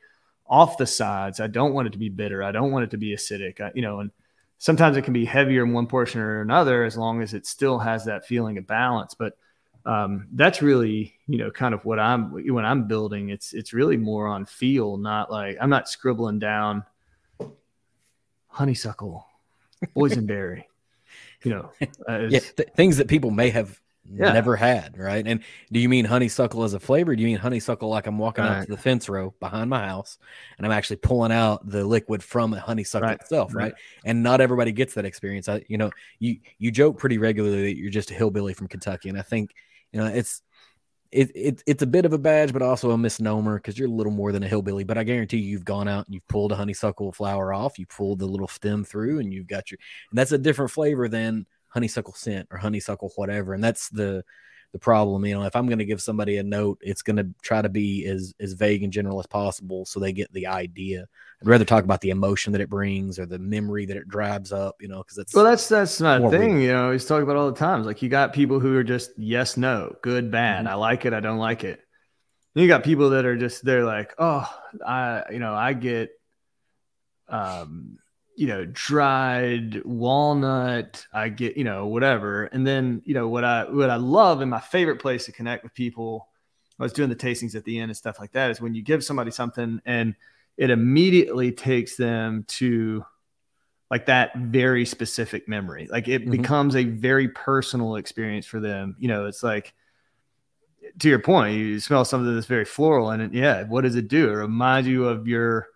off 0.50 0.78
the 0.78 0.86
sides. 0.86 1.40
I 1.40 1.48
don't 1.48 1.74
want 1.74 1.88
it 1.88 1.92
to 1.92 2.00
be 2.00 2.10
bitter. 2.10 2.44
I 2.44 2.52
don't 2.52 2.72
want 2.72 2.86
it 2.86 2.92
to 2.92 2.98
be 2.98 3.16
acidic. 3.16 3.62
I, 3.62 3.72
you 3.76 3.82
know, 3.82 4.00
and 4.00 4.12
sometimes 4.58 4.98
it 4.98 5.04
can 5.04 5.14
be 5.14 5.26
heavier 5.26 5.64
in 5.64 5.74
one 5.74 5.88
portion 5.88 6.22
or 6.22 6.42
another 6.42 6.84
as 6.84 6.98
long 6.98 7.22
as 7.22 7.34
it 7.34 7.46
still 7.46 7.80
has 7.80 8.06
that 8.06 8.26
feeling 8.26 8.58
of 8.58 8.68
balance. 8.68 9.14
But 9.14 9.38
um, 9.86 10.28
that's 10.34 10.62
really, 10.62 11.16
you 11.28 11.38
know, 11.38 11.52
kind 11.52 11.74
of 11.74 11.86
what 11.86 12.00
I'm 12.00 12.32
when 12.54 12.66
I'm 12.66 12.88
building. 12.88 13.30
It's 13.30 13.54
it's 13.54 13.74
really 13.74 13.98
more 13.98 14.28
on 14.28 14.46
feel, 14.46 14.98
not 14.98 15.32
like 15.32 15.58
I'm 15.62 15.70
not 15.70 15.90
scribbling 15.90 16.40
down 16.40 16.84
honeysuckle, 18.48 19.26
boysenberry. 19.96 20.64
you 21.44 21.52
know, 21.52 21.72
uh, 22.10 22.28
yeah, 22.30 22.40
th- 22.40 22.70
things 22.76 22.98
that 22.98 23.08
people 23.08 23.32
may 23.32 23.50
have 23.50 23.80
yeah. 24.12 24.32
never 24.32 24.56
had, 24.56 24.98
right? 24.98 25.26
And 25.26 25.42
do 25.72 25.80
you 25.80 25.90
mean 25.90 26.06
honeysuckle 26.06 26.64
as 26.64 26.74
a 26.74 26.80
flavor? 26.80 27.16
do 27.16 27.22
you 27.22 27.28
mean 27.28 27.38
honeysuckle 27.38 27.90
like 27.90 28.08
I'm 28.08 28.18
walking 28.18 28.44
right. 28.44 28.58
out 28.58 28.66
to 28.66 28.72
the 28.72 28.78
fence 28.78 29.10
row 29.10 29.34
behind 29.40 29.70
my 29.70 29.86
house 29.86 30.18
and 30.58 30.66
I'm 30.66 30.72
actually 30.72 30.98
pulling 30.98 31.32
out 31.32 31.68
the 31.70 31.84
liquid 31.84 32.24
from 32.24 32.54
a 32.54 32.60
honeysuckle 32.60 33.10
right. 33.10 33.20
itself, 33.20 33.54
right. 33.54 33.66
right? 33.66 33.74
And 34.06 34.24
not 34.24 34.42
everybody 34.42 34.72
gets 34.72 34.94
that 34.96 35.06
experience. 35.06 35.50
I, 35.50 35.64
you 35.68 35.78
know, 35.78 35.92
you 36.20 36.38
you 36.58 36.72
joke 36.72 36.98
pretty 36.98 37.18
regularly 37.18 37.64
that 37.64 37.78
you're 37.78 37.92
just 37.92 38.12
a 38.12 38.14
hillbilly 38.14 38.54
from 38.54 38.68
Kentucky, 38.68 39.10
and 39.10 39.18
I 39.18 39.24
think 39.24 39.54
you 39.92 40.00
know 40.00 40.08
it's 40.08 40.42
it, 41.12 41.32
it 41.36 41.64
it's 41.66 41.84
a 41.84 41.88
bit 41.88 42.06
of 42.06 42.14
a 42.14 42.18
badge, 42.18 42.54
but 42.54 42.62
also 42.62 42.92
a 42.92 42.98
misnomer 42.98 43.56
because 43.56 43.78
you're 43.78 43.88
a 43.88 43.92
little 43.92 44.12
more 44.12 44.32
than 44.32 44.44
a 44.44 44.48
hillbilly. 44.48 44.84
But 44.84 44.98
I 44.98 45.04
guarantee 45.04 45.38
you, 45.38 45.52
you've 45.52 45.66
gone 45.66 45.88
out 45.88 46.06
and 46.06 46.14
you've 46.14 46.28
pulled 46.28 46.52
a 46.52 46.56
honeysuckle 46.56 47.12
flower 47.12 47.54
off, 47.54 47.80
you 47.80 47.86
pulled 47.86 48.20
the 48.20 48.26
little 48.26 48.48
stem 48.48 48.84
through, 48.84 49.20
and 49.20 49.34
you've 49.34 49.48
got 49.48 49.72
your. 49.72 49.80
And 50.12 50.18
that's 50.18 50.32
a 50.32 50.38
different 50.38 50.72
flavor 50.72 51.08
than 51.08 51.46
honeysuckle 51.70 52.14
scent 52.14 52.48
or 52.52 52.58
honeysuckle 52.58 53.12
whatever. 53.16 53.54
And 53.54 53.64
that's 53.64 53.90
the 53.90 54.24
the 54.74 54.80
problem. 54.80 55.26
You 55.26 55.36
know, 55.36 55.44
if 55.44 55.56
I'm 55.56 55.68
going 55.68 55.80
to 55.80 55.86
give 55.86 56.02
somebody 56.02 56.38
a 56.38 56.44
note, 56.44 56.80
it's 56.82 57.02
going 57.02 57.18
to 57.18 57.28
try 57.42 57.62
to 57.62 57.70
be 57.70 58.06
as 58.06 58.34
as 58.40 58.54
vague 58.54 58.84
and 58.84 58.92
general 58.92 59.20
as 59.20 59.28
possible 59.28 59.86
so 59.86 60.00
they 60.00 60.14
get 60.14 60.32
the 60.34 60.48
idea. 60.48 61.08
I'd 61.42 61.48
rather 61.48 61.66
talk 61.66 61.84
about 61.84 62.02
the 62.02 62.10
emotion 62.10 62.52
that 62.54 62.62
it 62.62 62.70
brings 62.70 63.20
or 63.20 63.26
the 63.26 63.40
memory 63.40 63.86
that 63.86 63.98
it 63.98 64.08
drives 64.08 64.52
up. 64.52 64.76
You 64.80 64.88
know, 64.88 65.00
because 65.00 65.18
that's 65.18 65.34
well, 65.34 65.46
that's 65.46 65.70
that's 65.70 66.02
not 66.02 66.24
a 66.24 66.30
thing. 66.30 66.62
You 66.62 66.72
know, 66.72 66.92
he's 66.92 67.06
talking 67.06 67.24
about 67.24 67.38
all 67.38 67.52
the 67.52 67.58
times. 67.58 67.86
Like 67.86 68.02
you 68.02 68.10
got 68.10 68.34
people 68.34 68.60
who 68.60 68.76
are 68.76 68.84
just 68.84 69.12
yes, 69.18 69.58
no, 69.58 69.96
good, 70.02 70.32
bad. 70.32 70.66
Mm-hmm. 70.66 70.74
I 70.74 70.76
like 70.76 71.06
it. 71.06 71.14
I 71.14 71.20
don't 71.20 71.40
like 71.40 71.64
it. 71.64 71.80
And 72.56 72.62
you 72.64 72.68
got 72.68 72.84
people 72.84 73.12
that 73.12 73.26
are 73.26 73.38
just 73.38 73.64
they're 73.64 73.86
like, 73.86 74.14
oh, 74.18 74.50
I 74.86 75.24
you 75.32 75.40
know, 75.40 75.54
I 75.54 75.74
get 75.74 76.12
um 77.30 78.00
you 78.38 78.46
know, 78.46 78.66
dried 78.66 79.84
walnut, 79.84 81.04
I 81.12 81.30
get, 81.30 81.58
you 81.58 81.64
know, 81.64 81.88
whatever. 81.88 82.46
And 82.46 82.66
then, 82.66 83.02
you 83.04 83.16
know, 83.16 83.28
what 83.28 83.44
I 83.44 83.64
what 83.64 83.90
I 83.90 83.96
love 83.96 84.42
and 84.42 84.52
my 84.52 84.60
favorite 84.60 85.02
place 85.02 85.26
to 85.26 85.32
connect 85.32 85.64
with 85.64 85.74
people, 85.74 86.30
I 86.80 86.84
was 86.84 86.94
doing 86.94 87.10
the 87.10 87.16
tastings 87.16 87.56
at 87.56 87.66
the 87.66 87.80
end 87.80 87.90
and 87.90 87.98
stuff 87.98 88.20
like 88.20 88.34
that, 88.34 88.52
is 88.52 88.62
when 88.62 88.76
you 88.76 88.84
give 88.84 89.04
somebody 89.04 89.32
something 89.32 89.82
and 89.86 90.16
it 90.56 90.70
immediately 90.70 91.52
takes 91.52 91.98
them 91.98 92.46
to 92.50 93.04
like 93.90 94.06
that 94.06 94.38
very 94.38 94.86
specific 94.86 95.48
memory. 95.48 95.88
Like 95.90 96.08
it 96.08 96.22
mm-hmm. 96.22 96.32
becomes 96.32 96.76
a 96.76 96.84
very 96.84 97.30
personal 97.30 97.96
experience 97.96 98.46
for 98.46 98.60
them. 98.60 98.98
You 99.00 99.08
know, 99.08 99.26
it's 99.26 99.42
like 99.42 99.74
to 101.00 101.10
your 101.10 101.20
point, 101.20 101.58
you 101.58 101.80
smell 101.80 102.06
something 102.06 102.36
that's 102.36 102.46
very 102.46 102.66
floral 102.66 103.10
and 103.10 103.24
it, 103.24 103.34
yeah, 103.34 103.64
what 103.64 103.82
does 103.82 103.96
it 103.96 104.10
do? 104.10 104.30
It 104.30 104.34
reminds 104.34 104.88
you 104.88 105.08
of 105.08 105.28
your 105.28 105.70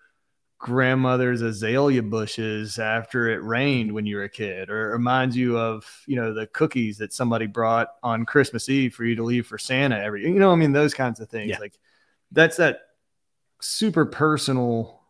grandmother's 0.62 1.42
azalea 1.42 2.04
bushes 2.04 2.78
after 2.78 3.30
it 3.30 3.44
rained 3.44 3.92
when 3.92 4.06
you 4.06 4.16
were 4.16 4.26
a 4.26 4.30
kid 4.30 4.70
or 4.70 4.90
it 4.90 4.94
reminds 4.94 5.36
you 5.36 5.58
of 5.58 5.84
you 6.06 6.16
know 6.16 6.36
the 6.36 6.46
cookies 6.46 7.00
that 7.00 7.12
somebody 7.12 7.48
brought 7.48 7.88
on 8.04 8.28
christmas 8.28 8.70
eve 8.70 8.94
for 8.94 9.04
you 9.04 9.16
to 9.16 9.24
leave 9.24 9.48
for 9.48 9.58
santa 9.58 9.98
every 9.98 10.22
you 10.22 10.38
know 10.38 10.52
i 10.52 10.56
mean? 10.56 10.72
Those 10.72 10.94
kinds 10.94 11.20
of 11.20 11.30
things. 11.30 11.50
Yeah. 11.50 11.58
like 11.60 11.74
that's 12.32 12.58
that 12.58 12.82
super 13.60 14.06
personal 14.06 15.02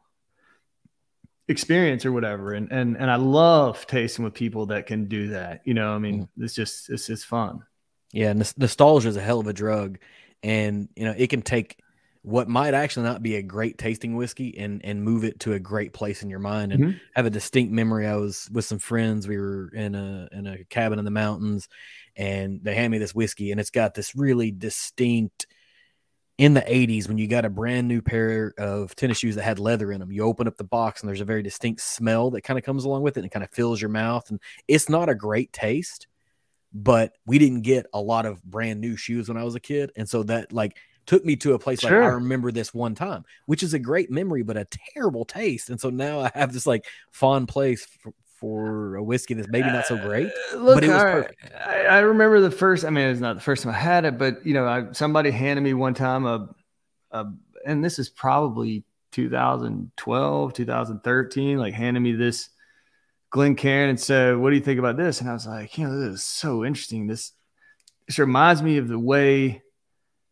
experience 1.47 2.05
or 2.05 2.11
whatever. 2.11 2.53
And 2.53 2.71
and 2.71 2.97
and 2.97 3.11
i 3.11 3.15
love 3.15 3.85
tasting 3.87 4.23
with 4.23 4.33
people 4.33 4.67
that 4.67 4.87
can 4.87 5.07
do 5.07 5.29
that. 5.29 5.61
You 5.65 5.73
know 5.73 5.93
i 5.93 5.97
mean? 5.97 6.21
Mm. 6.21 6.43
it's 6.43 6.53
just 6.53 6.89
it's 6.89 7.07
just 7.07 7.25
fun. 7.25 7.63
Yeah 8.13 8.33
nostalgia 8.33 9.09
is 9.09 9.17
a 9.17 9.21
hell 9.21 9.39
of 9.39 9.47
a 9.47 9.53
drug. 9.53 9.99
And 10.43 10.89
you 10.95 11.05
know 11.05 11.13
it 11.15 11.29
can 11.29 11.41
take 11.41 11.79
what 12.23 12.47
might 12.47 12.73
actually 12.73 13.03
not 13.03 13.23
be 13.23 13.35
a 13.35 13.41
great 13.41 13.77
tasting 13.77 14.15
whiskey 14.15 14.55
and 14.57 14.83
and 14.85 15.03
move 15.03 15.23
it 15.23 15.39
to 15.39 15.53
a 15.53 15.59
great 15.59 15.91
place 15.91 16.21
in 16.21 16.29
your 16.29 16.39
mind 16.39 16.71
and 16.71 16.83
mm-hmm. 16.83 16.97
have 17.15 17.25
a 17.25 17.31
distinct 17.31 17.73
memory. 17.73 18.05
I 18.05 18.15
was 18.15 18.47
with 18.51 18.65
some 18.65 18.79
friends. 18.79 19.27
We 19.27 19.37
were 19.37 19.69
in 19.73 19.95
a 19.95 20.29
in 20.31 20.45
a 20.45 20.63
cabin 20.65 20.99
in 20.99 21.05
the 21.05 21.11
mountains, 21.11 21.67
and 22.15 22.59
they 22.63 22.75
hand 22.75 22.91
me 22.91 22.99
this 22.99 23.15
whiskey, 23.15 23.51
and 23.51 23.59
it's 23.59 23.71
got 23.71 23.93
this 23.93 24.15
really 24.15 24.51
distinct. 24.51 25.47
In 26.37 26.55
the 26.55 26.61
80s, 26.61 27.07
when 27.07 27.19
you 27.19 27.27
got 27.27 27.45
a 27.45 27.51
brand 27.51 27.87
new 27.87 28.01
pair 28.01 28.51
of 28.57 28.95
tennis 28.95 29.19
shoes 29.19 29.35
that 29.35 29.43
had 29.43 29.59
leather 29.59 29.91
in 29.91 29.99
them, 29.99 30.11
you 30.11 30.23
open 30.23 30.47
up 30.47 30.57
the 30.57 30.63
box 30.63 31.01
and 31.01 31.07
there's 31.07 31.21
a 31.21 31.25
very 31.25 31.43
distinct 31.43 31.81
smell 31.81 32.31
that 32.31 32.41
kind 32.41 32.57
of 32.57 32.65
comes 32.65 32.83
along 32.83 33.03
with 33.03 33.15
it 33.15 33.19
and 33.19 33.27
it 33.27 33.31
kind 33.31 33.43
of 33.43 33.51
fills 33.51 33.79
your 33.79 33.91
mouth. 33.91 34.27
And 34.31 34.39
it's 34.67 34.89
not 34.89 35.07
a 35.07 35.13
great 35.13 35.53
taste, 35.53 36.07
but 36.73 37.13
we 37.27 37.37
didn't 37.37 37.61
get 37.61 37.85
a 37.93 38.01
lot 38.01 38.25
of 38.25 38.41
brand 38.43 38.81
new 38.81 38.95
shoes 38.95 39.27
when 39.27 39.37
I 39.37 39.43
was 39.43 39.53
a 39.53 39.59
kid. 39.59 39.91
And 39.95 40.09
so 40.09 40.23
that, 40.23 40.51
like, 40.51 40.77
took 41.11 41.25
me 41.25 41.35
to 41.35 41.53
a 41.53 41.59
place 41.59 41.81
sure. 41.81 41.99
like 41.99 42.09
I 42.09 42.13
remember 42.13 42.53
this 42.53 42.73
one 42.73 42.95
time, 42.95 43.25
which 43.45 43.63
is 43.63 43.73
a 43.73 43.79
great 43.79 44.09
memory, 44.09 44.43
but 44.43 44.55
a 44.55 44.65
terrible 44.95 45.25
taste. 45.25 45.69
And 45.69 45.77
so 45.77 45.89
now 45.89 46.21
I 46.21 46.31
have 46.33 46.53
this 46.53 46.65
like 46.65 46.85
fond 47.11 47.49
place 47.49 47.85
for, 47.85 48.13
for 48.39 48.95
a 48.95 49.03
whiskey 49.03 49.33
that's 49.33 49.49
maybe 49.49 49.67
not 49.67 49.85
so 49.85 49.97
great, 49.97 50.31
uh, 50.53 50.55
look, 50.55 50.75
but 50.75 50.85
it 50.85 50.87
was 50.87 51.03
perfect. 51.03 51.51
I, 51.67 51.81
I, 51.81 51.99
remember 51.99 52.39
the 52.39 52.49
first. 52.49 52.85
I 52.85 52.91
mean, 52.91 53.09
it's 53.09 53.19
not 53.19 53.35
the 53.35 53.41
first 53.41 53.63
time 53.63 53.73
I 53.73 53.77
had 53.77 54.05
it, 54.05 54.17
but 54.17 54.45
you 54.45 54.53
know, 54.53 54.65
I, 54.65 54.93
somebody 54.93 55.31
handed 55.31 55.63
me 55.63 55.73
one 55.73 55.93
time 55.93 56.25
a, 56.25 56.47
a, 57.11 57.25
and 57.65 57.83
this 57.83 57.99
is 57.99 58.07
probably 58.07 58.85
2012, 59.11 60.53
2013, 60.53 61.57
like 61.57 61.73
handed 61.73 61.99
me 61.99 62.13
this 62.13 62.51
Glencairn 63.31 63.89
and 63.89 63.99
said, 63.99 64.37
"What 64.37 64.51
do 64.51 64.55
you 64.55 64.61
think 64.61 64.79
about 64.79 64.95
this?" 64.95 65.19
And 65.19 65.29
I 65.29 65.33
was 65.33 65.45
like, 65.45 65.77
"You 65.77 65.89
know, 65.89 65.99
this 65.99 66.21
is 66.21 66.25
so 66.25 66.63
interesting. 66.63 67.07
This 67.07 67.33
this 68.07 68.17
reminds 68.17 68.63
me 68.63 68.77
of 68.77 68.87
the 68.87 68.97
way." 68.97 69.61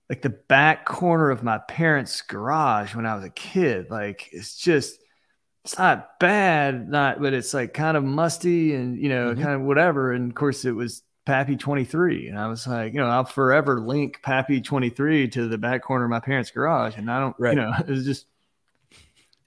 Like 0.10 0.22
the 0.22 0.30
back 0.30 0.86
corner 0.86 1.30
of 1.30 1.44
my 1.44 1.60
parents' 1.60 2.22
garage 2.22 2.96
when 2.96 3.06
I 3.06 3.16
was 3.16 3.24
a 3.24 3.30
kid. 3.30 3.92
Like 3.92 4.30
it's 4.32 4.58
just 4.58 5.00
it's 5.64 5.78
not 5.78 6.20
bad, 6.20 6.90
not 6.90 7.22
but 7.22 7.34
it's 7.34 7.54
like 7.54 7.74
kind 7.74 7.96
of 7.96 8.04
musty 8.04 8.74
and 8.74 8.98
you 8.98 9.10
know, 9.10 9.32
mm-hmm. 9.32 9.42
kind 9.42 9.56
of 9.56 9.62
whatever. 9.62 10.12
And 10.12 10.32
of 10.32 10.36
course 10.36 10.66
it 10.66 10.72
was 10.72 11.04
Pappy 11.26 11.56
23. 11.56 12.28
And 12.28 12.40
I 12.40 12.48
was 12.48 12.66
like, 12.66 12.94
you 12.94 13.00
know, 13.00 13.08
I'll 13.08 13.24
forever 13.24 13.80
link 13.80 14.22
Pappy 14.24 14.62
23 14.62 15.28
to 15.30 15.48
the 15.48 15.60
back 15.60 15.84
corner 15.84 16.06
of 16.06 16.10
my 16.10 16.20
parents' 16.20 16.50
garage. 16.50 16.96
And 16.98 17.12
I 17.12 17.20
don't, 17.20 17.36
right. 17.38 17.56
you 17.56 17.62
know, 17.62 17.72
it's 17.88 18.06
just 18.06 18.26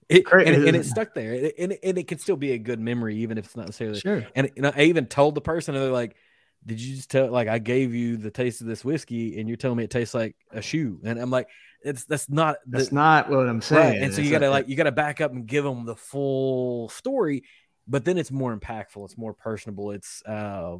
it, 0.09 0.25
and, 0.31 0.69
and, 0.69 0.77
it 0.77 0.85
stuck 0.85 1.15
there, 1.15 1.53
and, 1.59 1.79
and 1.83 1.97
it 1.97 2.07
can 2.07 2.19
still 2.19 2.37
be 2.37 2.53
a 2.53 2.59
good 2.59 2.79
memory, 2.79 3.17
even 3.19 3.39
if 3.39 3.47
it's 3.47 3.57
not 3.57 3.67
necessarily. 3.67 3.99
Sure. 3.99 4.27
And 4.35 4.51
know, 4.57 4.71
I 4.75 4.83
even 4.83 5.07
told 5.07 5.35
the 5.35 5.41
person, 5.41 5.75
and 5.75 5.83
they're 5.83 5.91
like, 5.91 6.17
"Did 6.65 6.81
you 6.81 6.97
just 6.97 7.11
tell? 7.11 7.31
Like, 7.31 7.49
I 7.49 7.59
gave 7.59 7.95
you 7.95 8.17
the 8.17 8.31
taste 8.31 8.61
of 8.61 8.67
this 8.67 8.85
whiskey, 8.85 9.39
and 9.39 9.49
you're 9.49 9.57
telling 9.57 9.77
me 9.77 9.85
it 9.85 9.91
tastes 9.91 10.15
like 10.15 10.37
a 10.51 10.63
shoe?" 10.63 11.01
And 11.05 11.19
I'm 11.19 11.31
like, 11.31 11.49
"It's 11.83 12.05
that's 12.05 12.29
not 12.29 12.57
that's 12.67 12.89
the, 12.89 12.95
not 12.95 13.31
what 13.31 13.49
I'm 13.49 13.61
saying." 13.61 13.95
Right. 13.95 14.03
And 14.03 14.15
so 14.15 14.21
you 14.21 14.31
gotta 14.31 14.51
like 14.51 14.69
you 14.69 14.77
gotta 14.77 14.93
back 14.93 15.21
up 15.21 15.33
and 15.33 15.47
give 15.47 15.65
them 15.65 15.85
the 15.85 15.97
full 15.97 16.89
story, 16.89 17.45
but 17.87 18.05
then 18.05 18.19
it's 18.19 18.31
more 18.31 18.57
impactful. 18.57 19.05
It's 19.05 19.19
more 19.19 19.35
personable. 19.35 19.91
It's 19.93 20.23
uh, 20.25 20.77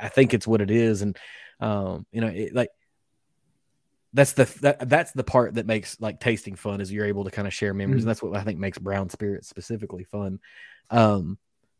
I 0.00 0.08
think 0.08 0.34
it's 0.34 0.46
what 0.46 0.60
it 0.60 0.70
is, 0.70 1.02
and 1.02 1.16
um, 1.60 2.06
you 2.12 2.20
know, 2.20 2.28
it, 2.28 2.54
like 2.54 2.70
that's 4.12 4.32
the 4.32 4.44
that, 4.62 4.88
that's 4.88 5.12
the 5.12 5.24
part 5.24 5.54
that 5.54 5.66
makes 5.66 6.00
like 6.00 6.20
tasting 6.20 6.54
fun 6.54 6.80
is 6.80 6.92
you're 6.92 7.04
able 7.04 7.24
to 7.24 7.30
kind 7.30 7.46
of 7.46 7.54
share 7.54 7.74
memories 7.74 7.98
mm 7.98 7.98
and 7.98 8.08
that's 8.08 8.22
what 8.22 8.34
i 8.36 8.42
think 8.42 8.58
makes 8.58 8.78
brown 8.78 9.10
spirits 9.10 9.48
specifically 9.48 10.04
fun 10.04 10.38
um 10.90 11.36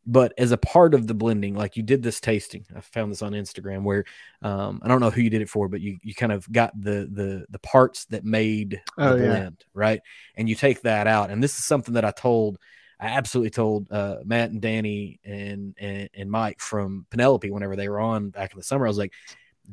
but 0.09 0.33
as 0.39 0.53
a 0.53 0.57
part 0.57 0.95
of 0.95 1.07
the 1.07 1.15
blending 1.15 1.55
like 1.55 1.77
you 1.77 1.83
did 1.83 2.03
this 2.03 2.19
tasting 2.19 2.65
i 2.75 2.81
found 2.81 3.13
this 3.13 3.23
on 3.23 3.33
instagram 3.33 3.83
where 3.83 4.05
um 4.43 4.81
i 4.83 4.89
don't 4.89 5.01
know 5.01 5.11
who 5.11 5.21
you 5.21 5.31
did 5.31 5.43
it 5.43 5.51
for 5.51 5.69
but 5.69 5.81
you 5.81 5.99
you 6.03 6.15
kind 6.15 6.33
of 6.33 6.51
got 6.51 6.73
the 6.81 7.09
the 7.13 7.45
the 7.51 7.59
parts 7.61 8.07
that 8.07 8.25
made 8.25 8.81
oh, 8.97 9.13
the 9.13 9.19
blend 9.19 9.57
yeah. 9.61 9.67
right 9.75 10.01
and 10.35 10.49
you 10.49 10.55
take 10.55 10.81
that 10.83 11.07
out 11.07 11.31
and 11.31 11.43
this 11.43 11.59
is 11.59 11.65
something 11.65 11.95
that 11.95 12.05
i 12.05 12.11
told 12.11 12.59
i 12.99 13.07
absolutely 13.07 13.51
told 13.51 13.91
uh 13.93 14.17
matt 14.25 14.51
and 14.51 14.63
danny 14.63 15.21
and 15.25 15.75
and, 15.79 16.09
and 16.15 16.31
mike 16.31 16.61
from 16.61 17.07
penelope 17.11 17.51
whenever 17.51 17.77
they 17.77 17.89
were 17.89 18.01
on 18.01 18.31
back 18.31 18.53
in 18.53 18.59
the 18.59 18.65
summer 18.65 18.87
i 18.87 18.91
was 18.91 18.99
like 18.99 19.13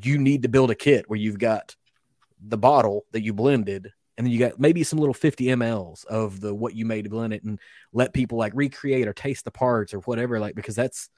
you 0.03 0.17
need 0.17 0.43
to 0.43 0.49
build 0.49 0.69
a 0.69 0.75
kit 0.75 1.09
where 1.09 1.19
you've 1.19 1.39
got 1.39 1.75
the 2.45 2.57
bottle 2.57 3.05
that 3.11 3.21
you 3.21 3.33
blended 3.33 3.93
and 4.17 4.25
then 4.25 4.31
you 4.31 4.39
got 4.39 4.59
maybe 4.59 4.83
some 4.83 4.99
little 4.99 5.13
50 5.13 5.45
mLs 5.45 6.05
of 6.05 6.39
the 6.39 6.53
what 6.53 6.75
you 6.75 6.85
made 6.85 7.03
to 7.03 7.09
blend 7.09 7.33
it 7.33 7.43
and 7.43 7.59
let 7.93 8.13
people 8.13 8.37
like 8.37 8.53
recreate 8.55 9.07
or 9.07 9.13
taste 9.13 9.45
the 9.45 9.51
parts 9.51 9.93
or 9.93 9.99
whatever 9.99 10.39
like 10.39 10.55
because 10.55 10.75
that's 10.75 11.09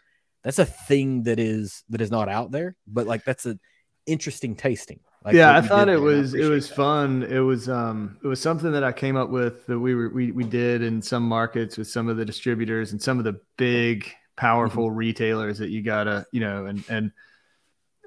that's 0.44 0.60
a 0.60 0.66
thing 0.66 1.24
that 1.24 1.40
is 1.40 1.84
that 1.90 2.02
is 2.02 2.12
not 2.12 2.30
out 2.30 2.52
there 2.52 2.76
but 2.88 3.08
like 3.08 3.24
that's 3.24 3.46
an 3.46 3.60
interesting 4.06 4.56
tasting 4.56 5.00
like 5.26 5.36
yeah 5.36 5.58
i 5.58 5.62
thought 5.62 5.90
it 5.90 6.00
was 6.00 6.34
it 6.34 6.50
was 6.50 6.70
that. 6.70 6.76
fun 6.76 7.24
it 7.24 7.40
was 7.40 7.68
um 7.68 8.18
it 8.24 8.28
was 8.28 8.42
something 8.42 8.72
that 8.72 8.84
i 8.84 8.92
came 8.92 9.18
up 9.18 9.30
with 9.30 9.66
that 9.68 9.78
we 9.78 9.94
were 9.94 10.10
we, 10.10 10.32
we 10.32 10.44
did 10.44 10.82
in 10.82 11.02
some 11.02 11.24
markets 11.24 11.78
with 11.78 11.88
some 11.88 12.08
of 12.08 12.18
the 12.18 12.26
distributors 12.26 12.92
and 12.92 13.02
some 13.02 13.18
of 13.18 13.26
the 13.26 13.40
big 13.58 14.10
powerful 14.38 14.88
mm-hmm. 14.88 14.98
retailers 14.98 15.58
that 15.58 15.70
you 15.70 15.82
gotta 15.82 16.26
you 16.32 16.40
know 16.40 16.66
and 16.68 16.84
and 16.90 17.12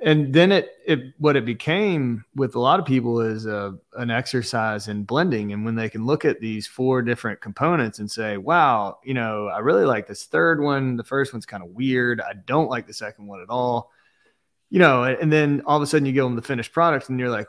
and 0.02 0.32
then 0.32 0.50
it, 0.50 0.78
it 0.86 1.12
what 1.18 1.36
it 1.36 1.44
became 1.44 2.24
with 2.34 2.54
a 2.54 2.60
lot 2.60 2.80
of 2.80 2.86
people 2.86 3.20
is 3.20 3.44
a, 3.44 3.76
an 3.94 4.10
exercise 4.10 4.88
in 4.88 5.04
blending. 5.04 5.52
And 5.52 5.64
when 5.64 5.74
they 5.74 5.90
can 5.90 6.06
look 6.06 6.24
at 6.24 6.40
these 6.40 6.66
four 6.66 7.02
different 7.02 7.40
components 7.40 7.98
and 7.98 8.10
say 8.10 8.36
wow 8.36 8.98
you 9.04 9.14
know 9.14 9.48
i 9.48 9.58
really 9.58 9.84
like 9.84 10.06
this 10.06 10.24
third 10.24 10.60
one. 10.60 10.96
The 10.96 11.04
first 11.04 11.32
one's 11.32 11.46
kind 11.46 11.62
of 11.62 11.70
weird. 11.70 12.20
I 12.20 12.32
don't 12.46 12.70
like 12.70 12.86
the 12.86 12.94
second 12.94 13.26
one 13.26 13.42
at 13.42 13.50
all. 13.50 13.90
You 14.70 14.78
know 14.78 15.04
and 15.04 15.32
then 15.32 15.62
all 15.66 15.76
of 15.76 15.82
a 15.82 15.86
sudden 15.86 16.06
you 16.06 16.12
give 16.12 16.24
them 16.24 16.36
the 16.36 16.42
finished 16.42 16.72
product 16.72 17.08
and 17.08 17.18
you're 17.18 17.28
like 17.30 17.48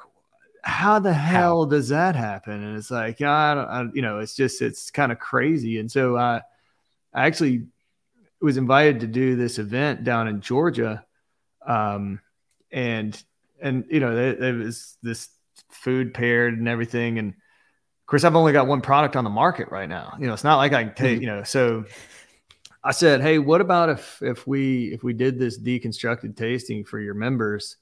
how 0.63 0.99
the 0.99 1.13
hell 1.13 1.65
does 1.65 1.89
that 1.89 2.15
happen? 2.15 2.63
And 2.63 2.77
it's 2.77 2.91
like 2.91 3.19
yeah 3.19 3.31
I 3.31 3.53
don't, 3.55 3.67
I, 3.67 3.85
you 3.93 4.01
know 4.01 4.19
it's 4.19 4.35
just 4.35 4.61
it's 4.61 4.91
kind 4.91 5.11
of 5.11 5.19
crazy. 5.19 5.79
And 5.79 5.91
so 5.91 6.17
i 6.17 6.41
i 7.13 7.25
actually 7.27 7.63
was 8.41 8.57
invited 8.57 9.01
to 9.01 9.07
do 9.07 9.35
this 9.35 9.59
event 9.59 10.03
down 10.03 10.27
in 10.27 10.41
georgia 10.41 11.05
um, 11.67 12.19
and 12.71 13.21
and 13.61 13.85
you 13.89 13.99
know 13.99 14.15
it 14.15 14.55
was 14.55 14.97
this 15.03 15.29
food 15.69 16.13
paired 16.13 16.57
and 16.57 16.67
everything 16.67 17.17
and 17.19 17.29
of 17.29 18.05
course 18.07 18.23
i've 18.23 18.35
only 18.35 18.53
got 18.53 18.67
one 18.67 18.81
product 18.81 19.15
on 19.15 19.23
the 19.23 19.29
market 19.29 19.69
right 19.71 19.89
now 19.89 20.13
you 20.19 20.27
know 20.27 20.33
it's 20.33 20.43
not 20.43 20.57
like 20.57 20.73
i 20.73 20.83
can 20.83 20.93
take 20.93 21.13
mm-hmm. 21.15 21.21
you 21.21 21.27
know 21.27 21.43
so 21.43 21.85
i 22.83 22.91
said 22.91 23.21
hey 23.21 23.39
what 23.39 23.61
about 23.61 23.89
if 23.89 24.21
if 24.21 24.47
we 24.47 24.93
if 24.93 25.03
we 25.03 25.13
did 25.13 25.39
this 25.39 25.59
deconstructed 25.59 26.35
tasting 26.35 26.83
for 26.83 26.99
your 26.99 27.13
members 27.13 27.77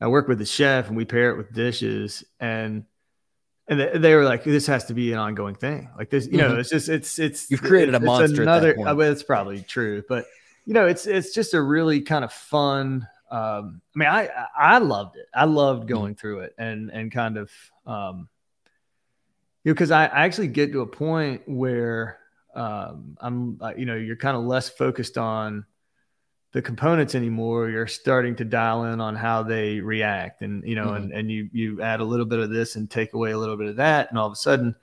i 0.00 0.06
work 0.06 0.28
with 0.28 0.38
the 0.38 0.46
chef 0.46 0.88
and 0.88 0.96
we 0.96 1.04
pair 1.04 1.30
it 1.30 1.36
with 1.36 1.52
dishes 1.52 2.24
and 2.40 2.84
and 3.68 4.02
they 4.02 4.14
were 4.14 4.24
like, 4.24 4.44
"This 4.44 4.66
has 4.66 4.86
to 4.86 4.94
be 4.94 5.12
an 5.12 5.18
ongoing 5.18 5.54
thing. 5.54 5.90
Like 5.96 6.08
this, 6.08 6.26
you 6.26 6.38
know, 6.38 6.52
mm-hmm. 6.52 6.60
it's 6.60 6.70
just 6.70 6.88
it's 6.88 7.18
it's 7.18 7.50
you've 7.50 7.62
created 7.62 7.94
a 7.94 8.00
monster. 8.00 8.40
Another, 8.40 8.74
I 8.80 8.94
mean, 8.94 9.12
it's 9.12 9.22
probably 9.22 9.60
true, 9.60 10.02
but 10.08 10.24
you 10.64 10.72
know, 10.72 10.86
it's 10.86 11.06
it's 11.06 11.34
just 11.34 11.52
a 11.52 11.60
really 11.60 12.00
kind 12.00 12.24
of 12.24 12.32
fun 12.32 13.06
um, 13.30 13.82
I 13.94 13.98
mean, 13.98 14.08
I 14.08 14.28
I 14.56 14.78
loved 14.78 15.16
it. 15.16 15.26
I 15.34 15.44
loved 15.44 15.80
mm-hmm. 15.80 15.94
going 15.94 16.14
through 16.14 16.40
it 16.40 16.54
and 16.58 16.90
and 16.90 17.12
kind 17.12 17.36
of 17.36 17.50
um, 17.86 18.28
you 19.64 19.70
know 19.70 19.74
because 19.74 19.90
I, 19.90 20.06
I 20.06 20.24
actually 20.24 20.48
get 20.48 20.72
to 20.72 20.80
a 20.80 20.86
point 20.86 21.42
where 21.46 22.18
um, 22.54 23.16
I'm 23.20 23.60
you 23.76 23.86
know 23.86 23.96
you're 23.96 24.16
kind 24.16 24.36
of 24.36 24.44
less 24.44 24.68
focused 24.68 25.18
on 25.18 25.66
the 26.52 26.62
components 26.62 27.14
anymore. 27.14 27.68
You're 27.68 27.86
starting 27.86 28.36
to 28.36 28.44
dial 28.44 28.84
in 28.84 29.00
on 29.00 29.14
how 29.14 29.42
they 29.42 29.80
react, 29.80 30.40
and 30.42 30.64
you 30.66 30.74
know, 30.74 30.86
mm-hmm. 30.86 31.04
and 31.04 31.12
and 31.12 31.30
you 31.30 31.50
you 31.52 31.82
add 31.82 32.00
a 32.00 32.04
little 32.04 32.26
bit 32.26 32.38
of 32.38 32.50
this 32.50 32.76
and 32.76 32.90
take 32.90 33.12
away 33.12 33.32
a 33.32 33.38
little 33.38 33.56
bit 33.56 33.68
of 33.68 33.76
that, 33.76 34.08
and 34.08 34.18
all 34.18 34.26
of 34.26 34.32
a 34.32 34.36
sudden, 34.36 34.74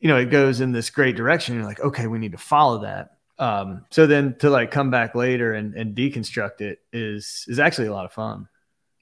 you 0.00 0.08
know, 0.08 0.16
it 0.16 0.30
goes 0.30 0.60
in 0.60 0.72
this 0.72 0.88
great 0.88 1.16
direction. 1.16 1.54
You're 1.54 1.64
like, 1.64 1.80
okay, 1.80 2.06
we 2.06 2.18
need 2.18 2.32
to 2.32 2.38
follow 2.38 2.78
that 2.82 3.13
um 3.38 3.84
so 3.90 4.06
then 4.06 4.36
to 4.38 4.48
like 4.48 4.70
come 4.70 4.90
back 4.90 5.14
later 5.14 5.54
and, 5.54 5.74
and 5.74 5.96
deconstruct 5.96 6.60
it 6.60 6.78
is 6.92 7.44
is 7.48 7.58
actually 7.58 7.88
a 7.88 7.92
lot 7.92 8.04
of 8.04 8.12
fun. 8.12 8.48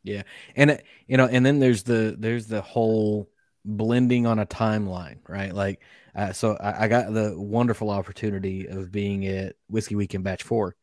Yeah. 0.02 0.22
And 0.56 0.80
you 1.06 1.16
know 1.16 1.26
and 1.26 1.44
then 1.44 1.58
there's 1.58 1.82
the 1.82 2.16
there's 2.18 2.46
the 2.46 2.62
whole 2.62 3.28
blending 3.64 4.26
on 4.26 4.38
a 4.38 4.46
timeline 4.46 5.18
right? 5.28 5.54
Like 5.54 5.80
uh, 6.14 6.32
so 6.32 6.56
I, 6.56 6.84
I, 6.84 6.88
got 6.88 7.14
the 7.14 7.34
wonderful 7.38 7.88
opportunity 7.88 8.66
of 8.66 8.92
being 8.92 9.26
at 9.26 9.54
whiskey 9.70 9.94
weekend 9.94 10.24
batch 10.24 10.42
four. 10.42 10.76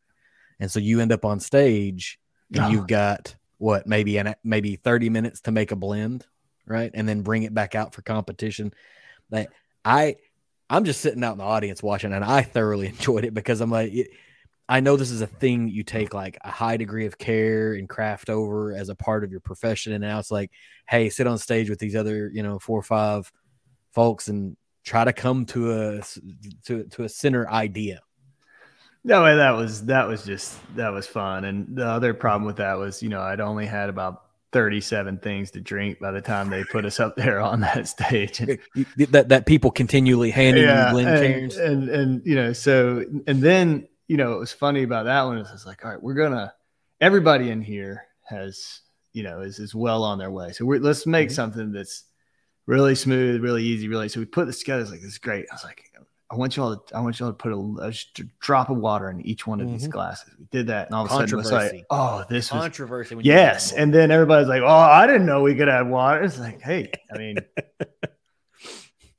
And 0.59 0.71
so 0.71 0.79
you 0.79 1.01
end 1.01 1.11
up 1.11 1.23
on 1.23 1.39
stage 1.39 2.19
and 2.51 2.65
oh. 2.65 2.69
you've 2.69 2.87
got 2.87 3.35
what 3.59 3.85
maybe 3.85 4.17
an 4.17 4.33
maybe 4.43 4.75
30 4.77 5.09
minutes 5.09 5.41
to 5.41 5.51
make 5.51 5.71
a 5.71 5.75
blend 5.75 6.25
right? 6.69 6.91
And 6.93 7.09
then 7.09 7.23
bring 7.23 7.43
it 7.43 7.53
back 7.53 7.75
out 7.75 7.93
for 7.93 8.01
competition. 8.03 8.71
That 9.31 9.49
i 9.83 10.15
I'm 10.69 10.85
just 10.85 11.01
sitting 11.01 11.23
out 11.23 11.33
in 11.33 11.37
the 11.39 11.43
audience 11.43 11.81
watching, 11.81 12.13
and 12.13 12.23
I 12.23 12.41
thoroughly 12.43 12.87
enjoyed 12.89 13.25
it 13.25 13.33
because 13.33 13.61
I'm 13.61 13.71
like, 13.71 13.93
I 14.67 14.81
know 14.81 14.97
this 14.97 15.09
is 15.09 15.21
a 15.21 15.27
thing 15.27 15.67
you 15.67 15.83
take 15.83 16.13
like 16.13 16.37
a 16.41 16.51
high 16.51 16.77
degree 16.77 17.07
of 17.07 17.17
care 17.17 17.73
and 17.73 17.89
craft 17.89 18.29
over 18.29 18.73
as 18.73 18.89
a 18.89 18.95
part 18.95 19.23
of 19.23 19.31
your 19.31 19.39
profession, 19.39 19.93
and 19.93 20.01
now 20.01 20.19
it's 20.19 20.31
like, 20.31 20.51
hey, 20.87 21.09
sit 21.09 21.27
on 21.27 21.37
stage 21.37 21.69
with 21.69 21.79
these 21.79 21.95
other, 21.95 22.29
you 22.31 22.43
know, 22.43 22.59
four 22.59 22.79
or 22.79 22.83
five 22.83 23.31
folks 23.93 24.27
and 24.27 24.55
try 24.83 25.03
to 25.03 25.13
come 25.13 25.45
to 25.47 25.71
a 25.71 26.01
to 26.65 26.83
to 26.83 27.03
a 27.03 27.09
center 27.09 27.49
idea. 27.49 28.01
No, 29.03 29.23
that 29.35 29.51
was 29.51 29.85
that 29.85 30.07
was 30.07 30.23
just 30.23 30.59
that 30.75 30.89
was 30.89 31.07
fun, 31.07 31.45
and 31.45 31.75
the 31.75 31.87
other 31.87 32.13
problem 32.13 32.45
with 32.45 32.57
that 32.57 32.77
was, 32.77 33.01
you 33.01 33.09
know, 33.09 33.21
I'd 33.21 33.39
only 33.39 33.65
had 33.65 33.89
about 33.89 34.28
37 34.51 35.19
things 35.19 35.51
to 35.51 35.61
drink 35.61 35.99
by 35.99 36.11
the 36.11 36.21
time 36.21 36.49
they 36.49 36.63
put 36.63 36.85
us 36.85 36.99
up 36.99 37.15
there 37.15 37.39
on 37.39 37.61
that 37.61 37.87
stage. 37.87 38.39
And, 38.39 38.57
that 39.09 39.29
that 39.29 39.45
people 39.45 39.71
continually 39.71 40.31
handing 40.31 40.63
yeah, 40.63 40.91
you 40.91 40.97
and, 40.99 41.53
And 41.57 41.89
and 41.89 42.25
you 42.25 42.35
know, 42.35 42.53
so 42.53 43.03
and 43.27 43.41
then 43.41 43.87
you 44.07 44.17
know, 44.17 44.33
it 44.33 44.39
was 44.39 44.51
funny 44.51 44.83
about 44.83 45.05
that 45.05 45.23
one 45.23 45.37
is 45.37 45.49
it's 45.51 45.65
like, 45.65 45.85
all 45.85 45.91
right, 45.91 46.01
we're 46.01 46.15
gonna 46.15 46.53
everybody 46.99 47.51
in 47.51 47.61
here 47.61 48.05
has 48.23 48.81
you 49.13 49.23
know 49.23 49.41
is 49.41 49.59
is 49.59 49.75
well 49.75 50.03
on 50.03 50.17
their 50.17 50.31
way. 50.31 50.51
So 50.51 50.65
we're 50.65 50.79
let's 50.79 51.05
make 51.05 51.29
mm-hmm. 51.29 51.35
something 51.35 51.71
that's 51.71 52.05
really 52.65 52.95
smooth, 52.95 53.41
really 53.41 53.63
easy, 53.63 53.87
really. 53.87 54.09
So 54.09 54.19
we 54.19 54.25
put 54.25 54.47
this 54.47 54.59
together. 54.59 54.81
It's 54.81 54.91
like 54.91 55.01
this 55.01 55.11
is 55.11 55.17
great. 55.17 55.45
I 55.51 55.55
was 55.55 55.63
like, 55.63 55.88
I 56.31 56.35
want 56.35 56.55
you 56.55 56.63
all 56.63 56.77
to, 56.77 56.95
I 56.95 57.01
want 57.01 57.19
you 57.19 57.25
all 57.25 57.31
to 57.31 57.35
put 57.35 57.51
a, 57.51 57.87
a 57.87 57.93
drop 58.39 58.69
of 58.69 58.77
water 58.77 59.09
in 59.09 59.19
each 59.25 59.47
one 59.47 59.59
of 59.59 59.67
mm-hmm. 59.67 59.77
these 59.77 59.87
glasses. 59.87 60.31
We 60.37 60.45
did 60.51 60.67
that, 60.67 60.87
and 60.87 60.95
all 60.95 61.05
of 61.05 61.11
a 61.11 61.13
sudden 61.13 61.39
it's 61.39 61.51
like, 61.51 61.85
oh, 61.89 62.23
this 62.29 62.51
was 62.51 62.61
controversy. 62.61 63.15
Was, 63.15 63.25
yes, 63.25 63.71
and 63.71 63.93
then 63.93 64.11
everybody's 64.11 64.47
like, 64.47 64.61
oh, 64.61 64.67
I 64.67 65.07
didn't 65.07 65.25
know 65.25 65.41
we 65.41 65.55
could 65.55 65.69
add 65.69 65.89
water. 65.89 66.21
It's 66.21 66.37
like, 66.37 66.61
hey, 66.61 66.91
I 67.13 67.17
mean, 67.17 67.37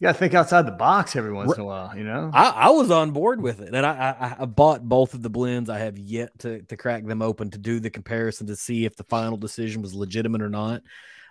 you 0.01 0.07
got 0.07 0.13
to 0.13 0.19
think 0.19 0.33
outside 0.33 0.67
the 0.67 0.73
box 0.73 1.15
every 1.15 1.33
once 1.33 1.53
in 1.55 1.61
a 1.61 1.65
while, 1.65 1.95
you 1.95 2.05
know. 2.05 2.31
I, 2.33 2.49
I 2.49 2.71
was 2.71 2.91
on 2.91 3.11
board 3.11 3.43
with 3.43 3.61
it, 3.61 3.75
and 3.75 3.85
I, 3.85 4.17
I, 4.19 4.43
I 4.43 4.45
bought 4.47 4.83
both 4.83 5.13
of 5.13 5.21
the 5.21 5.29
blends. 5.29 5.69
I 5.69 5.79
have 5.79 5.99
yet 5.99 6.39
to 6.39 6.63
to 6.63 6.77
crack 6.79 7.05
them 7.05 7.21
open 7.21 7.51
to 7.51 7.59
do 7.59 7.81
the 7.81 7.91
comparison 7.91 8.47
to 8.47 8.57
see 8.57 8.87
if 8.87 8.97
the 8.97 9.05
final 9.05 9.37
decision 9.37 9.83
was 9.83 9.95
legitimate 9.95 10.41
or 10.41 10.49
not. 10.49 10.83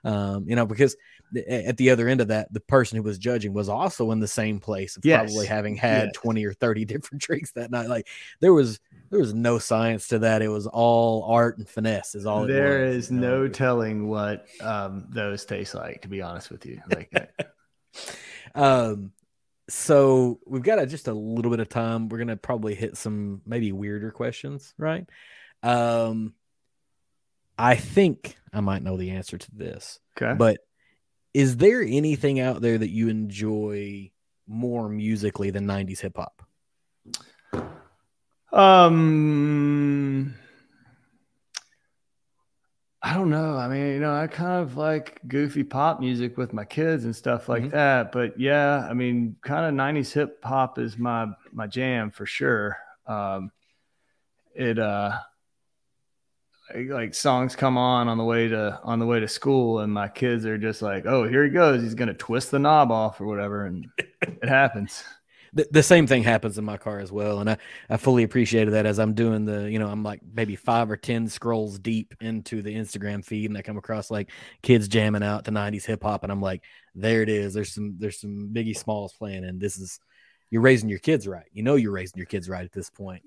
Um, 0.03 0.47
you 0.47 0.55
know, 0.55 0.67
because 0.67 0.95
at 1.47 1.77
the 1.77 1.89
other 1.89 2.07
end 2.07 2.21
of 2.21 2.27
that, 2.29 2.53
the 2.53 2.59
person 2.59 2.97
who 2.97 3.03
was 3.03 3.17
judging 3.17 3.53
was 3.53 3.69
also 3.69 4.11
in 4.11 4.19
the 4.19 4.27
same 4.27 4.59
place 4.59 4.97
of 4.97 5.03
yes. 5.03 5.25
probably 5.25 5.47
having 5.47 5.75
had 5.75 6.05
yes. 6.05 6.13
20 6.15 6.45
or 6.45 6.53
30 6.53 6.85
different 6.85 7.21
drinks 7.23 7.51
that 7.53 7.71
night. 7.71 7.89
Like 7.89 8.07
there 8.39 8.53
was 8.53 8.79
there 9.09 9.19
was 9.19 9.33
no 9.33 9.57
science 9.57 10.09
to 10.09 10.19
that. 10.19 10.43
It 10.43 10.47
was 10.47 10.67
all 10.67 11.23
art 11.23 11.57
and 11.57 11.67
finesse 11.67 12.13
is 12.13 12.27
all 12.27 12.45
There 12.45 12.85
is 12.85 13.09
no 13.09 13.47
telling 13.47 14.07
what 14.07 14.45
um, 14.61 15.07
those 15.09 15.43
taste 15.43 15.73
like, 15.73 16.03
to 16.03 16.07
be 16.07 16.21
honest 16.21 16.51
with 16.51 16.67
you. 16.67 16.81
Like 16.91 17.11
um 18.55 19.11
so 19.69 20.39
we've 20.47 20.63
got 20.63 20.79
a, 20.79 20.87
just 20.87 21.07
a 21.07 21.13
little 21.13 21.51
bit 21.51 21.59
of 21.59 21.69
time. 21.69 22.09
We're 22.09 22.17
gonna 22.17 22.37
probably 22.37 22.73
hit 22.75 22.97
some 22.97 23.41
maybe 23.45 23.71
weirder 23.71 24.11
questions, 24.11 24.73
right? 24.77 25.07
Um 25.63 26.33
I 27.57 27.75
think 27.75 28.37
I 28.53 28.61
might 28.61 28.83
know 28.83 28.97
the 28.97 29.11
answer 29.11 29.37
to 29.37 29.51
this. 29.55 29.99
Okay. 30.17 30.33
But 30.33 30.59
is 31.33 31.57
there 31.57 31.81
anything 31.81 32.39
out 32.39 32.61
there 32.61 32.77
that 32.77 32.89
you 32.89 33.09
enjoy 33.09 34.11
more 34.47 34.89
musically 34.89 35.51
than 35.51 35.67
90s 35.67 35.99
hip 35.99 36.17
hop? 36.17 36.41
Um, 38.51 40.35
I 43.01 43.13
don't 43.13 43.29
know. 43.29 43.55
I 43.55 43.69
mean, 43.69 43.93
you 43.93 43.99
know, 43.99 44.13
I 44.13 44.27
kind 44.27 44.61
of 44.61 44.75
like 44.75 45.19
goofy 45.27 45.63
pop 45.63 46.01
music 46.01 46.37
with 46.37 46.51
my 46.51 46.65
kids 46.65 47.05
and 47.05 47.15
stuff 47.15 47.47
like 47.47 47.63
mm-hmm. 47.63 47.71
that. 47.71 48.11
But 48.11 48.37
yeah, 48.37 48.85
I 48.89 48.93
mean, 48.93 49.37
kind 49.41 49.65
of 49.65 49.73
90s 49.73 50.11
hip 50.11 50.43
hop 50.43 50.77
is 50.77 50.97
my 50.97 51.27
my 51.53 51.65
jam 51.65 52.11
for 52.11 52.25
sure. 52.25 52.77
Um, 53.07 53.51
it 54.53 54.77
uh 54.77 55.17
like 56.75 57.15
songs 57.15 57.55
come 57.55 57.77
on 57.77 58.07
on 58.07 58.17
the 58.17 58.23
way 58.23 58.47
to 58.47 58.79
on 58.83 58.99
the 58.99 59.05
way 59.05 59.19
to 59.19 59.27
school 59.27 59.79
and 59.79 59.91
my 59.91 60.07
kids 60.07 60.45
are 60.45 60.57
just 60.57 60.83
like 60.83 61.05
oh 61.07 61.27
here 61.27 61.43
he 61.43 61.49
goes 61.49 61.81
he's 61.81 61.95
gonna 61.95 62.13
twist 62.13 62.51
the 62.51 62.59
knob 62.59 62.91
off 62.91 63.19
or 63.19 63.25
whatever 63.25 63.65
and 63.65 63.87
it 64.21 64.47
happens 64.47 65.03
the, 65.53 65.67
the 65.71 65.83
same 65.83 66.07
thing 66.07 66.23
happens 66.23 66.57
in 66.57 66.65
my 66.65 66.77
car 66.77 66.99
as 66.99 67.11
well 67.11 67.39
and 67.39 67.49
I, 67.49 67.57
I 67.89 67.97
fully 67.97 68.23
appreciated 68.23 68.71
that 68.71 68.85
as 68.85 68.99
i'm 68.99 69.13
doing 69.13 69.45
the 69.45 69.69
you 69.69 69.79
know 69.79 69.87
i'm 69.87 70.03
like 70.03 70.21
maybe 70.33 70.55
five 70.55 70.89
or 70.89 70.97
ten 70.97 71.27
scrolls 71.27 71.79
deep 71.79 72.13
into 72.21 72.61
the 72.61 72.75
instagram 72.75 73.23
feed 73.23 73.49
and 73.49 73.57
i 73.57 73.61
come 73.61 73.77
across 73.77 74.11
like 74.11 74.31
kids 74.61 74.87
jamming 74.87 75.23
out 75.23 75.45
to 75.45 75.51
90s 75.51 75.85
hip-hop 75.85 76.23
and 76.23 76.31
i'm 76.31 76.41
like 76.41 76.63
there 76.95 77.21
it 77.21 77.29
is. 77.29 77.53
There's 77.53 77.73
some 77.73 77.95
there's 77.97 78.19
some 78.19 78.49
biggie 78.53 78.77
smalls 78.77 79.13
playing 79.13 79.45
and 79.45 79.59
this 79.59 79.77
is 79.77 79.99
you're 80.49 80.61
raising 80.61 80.89
your 80.89 80.99
kids 80.99 81.27
right. 81.27 81.45
You 81.53 81.63
know 81.63 81.75
you're 81.75 81.91
raising 81.91 82.17
your 82.17 82.25
kids 82.25 82.49
right 82.49 82.65
at 82.65 82.71
this 82.71 82.89
point. 82.89 83.23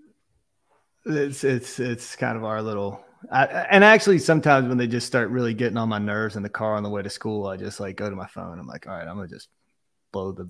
It's 1.05 1.45
it's 1.45 1.81
it's 1.81 2.17
kind 2.17 2.37
of 2.37 2.45
our 2.45 2.63
little 2.63 3.01
I, 3.31 3.45
and 3.47 3.85
actually 3.85 4.19
sometimes 4.19 4.69
when 4.69 4.79
they 4.79 4.87
just 4.87 5.07
start 5.07 5.31
really 5.31 5.55
getting 5.55 5.79
on 5.79 5.89
my 5.89 5.99
nerves 5.99 6.37
in 6.37 6.43
the 6.43 6.49
car 6.49 6.75
on 6.75 6.83
the 6.83 6.91
way 6.91 7.03
to 7.03 7.11
school 7.11 7.47
i 7.47 7.57
just 7.57 7.79
like 7.79 7.95
go 7.95 8.11
to 8.11 8.17
my 8.17 8.27
phone. 8.27 8.59
I'm 8.59 8.67
like 8.67 8.89
all 8.89 8.95
right 8.95 9.07
i'm 9.07 9.15
gonna 9.15 9.29
just 9.29 9.49
blow 10.13 10.33
the. 10.33 10.49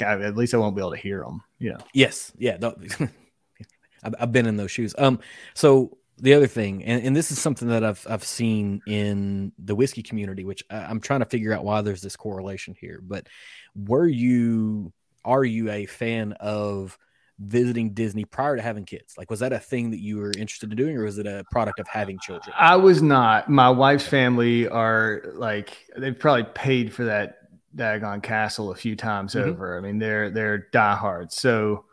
at 0.00 0.36
least 0.36 0.54
I 0.54 0.58
won't 0.58 0.76
be 0.76 0.82
able 0.82 0.92
to 0.92 0.96
hear 0.96 1.20
them. 1.20 1.42
Yeah. 1.58 1.78
Yes. 1.94 2.32
Yeah. 2.36 2.58
I've, 4.04 4.14
I've 4.18 4.32
been 4.32 4.46
in 4.46 4.56
those 4.56 4.70
shoes. 4.70 4.94
Um. 4.98 5.20
So 5.54 5.98
the 6.18 6.34
other 6.34 6.46
thing, 6.46 6.84
and, 6.84 7.04
and 7.04 7.16
this 7.16 7.32
is 7.32 7.40
something 7.40 7.68
that 7.68 7.84
I've 7.84 8.06
I've 8.08 8.24
seen 8.24 8.82
in 8.86 9.52
the 9.58 9.74
whiskey 9.74 10.02
community, 10.02 10.44
which 10.44 10.64
I, 10.70 10.78
I'm 10.78 11.00
trying 11.00 11.20
to 11.20 11.26
figure 11.26 11.52
out 11.52 11.64
why 11.64 11.82
there's 11.82 12.02
this 12.02 12.16
correlation 12.16 12.76
here. 12.78 13.00
But 13.02 13.28
were 13.74 14.06
you 14.06 14.92
are 15.24 15.44
you 15.44 15.70
a 15.70 15.86
fan 15.86 16.32
of 16.32 16.98
visiting 17.38 17.92
Disney 17.94 18.24
prior 18.24 18.56
to 18.56 18.62
having 18.62 18.84
kids? 18.84 19.14
Like, 19.16 19.30
was 19.30 19.40
that 19.40 19.52
a 19.52 19.58
thing 19.58 19.90
that 19.90 20.00
you 20.00 20.18
were 20.18 20.32
interested 20.32 20.70
in 20.70 20.76
doing, 20.76 20.96
or 20.96 21.04
was 21.04 21.18
it 21.18 21.26
a 21.26 21.44
product 21.50 21.80
of 21.80 21.88
having 21.88 22.18
children? 22.20 22.54
I 22.58 22.76
was 22.76 23.02
not. 23.02 23.48
My 23.48 23.70
wife's 23.70 24.06
family 24.06 24.68
are 24.68 25.22
like 25.34 25.76
they've 25.96 26.18
probably 26.18 26.44
paid 26.54 26.92
for 26.92 27.04
that 27.04 27.41
Dagon 27.74 28.20
Castle 28.20 28.70
a 28.70 28.74
few 28.74 28.96
times 28.96 29.34
mm-hmm. 29.34 29.50
over. 29.50 29.76
I 29.76 29.80
mean, 29.80 29.98
they're 29.98 30.30
they're 30.30 30.68
diehards. 30.72 31.36
So, 31.36 31.84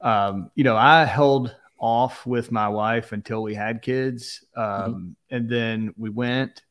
um, 0.00 0.50
you 0.54 0.64
know, 0.64 0.76
I 0.76 1.04
held 1.04 1.54
off 1.78 2.26
with 2.26 2.52
my 2.52 2.68
wife 2.68 3.12
until 3.12 3.42
we 3.42 3.54
had 3.54 3.82
kids, 3.82 4.44
um, 4.56 4.64
mm-hmm. 4.64 5.34
and 5.34 5.48
then 5.48 5.94
we 5.96 6.10
went. 6.10 6.62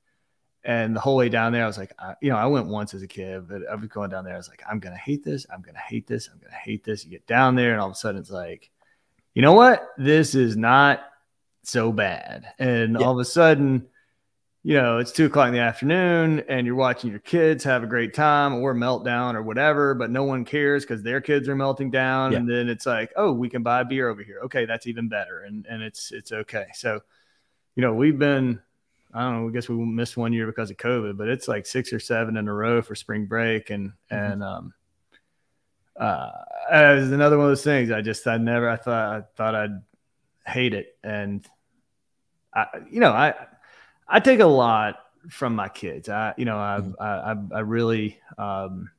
And 0.66 0.94
the 0.96 1.00
whole 1.00 1.16
way 1.16 1.30
down 1.30 1.54
there, 1.54 1.64
I 1.64 1.68
was 1.68 1.78
like, 1.78 1.94
I, 1.98 2.16
you 2.22 2.30
know, 2.30 2.36
I 2.36 2.46
went 2.46 2.68
once 2.68 2.94
as 2.94 3.02
a 3.02 3.08
kid, 3.08 3.48
but 3.48 3.62
I 3.72 3.76
was 3.76 3.88
going 3.88 4.10
down 4.10 4.26
there. 4.26 4.34
I 4.34 4.38
was 4.38 4.50
like, 4.50 4.62
I'm 4.70 4.80
gonna 4.80 4.98
hate 4.98 5.24
this. 5.24 5.46
I'm 5.52 5.62
gonna 5.62 5.80
hate 5.80 6.06
this. 6.06 6.30
I'm 6.32 6.40
gonna 6.40 6.54
hate 6.54 6.84
this. 6.84 7.06
You 7.06 7.12
get 7.12 7.26
down 7.28 7.56
there, 7.56 7.72
and 7.72 7.80
all 7.80 7.88
of 7.88 7.94
a 7.94 7.96
sudden, 7.96 8.20
it's 8.20 8.30
like, 8.30 8.70
you 9.34 9.42
know 9.42 9.54
what? 9.54 9.88
This 9.98 10.36
is 10.36 10.58
not 10.58 11.02
so 11.64 11.92
bad. 11.92 12.46
And 12.60 12.98
yeah. 13.00 13.06
all 13.06 13.14
of 13.14 13.20
a 13.20 13.26
sudden, 13.26 13.88
you 14.64 14.74
know, 14.74 14.98
it's 14.98 15.12
two 15.12 15.28
o'clock 15.28 15.48
in 15.48 15.54
the 15.54 15.60
afternoon 15.60 16.44
and 16.50 16.68
you're 16.68 16.76
watching 16.76 17.10
your 17.10 17.20
kids 17.20 17.64
have 17.64 17.82
a 17.82 17.88
great 17.88 18.14
time 18.14 18.56
or 18.56 18.76
meltdown 18.76 19.36
or 19.36 19.42
whatever, 19.42 19.94
but 19.94 20.12
no 20.12 20.26
one 20.26 20.44
cares 20.44 20.84
because 20.84 21.02
their 21.02 21.22
kids 21.22 21.48
are 21.48 21.56
melting 21.56 21.90
down. 21.90 22.34
Yeah. 22.34 22.40
And 22.40 22.50
then 22.50 22.68
it's 22.68 22.86
like, 22.86 23.14
oh, 23.16 23.32
we 23.32 23.50
can 23.50 23.64
buy 23.64 23.84
beer 23.84 24.10
over 24.10 24.22
here. 24.22 24.40
Okay, 24.46 24.66
that's 24.66 24.86
even 24.86 25.08
better. 25.08 25.42
And 25.42 25.66
and 25.68 25.82
it's 25.82 26.12
it's 26.12 26.34
okay. 26.34 26.66
So, 26.74 27.00
you 27.76 27.82
know, 27.82 27.94
we've 27.94 28.20
been 28.20 28.60
I 29.14 29.22
don't 29.22 29.44
know, 29.44 29.50
I 29.50 29.52
guess 29.52 29.70
we 29.70 29.76
missed 29.78 30.18
one 30.18 30.34
year 30.34 30.46
because 30.46 30.70
of 30.70 30.78
COVID, 30.78 31.18
but 31.18 31.30
it's 31.30 31.48
like 31.48 31.66
six 31.66 31.94
or 31.94 32.00
seven 32.00 32.36
in 32.36 32.48
a 32.48 32.54
row 32.54 32.82
for 32.82 32.96
spring 32.96 33.28
break. 33.28 33.70
And 33.70 33.94
mm-hmm. 34.12 34.16
and 34.16 34.44
um 34.44 34.74
uh 35.98 36.32
as 36.70 37.12
another 37.14 37.38
one 37.38 37.46
of 37.46 37.52
those 37.52 37.64
things. 37.64 37.92
I 37.92 38.02
just 38.02 38.28
I 38.28 38.36
never 38.36 38.70
I 38.70 38.76
thought 38.76 39.16
I 39.16 39.22
thought 39.38 39.56
I'd 39.56 39.82
hate 40.46 40.74
it. 40.74 40.98
And 41.02 41.48
I 42.54 42.66
you 42.92 43.00
know, 43.00 43.14
I 43.14 43.36
I 44.10 44.20
take 44.20 44.40
a 44.40 44.46
lot 44.46 44.96
from 45.30 45.56
my 45.56 45.70
kids. 45.70 46.10
I, 46.10 46.34
you 46.38 46.46
know, 46.46 46.58
I, 46.58 46.80
mm-hmm. 46.82 47.54
I, 47.54 47.58
I, 47.58 47.60
really, 47.62 48.20
um, 48.38 48.90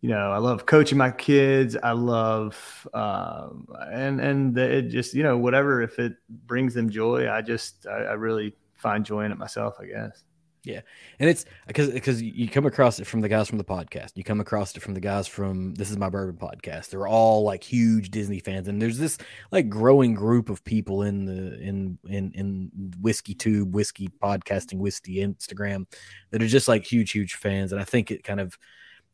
you 0.00 0.08
know, 0.08 0.30
I 0.30 0.38
love 0.38 0.66
coaching 0.66 0.96
my 0.96 1.10
kids. 1.10 1.76
I 1.82 1.92
love, 1.92 2.88
um, 2.94 3.66
and, 3.92 4.20
and 4.20 4.56
it 4.56 4.88
just, 4.88 5.14
you 5.14 5.22
know, 5.22 5.36
whatever, 5.36 5.82
if 5.82 5.98
it 5.98 6.14
brings 6.46 6.74
them 6.74 6.90
joy, 6.90 7.28
I 7.30 7.42
just, 7.42 7.86
I, 7.86 8.04
I 8.04 8.12
really 8.12 8.54
find 8.74 9.04
joy 9.04 9.24
in 9.24 9.32
it 9.32 9.38
myself, 9.38 9.76
I 9.80 9.86
guess. 9.86 10.22
Yeah, 10.62 10.80
and 11.18 11.30
it's 11.30 11.46
because 11.66 11.88
because 11.88 12.20
you 12.20 12.46
come 12.46 12.66
across 12.66 13.00
it 13.00 13.06
from 13.06 13.22
the 13.22 13.28
guys 13.30 13.48
from 13.48 13.56
the 13.56 13.64
podcast. 13.64 14.12
You 14.14 14.24
come 14.24 14.40
across 14.40 14.76
it 14.76 14.82
from 14.82 14.92
the 14.92 15.00
guys 15.00 15.26
from 15.26 15.74
this 15.74 15.90
is 15.90 15.96
my 15.96 16.10
bourbon 16.10 16.36
podcast. 16.36 16.90
They're 16.90 17.08
all 17.08 17.44
like 17.44 17.64
huge 17.64 18.10
Disney 18.10 18.40
fans, 18.40 18.68
and 18.68 18.80
there's 18.80 18.98
this 18.98 19.16
like 19.50 19.70
growing 19.70 20.12
group 20.12 20.50
of 20.50 20.62
people 20.64 21.02
in 21.02 21.24
the 21.24 21.58
in 21.60 21.98
in 22.06 22.32
in 22.34 22.70
whiskey 23.00 23.34
tube, 23.34 23.74
whiskey 23.74 24.08
podcasting, 24.22 24.78
whiskey 24.78 25.16
Instagram 25.16 25.86
that 26.30 26.42
are 26.42 26.48
just 26.48 26.68
like 26.68 26.84
huge 26.84 27.12
huge 27.12 27.36
fans. 27.36 27.72
And 27.72 27.80
I 27.80 27.84
think 27.84 28.10
it 28.10 28.22
kind 28.22 28.40
of 28.40 28.58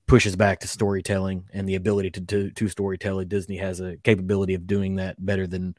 pushes 0.09 0.34
back 0.34 0.61
to 0.61 0.68
storytelling 0.68 1.44
and 1.53 1.68
the 1.68 1.76
ability 1.76 2.11
to 2.11 2.20
to, 2.22 2.51
to 2.51 2.68
storytelling. 2.68 3.28
Disney 3.28 3.59
has 3.59 3.78
a 3.78 3.97
capability 3.99 4.55
of 4.55 4.66
doing 4.66 4.97
that 4.97 5.24
better 5.24 5.47
than 5.47 5.76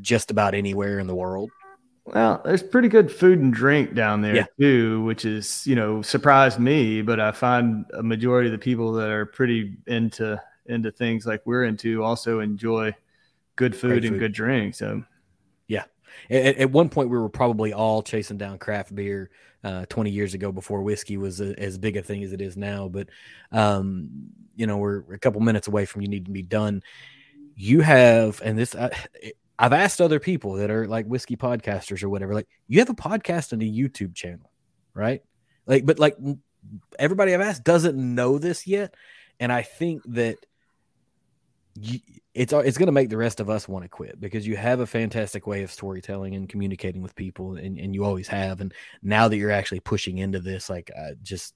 just 0.00 0.30
about 0.30 0.54
anywhere 0.54 1.00
in 1.00 1.08
the 1.08 1.14
world. 1.14 1.50
Well, 2.06 2.40
there's 2.44 2.62
pretty 2.62 2.88
good 2.88 3.10
food 3.10 3.40
and 3.40 3.52
drink 3.52 3.94
down 3.94 4.22
there 4.22 4.36
yeah. 4.36 4.46
too, 4.60 5.02
which 5.02 5.24
is, 5.24 5.66
you 5.66 5.74
know, 5.74 6.02
surprised 6.02 6.60
me, 6.60 7.02
but 7.02 7.18
I 7.18 7.32
find 7.32 7.84
a 7.94 8.02
majority 8.02 8.48
of 8.48 8.52
the 8.52 8.58
people 8.58 8.92
that 8.92 9.10
are 9.10 9.26
pretty 9.26 9.76
into 9.86 10.40
into 10.66 10.90
things 10.90 11.26
like 11.26 11.42
we're 11.44 11.64
into 11.64 12.02
also 12.02 12.40
enjoy 12.40 12.94
good 13.56 13.74
food, 13.74 14.02
food. 14.02 14.04
and 14.04 14.20
good 14.20 14.32
drink. 14.32 14.74
So 14.74 15.02
yeah. 15.66 15.84
At, 16.30 16.56
at, 16.56 16.70
one 16.70 16.88
point 16.88 17.10
we 17.10 17.18
were 17.18 17.28
probably 17.28 17.72
all 17.72 18.02
chasing 18.02 18.38
down 18.38 18.58
craft 18.58 18.94
beer 18.94 19.30
uh, 19.64 19.86
20 19.88 20.10
years 20.10 20.34
ago 20.34 20.52
before 20.52 20.82
whiskey 20.82 21.16
was 21.16 21.40
a, 21.40 21.58
as 21.58 21.76
big 21.76 21.96
a 21.96 22.02
thing 22.02 22.22
as 22.22 22.32
it 22.32 22.40
is 22.40 22.56
now, 22.56 22.88
but 22.88 23.08
um, 23.52 24.08
you 24.54 24.66
know, 24.66 24.76
we're 24.76 25.02
a 25.12 25.18
couple 25.18 25.40
minutes 25.40 25.68
away 25.68 25.84
from 25.84 26.02
you 26.02 26.08
need 26.08 26.26
to 26.26 26.30
be 26.30 26.42
done. 26.42 26.82
You 27.56 27.80
have, 27.80 28.40
and 28.44 28.58
this, 28.58 28.74
uh, 28.74 28.90
I've 29.58 29.72
asked 29.72 30.00
other 30.00 30.20
people 30.20 30.54
that 30.54 30.70
are 30.70 30.86
like 30.86 31.06
whiskey 31.06 31.36
podcasters 31.36 32.02
or 32.02 32.08
whatever, 32.08 32.34
like, 32.34 32.48
you 32.68 32.78
have 32.80 32.90
a 32.90 32.94
podcast 32.94 33.52
and 33.52 33.62
a 33.62 33.66
YouTube 33.66 34.14
channel, 34.14 34.50
right? 34.94 35.22
Like, 35.66 35.86
but 35.86 35.98
like 35.98 36.16
everybody 36.98 37.34
I've 37.34 37.40
asked 37.40 37.64
doesn't 37.64 37.96
know 37.96 38.38
this 38.38 38.66
yet. 38.66 38.94
And 39.40 39.52
I 39.52 39.62
think 39.62 40.02
that 40.08 40.36
you, 41.74 42.00
it's 42.34 42.52
it's 42.52 42.78
going 42.78 42.86
to 42.86 42.92
make 42.92 43.08
the 43.08 43.16
rest 43.16 43.40
of 43.40 43.48
us 43.48 43.66
want 43.66 43.84
to 43.84 43.88
quit 43.88 44.20
because 44.20 44.46
you 44.46 44.56
have 44.56 44.80
a 44.80 44.86
fantastic 44.86 45.46
way 45.46 45.62
of 45.62 45.70
storytelling 45.70 46.34
and 46.34 46.48
communicating 46.48 47.02
with 47.02 47.14
people, 47.14 47.56
and, 47.56 47.78
and 47.78 47.94
you 47.94 48.04
always 48.04 48.28
have. 48.28 48.60
And 48.60 48.74
now 49.02 49.28
that 49.28 49.36
you're 49.36 49.50
actually 49.50 49.80
pushing 49.80 50.18
into 50.18 50.40
this, 50.40 50.68
like, 50.68 50.90
I 50.98 51.12
just, 51.22 51.54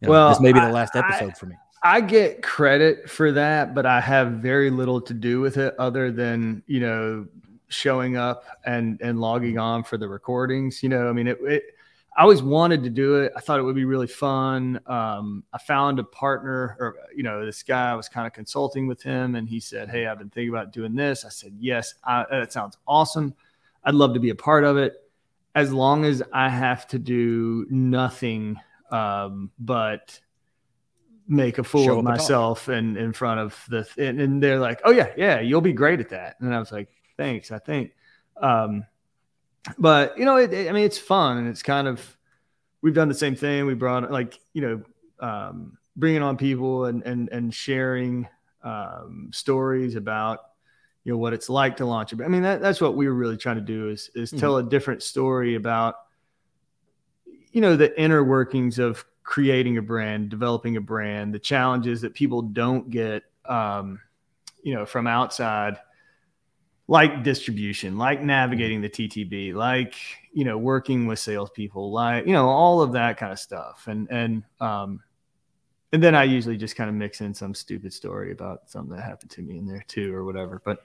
you 0.00 0.06
know, 0.06 0.12
well, 0.12 0.28
this 0.28 0.40
may 0.40 0.52
be 0.52 0.60
the 0.60 0.70
last 0.70 0.96
episode 0.96 1.30
I, 1.30 1.32
for 1.32 1.46
me. 1.46 1.56
I 1.82 2.00
get 2.00 2.42
credit 2.42 3.08
for 3.08 3.32
that, 3.32 3.74
but 3.74 3.86
I 3.86 4.00
have 4.00 4.32
very 4.32 4.70
little 4.70 5.00
to 5.02 5.14
do 5.14 5.40
with 5.40 5.56
it 5.56 5.74
other 5.78 6.10
than, 6.10 6.62
you 6.66 6.80
know, 6.80 7.26
showing 7.68 8.16
up 8.16 8.44
and 8.64 9.00
and 9.02 9.20
logging 9.20 9.58
on 9.58 9.84
for 9.84 9.96
the 9.98 10.08
recordings. 10.08 10.82
You 10.82 10.88
know, 10.88 11.08
I 11.08 11.12
mean, 11.12 11.28
it, 11.28 11.38
it 11.42 11.62
I 12.16 12.22
always 12.22 12.42
wanted 12.42 12.82
to 12.82 12.90
do 12.90 13.16
it. 13.16 13.32
I 13.36 13.40
thought 13.40 13.60
it 13.60 13.62
would 13.62 13.76
be 13.76 13.84
really 13.84 14.08
fun. 14.08 14.80
Um, 14.86 15.44
I 15.52 15.58
found 15.58 16.00
a 16.00 16.04
partner, 16.04 16.76
or 16.80 16.96
you 17.14 17.22
know, 17.22 17.46
this 17.46 17.62
guy. 17.62 17.92
I 17.92 17.94
was 17.94 18.08
kind 18.08 18.26
of 18.26 18.32
consulting 18.32 18.88
with 18.88 19.02
him, 19.02 19.36
and 19.36 19.48
he 19.48 19.60
said, 19.60 19.88
"Hey, 19.88 20.06
I've 20.06 20.18
been 20.18 20.30
thinking 20.30 20.48
about 20.48 20.72
doing 20.72 20.96
this." 20.96 21.24
I 21.24 21.28
said, 21.28 21.54
"Yes, 21.60 21.94
I, 22.02 22.24
that 22.30 22.52
sounds 22.52 22.76
awesome. 22.88 23.34
I'd 23.84 23.94
love 23.94 24.14
to 24.14 24.20
be 24.20 24.30
a 24.30 24.34
part 24.34 24.64
of 24.64 24.76
it, 24.76 24.94
as 25.54 25.72
long 25.72 26.04
as 26.04 26.22
I 26.32 26.48
have 26.48 26.88
to 26.88 26.98
do 26.98 27.66
nothing 27.70 28.58
um, 28.90 29.52
but." 29.58 30.20
Make 31.28 31.58
a 31.58 31.64
fool 31.64 31.84
Show 31.84 31.98
of 31.98 32.04
myself 32.04 32.68
and 32.68 32.96
in 32.96 33.12
front 33.12 33.40
of 33.40 33.64
the 33.68 33.86
and, 33.98 34.20
and, 34.20 34.42
they're 34.42 34.58
like 34.58 34.80
oh 34.84 34.90
yeah 34.90 35.12
yeah 35.16 35.40
you'll 35.40 35.60
be 35.60 35.74
great 35.74 36.00
at 36.00 36.08
that. 36.08 36.36
And 36.40 36.54
i 36.54 36.58
was 36.58 36.72
like 36.72 36.88
thanks 37.16 37.52
i 37.52 37.58
think. 37.58 37.92
Um 38.40 38.84
but 39.76 40.18
you 40.18 40.24
know 40.24 40.36
it, 40.36 40.52
it, 40.52 40.68
i 40.68 40.72
mean 40.72 40.84
it's 40.84 40.98
fun 40.98 41.38
and 41.38 41.48
it's 41.48 41.62
kind 41.62 41.86
of 41.86 42.16
we've 42.80 42.94
done 42.94 43.08
the 43.08 43.14
same 43.14 43.34
thing. 43.36 43.66
We 43.66 43.74
brought 43.74 44.10
like 44.10 44.38
you 44.52 44.62
know 44.62 44.82
um 45.20 45.78
bringing 45.96 46.22
on 46.22 46.36
people 46.36 46.86
and 46.86 47.02
and 47.02 47.28
and 47.30 47.52
sharing 47.52 48.28
um 48.62 49.30
stories 49.32 49.96
about 49.96 50.40
you 51.04 51.12
know 51.12 51.18
what 51.18 51.32
it's 51.32 51.48
like 51.48 51.76
to 51.76 51.86
launch 51.86 52.12
it 52.12 52.20
i 52.20 52.28
mean 52.28 52.42
that, 52.42 52.60
that's 52.60 52.80
what 52.80 52.96
we 52.96 53.06
were 53.06 53.14
really 53.14 53.36
trying 53.36 53.56
to 53.56 53.62
do 53.62 53.88
is 53.88 54.10
is 54.14 54.30
mm-hmm. 54.30 54.40
tell 54.40 54.56
a 54.58 54.62
different 54.62 55.02
story 55.02 55.54
about 55.54 55.94
you 57.52 57.60
know 57.60 57.76
the 57.76 57.98
inner 58.00 58.22
workings 58.22 58.78
of 58.78 59.04
creating 59.28 59.76
a 59.76 59.82
brand, 59.82 60.30
developing 60.30 60.78
a 60.78 60.80
brand, 60.80 61.34
the 61.34 61.38
challenges 61.38 62.00
that 62.00 62.14
people 62.14 62.40
don't 62.40 62.88
get, 62.88 63.24
um, 63.44 64.00
you 64.62 64.74
know, 64.74 64.86
from 64.86 65.06
outside, 65.06 65.76
like 66.86 67.22
distribution, 67.22 67.98
like 67.98 68.22
navigating 68.22 68.80
the 68.80 68.88
TTB, 68.88 69.52
like 69.52 69.94
you 70.32 70.44
know, 70.44 70.56
working 70.56 71.06
with 71.06 71.18
salespeople, 71.18 71.92
like 71.92 72.26
you 72.26 72.32
know, 72.32 72.48
all 72.48 72.80
of 72.80 72.92
that 72.92 73.18
kind 73.18 73.30
of 73.30 73.38
stuff, 73.38 73.86
and 73.86 74.08
and 74.10 74.44
um, 74.62 75.02
and 75.92 76.02
then 76.02 76.14
I 76.14 76.24
usually 76.24 76.56
just 76.56 76.74
kind 76.74 76.88
of 76.88 76.96
mix 76.96 77.20
in 77.20 77.34
some 77.34 77.54
stupid 77.54 77.92
story 77.92 78.32
about 78.32 78.70
something 78.70 78.96
that 78.96 79.02
happened 79.02 79.30
to 79.32 79.42
me 79.42 79.58
in 79.58 79.66
there 79.66 79.84
too, 79.88 80.14
or 80.14 80.24
whatever. 80.24 80.62
But 80.64 80.82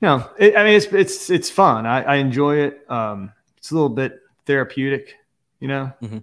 you 0.00 0.08
know, 0.08 0.30
it, 0.38 0.56
I 0.56 0.64
mean, 0.64 0.74
it's 0.74 0.86
it's 0.86 1.28
it's 1.28 1.50
fun. 1.50 1.84
I, 1.84 2.00
I 2.00 2.14
enjoy 2.16 2.60
it. 2.60 2.90
Um, 2.90 3.30
it's 3.58 3.72
a 3.72 3.74
little 3.74 3.90
bit 3.90 4.22
therapeutic, 4.46 5.16
you 5.60 5.68
know. 5.68 5.92
Mm-hmm. 6.00 6.18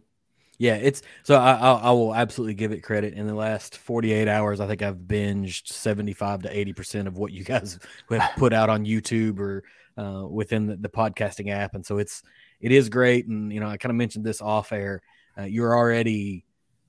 Yeah, 0.57 0.75
it's 0.75 1.01
so 1.23 1.35
I, 1.35 1.53
I, 1.53 1.71
I 1.73 1.91
will 1.91 2.15
absolutely 2.15 2.53
give 2.53 2.71
it 2.71 2.81
credit. 2.81 3.13
In 3.13 3.27
the 3.27 3.33
last 3.33 3.77
48 3.77 4.27
hours, 4.27 4.59
I 4.59 4.67
think 4.67 4.81
I've 4.81 4.95
binged 4.95 5.67
75 5.67 6.43
to 6.43 6.57
80 6.57 6.73
percent 6.73 7.07
of 7.07 7.17
what 7.17 7.31
you 7.31 7.43
guys 7.43 7.79
have 8.09 8.31
put 8.37 8.53
out 8.53 8.69
on 8.69 8.85
YouTube 8.85 9.39
or 9.39 9.63
uh, 9.97 10.25
within 10.27 10.67
the, 10.67 10.75
the, 10.75 10.89
podcasting 10.89 11.49
app, 11.49 11.75
and 11.75 11.85
so 11.85 11.97
it's 11.97 12.23
it 12.59 12.71
is 12.71 12.89
great. 12.89 13.27
And 13.27 13.51
you 13.51 13.59
know, 13.59 13.67
I 13.67 13.77
kind 13.77 13.91
of 13.91 13.95
mentioned 13.95 14.25
this 14.25 14.41
off 14.41 14.71
air. 14.71 15.01
Uh, 15.37 15.43
you're 15.43 15.75
already 15.75 16.45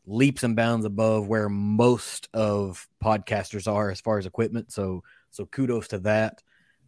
leaps 0.07 0.45
and 0.45 0.55
bounds 0.55 0.85
above 0.85 1.27
where 1.27 1.49
most 1.49 2.29
of 2.33 2.87
podcasters 3.03 3.71
are 3.71 3.91
as 3.91 4.01
far 4.01 4.19
as 4.19 4.27
equipment. 4.27 4.73
So 4.73 5.03
so 5.31 5.47
kudos 5.47 5.89
to 5.89 5.99
that. 6.01 6.43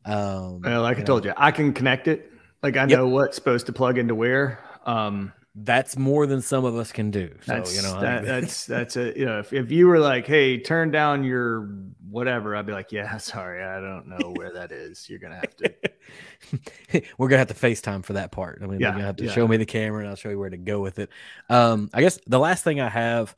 Um, 0.04 0.60
well, 0.62 0.82
like 0.82 0.96
I 0.96 1.00
know. 1.00 1.06
told 1.06 1.24
you, 1.24 1.32
I 1.36 1.50
can 1.50 1.72
connect 1.72 2.08
it. 2.08 2.32
Like 2.62 2.76
I 2.76 2.86
know 2.86 3.06
yep. 3.06 3.12
what's 3.12 3.36
supposed 3.36 3.66
to 3.66 3.72
plug 3.72 3.98
into 3.98 4.14
where. 4.14 4.60
Um, 4.86 5.32
that's 5.64 5.96
more 5.96 6.26
than 6.26 6.40
some 6.40 6.64
of 6.64 6.76
us 6.76 6.92
can 6.92 7.10
do. 7.10 7.30
So 7.42 7.52
that's, 7.52 7.74
you 7.74 7.82
know, 7.82 8.00
that, 8.00 8.24
that's 8.24 8.66
that's 8.66 8.96
a 8.96 9.18
you 9.18 9.24
know, 9.24 9.40
if, 9.40 9.52
if 9.52 9.70
you 9.70 9.86
were 9.86 9.98
like, 9.98 10.26
hey, 10.26 10.58
turn 10.58 10.90
down 10.90 11.24
your 11.24 11.68
whatever, 12.08 12.54
I'd 12.54 12.66
be 12.66 12.72
like, 12.72 12.92
yeah, 12.92 13.16
sorry, 13.18 13.62
I 13.62 13.80
don't 13.80 14.06
know 14.06 14.32
where 14.34 14.52
that 14.52 14.72
is. 14.72 15.08
You're 15.08 15.18
gonna 15.18 15.36
have 15.36 15.56
to. 15.56 17.02
we're 17.18 17.28
gonna 17.28 17.38
have 17.38 17.48
to 17.48 17.54
FaceTime 17.54 18.04
for 18.04 18.14
that 18.14 18.30
part. 18.30 18.60
I 18.62 18.66
mean, 18.66 18.80
yeah, 18.80 18.88
you're 18.88 18.92
gonna 18.92 19.06
have 19.06 19.16
to 19.16 19.24
yeah. 19.24 19.32
show 19.32 19.48
me 19.48 19.56
the 19.56 19.66
camera, 19.66 20.00
and 20.00 20.08
I'll 20.08 20.16
show 20.16 20.30
you 20.30 20.38
where 20.38 20.50
to 20.50 20.56
go 20.56 20.80
with 20.80 20.98
it. 20.98 21.10
Um, 21.48 21.90
I 21.92 22.00
guess 22.00 22.18
the 22.26 22.38
last 22.38 22.64
thing 22.64 22.80
I 22.80 22.88
have 22.88 23.34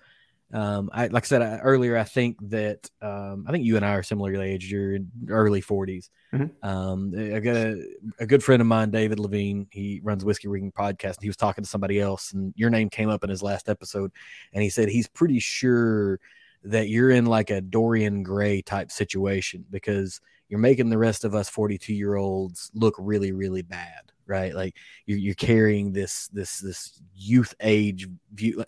um, 0.52 0.90
I 0.92 1.06
like 1.06 1.24
I 1.24 1.26
said 1.26 1.42
I, 1.42 1.58
earlier, 1.58 1.96
I 1.96 2.04
think 2.04 2.36
that 2.50 2.90
um, 3.00 3.44
I 3.46 3.52
think 3.52 3.64
you 3.64 3.76
and 3.76 3.84
I 3.84 3.94
are 3.94 4.02
similarly 4.02 4.50
aged. 4.50 4.70
You're 4.70 4.96
in 4.96 5.10
early 5.28 5.62
40s. 5.62 6.08
Mm-hmm. 6.34 6.68
Um, 6.68 7.14
I 7.16 7.38
got 7.38 7.56
a, 7.56 7.86
a, 8.18 8.26
good 8.26 8.42
friend 8.42 8.60
of 8.60 8.66
mine, 8.66 8.90
David 8.90 9.20
Levine. 9.20 9.68
He 9.70 10.00
runs 10.02 10.24
Whiskey 10.24 10.48
Rigging 10.48 10.72
podcast. 10.72 11.16
And 11.16 11.22
he 11.22 11.28
was 11.28 11.36
talking 11.36 11.62
to 11.62 11.70
somebody 11.70 12.00
else, 12.00 12.32
and 12.32 12.52
your 12.56 12.70
name 12.70 12.90
came 12.90 13.08
up 13.08 13.22
in 13.22 13.30
his 13.30 13.42
last 13.42 13.68
episode, 13.68 14.10
and 14.52 14.62
he 14.62 14.70
said 14.70 14.88
he's 14.88 15.08
pretty 15.08 15.38
sure 15.38 16.18
that 16.64 16.88
you're 16.88 17.10
in 17.10 17.26
like 17.26 17.50
a 17.50 17.60
Dorian 17.60 18.22
Gray 18.22 18.60
type 18.60 18.90
situation 18.90 19.64
because 19.70 20.20
you're 20.48 20.60
making 20.60 20.90
the 20.90 20.98
rest 20.98 21.24
of 21.24 21.34
us 21.34 21.48
42 21.48 21.94
year 21.94 22.16
olds 22.16 22.70
look 22.74 22.94
really, 22.98 23.32
really 23.32 23.62
bad 23.62 24.10
right? 24.30 24.54
Like 24.54 24.76
you're, 25.06 25.18
you're 25.18 25.34
carrying 25.34 25.92
this 25.92 26.28
this 26.28 26.60
this 26.60 27.02
youth 27.14 27.52
age 27.60 28.08
view. 28.32 28.64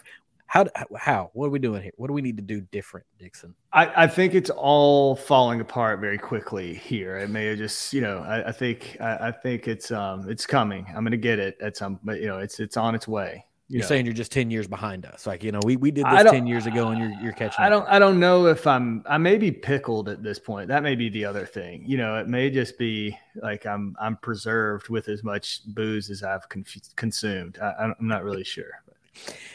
How, 0.53 0.66
how, 0.98 1.30
what 1.32 1.46
are 1.46 1.50
we 1.50 1.59
doing 1.59 1.82
here? 1.82 1.92
What 1.96 2.09
do 2.09 2.12
we 2.12 2.20
need 2.20 2.36
to 2.36 2.42
do 2.42 2.61
different, 2.61 3.07
Dixon? 3.18 3.55
I, 3.72 4.05
I 4.05 4.07
think 4.07 4.34
it's 4.34 4.50
all 4.50 5.16
falling 5.16 5.62
apart 5.62 5.98
very 5.98 6.18
quickly 6.18 6.74
here. 6.74 7.16
It 7.16 7.30
may 7.30 7.46
have 7.46 7.57
just, 7.57 7.94
you 7.94 8.03
know, 8.03 8.18
I, 8.18 8.48
I 8.48 8.53
think, 8.53 8.98
I, 9.00 9.28
I, 9.28 9.32
think 9.32 9.66
it's, 9.66 9.90
um, 9.90 10.28
it's 10.28 10.44
coming. 10.44 10.84
I'm 10.88 11.05
going 11.05 11.12
to 11.12 11.16
get 11.16 11.38
it 11.38 11.57
at 11.62 11.78
some, 11.78 11.98
but 12.05 12.20
you 12.20 12.26
know, 12.26 12.36
it's, 12.36 12.61
it's 12.61 12.76
on 12.76 12.94
its 12.94 13.09
way. 13.09 13.46
You 13.68 13.80
are 13.80 13.82
saying 13.82 14.05
you're 14.05 14.12
just 14.12 14.30
10 14.30 14.50
years 14.50 14.66
behind 14.66 15.07
us. 15.07 15.26
Like, 15.26 15.42
you 15.42 15.53
know, 15.53 15.61
we, 15.64 15.76
we 15.76 15.90
did 15.90 16.05
this 16.05 16.30
10 16.30 16.46
years 16.46 16.66
ago 16.66 16.88
and 16.88 17.00
you're, 17.00 17.18
you're 17.22 17.32
catching. 17.32 17.64
I 17.64 17.70
don't, 17.70 17.88
I 17.88 17.98
don't 17.98 18.20
know 18.20 18.44
if 18.44 18.66
I'm, 18.66 19.03
I 19.09 19.16
may 19.16 19.38
be 19.38 19.50
pickled 19.50 20.11
at 20.11 20.22
this 20.22 20.38
point. 20.38 20.68
That 20.68 20.82
may 20.82 20.94
be 20.94 21.09
the 21.09 21.24
other 21.24 21.46
thing, 21.46 21.82
you 21.86 21.96
know, 21.96 22.18
it 22.18 22.28
may 22.28 22.50
just 22.50 22.76
be 22.76 23.16
like, 23.36 23.64
I'm, 23.64 23.96
I'm 23.98 24.18
preserved 24.18 24.90
with 24.90 25.09
as 25.09 25.24
much 25.24 25.62
booze 25.68 26.11
as 26.11 26.22
I've 26.22 26.46
con- 26.50 26.66
consumed. 26.96 27.59
I, 27.59 27.72
I'm 27.84 27.94
not 28.00 28.22
really 28.22 28.44
sure. 28.44 28.82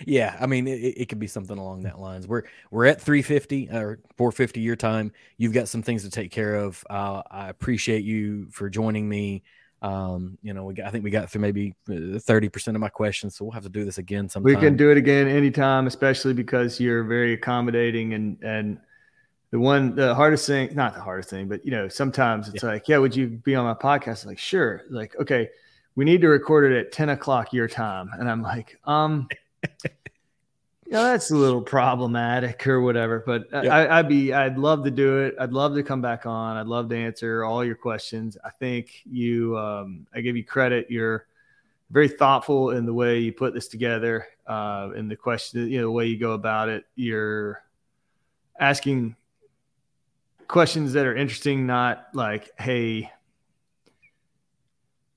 Yeah, 0.06 0.38
I 0.40 0.46
mean, 0.46 0.68
it, 0.68 0.94
it 0.98 1.10
could 1.10 1.20
be 1.20 1.28
something 1.28 1.58
along 1.58 1.84
that 1.84 2.00
lines. 2.00 2.28
We're 2.28 2.44
we're 2.72 2.86
at 2.86 3.02
350 3.02 3.70
or 3.70 4.00
450 4.18 4.60
your 4.60 4.76
time. 4.76 5.12
You've 5.38 5.54
got 5.54 5.68
some 5.68 5.82
things 5.82 6.04
to 6.04 6.10
take 6.10 6.32
care 6.32 6.56
of. 6.56 6.84
Uh, 6.90 7.24
I 7.30 7.50
appreciate 7.50 8.04
you 8.04 8.48
for 8.52 8.70
joining 8.70 9.08
me. 9.10 9.44
Um, 9.82 10.38
you 10.42 10.54
know, 10.54 10.66
we 10.66 10.74
got, 10.74 10.88
I 10.88 10.92
think 10.92 11.04
we 11.04 11.12
got 11.12 11.30
through 11.30 11.42
maybe 11.42 11.76
30 11.88 12.50
percent 12.50 12.76
of 12.76 12.82
my 12.82 12.90
questions, 12.90 13.36
so 13.36 13.46
we'll 13.46 13.52
have 13.52 13.64
to 13.64 13.70
do 13.70 13.86
this 13.86 13.98
again 13.98 14.30
sometime. 14.30 14.54
We 14.54 14.60
can 14.60 14.76
do 14.76 14.92
it 14.92 14.98
again 14.98 15.28
anytime, 15.28 15.88
especially 15.88 16.34
because 16.34 16.80
you're 16.80 17.04
very 17.04 17.34
accommodating 17.34 18.14
and 18.14 18.42
and 18.44 18.80
the 19.52 19.60
one 19.60 19.96
the 19.96 20.14
hardest 20.14 20.48
thing, 20.48 20.74
not 20.76 20.94
the 20.94 21.02
hardest 21.02 21.30
thing, 21.30 21.48
but 21.48 21.64
you 21.66 21.72
know, 21.72 21.88
sometimes 21.88 22.50
it's 22.50 22.64
yeah. 22.64 22.70
like, 22.70 22.88
yeah, 22.88 22.98
would 22.98 23.16
you 23.16 23.28
be 23.28 23.56
on 23.56 23.66
my 23.66 23.74
podcast? 23.74 24.26
Like, 24.26 24.40
sure. 24.40 24.84
Like, 24.90 25.16
okay, 25.20 25.50
we 25.96 26.06
need 26.06 26.22
to 26.22 26.28
record 26.28 26.72
it 26.72 26.78
at 26.78 26.92
10 26.92 27.10
o'clock 27.10 27.54
your 27.54 27.68
time, 27.68 28.10
and 28.20 28.30
I'm 28.30 28.42
like, 28.42 28.78
um 28.86 29.28
yeah, 30.86 31.04
that's 31.04 31.32
a 31.32 31.36
little 31.36 31.62
problematic 31.62 32.66
or 32.68 32.82
whatever. 32.82 33.24
But 33.26 33.48
yep. 33.52 33.66
I, 33.66 34.02
would 34.02 34.10
be, 34.10 34.34
I'd 34.34 34.58
love 34.58 34.84
to 34.86 34.92
do 34.92 35.20
it. 35.20 35.36
I'd 35.40 35.54
love 35.54 35.76
to 35.76 35.84
come 35.84 36.02
back 36.02 36.26
on. 36.26 36.58
I'd 36.58 36.68
love 36.68 36.90
to 36.90 36.98
answer 36.98 37.44
all 37.44 37.64
your 37.64 37.76
questions. 37.76 38.38
I 38.44 38.50
think 38.50 39.02
you, 39.06 39.58
um, 39.58 40.08
I 40.14 40.22
give 40.22 40.38
you 40.38 40.44
credit. 40.44 40.88
You're 40.90 41.28
very 41.90 42.08
thoughtful 42.08 42.72
in 42.72 42.86
the 42.86 42.94
way 42.94 43.20
you 43.20 43.32
put 43.32 43.54
this 43.54 43.68
together, 43.68 44.28
uh, 44.46 44.90
in 44.96 45.08
the 45.08 45.16
question, 45.16 45.70
you 45.70 45.80
know, 45.80 45.86
the 45.86 45.92
way 45.92 46.08
you 46.08 46.18
go 46.18 46.32
about 46.32 46.70
it. 46.70 46.86
You're 46.96 47.64
asking 48.60 49.16
questions 50.48 50.94
that 50.94 51.06
are 51.06 51.16
interesting, 51.16 51.66
not 51.66 52.08
like, 52.14 52.50
hey, 52.60 53.12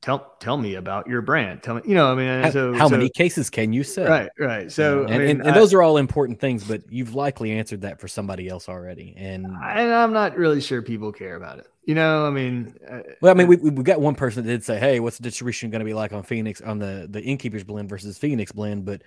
tell 0.03 0.34
tell 0.40 0.57
me 0.57 0.74
about 0.74 1.07
your 1.07 1.22
brand. 1.22 1.62
Tell 1.62 1.76
me, 1.76 1.82
you 1.84 1.94
know, 1.94 2.11
I 2.11 2.14
mean, 2.14 2.53
so 2.53 2.72
how 2.72 2.88
so, 2.88 2.96
many 2.96 3.09
cases 3.11 3.51
can 3.51 3.72
you 3.72 3.84
sell? 3.84 4.09
Right, 4.09 4.30
right. 4.38 4.72
So, 4.72 5.05
and, 5.05 5.14
I 5.14 5.18
mean, 5.18 5.28
and, 5.28 5.40
and 5.40 5.51
I, 5.51 5.55
those 5.55 5.74
are 5.74 5.82
all 5.82 5.96
important 5.96 6.40
things, 6.40 6.64
but 6.64 6.82
you've 6.90 7.14
likely 7.14 7.53
answered 7.53 7.82
that 7.82 8.01
for 8.01 8.09
somebody 8.09 8.48
else 8.48 8.68
already. 8.68 9.14
And, 9.16 9.46
and 9.46 9.94
I'm 9.94 10.12
not 10.12 10.36
really 10.36 10.61
sure 10.61 10.82
people 10.82 11.12
care 11.12 11.36
about 11.36 11.59
it. 11.59 11.66
You 11.84 11.94
know, 11.94 12.26
I 12.26 12.30
mean, 12.30 12.74
uh, 12.88 13.01
well, 13.20 13.32
I 13.32 13.34
mean, 13.34 13.48
we 13.48 13.57
we 13.57 13.82
got 13.82 14.01
one 14.01 14.14
person 14.14 14.44
that 14.44 14.51
did 14.51 14.64
say, 14.64 14.78
"Hey, 14.78 15.01
what's 15.01 15.16
the 15.16 15.22
distribution 15.22 15.70
going 15.70 15.80
to 15.80 15.84
be 15.84 15.94
like 15.94 16.12
on 16.12 16.22
Phoenix 16.22 16.61
on 16.61 16.78
the 16.78 17.09
the 17.11 17.20
Innkeepers 17.20 17.64
blend 17.64 17.88
versus 17.88 18.16
Phoenix 18.18 18.53
blend?" 18.53 18.84
But 18.84 19.03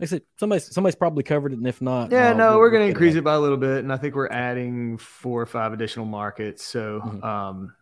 I 0.00 0.06
said 0.06 0.22
somebody's 0.38 0.72
somebody's 0.72 0.94
probably 0.94 1.22
covered 1.22 1.52
it, 1.52 1.58
and 1.58 1.66
if 1.66 1.82
not, 1.82 2.10
yeah, 2.10 2.32
no, 2.32 2.50
we'll, 2.50 2.60
we're 2.60 2.70
going 2.70 2.84
to 2.84 2.88
increase 2.88 3.14
it, 3.14 3.18
it 3.18 3.24
by 3.24 3.34
a 3.34 3.40
little 3.40 3.56
bit, 3.56 3.78
and 3.78 3.92
I 3.92 3.96
think 3.96 4.14
we're 4.14 4.28
adding 4.28 4.96
four 4.96 5.42
or 5.42 5.46
five 5.46 5.72
additional 5.72 6.06
markets. 6.06 6.64
So, 6.64 7.00
mm-hmm. 7.04 7.24
um, 7.24 7.74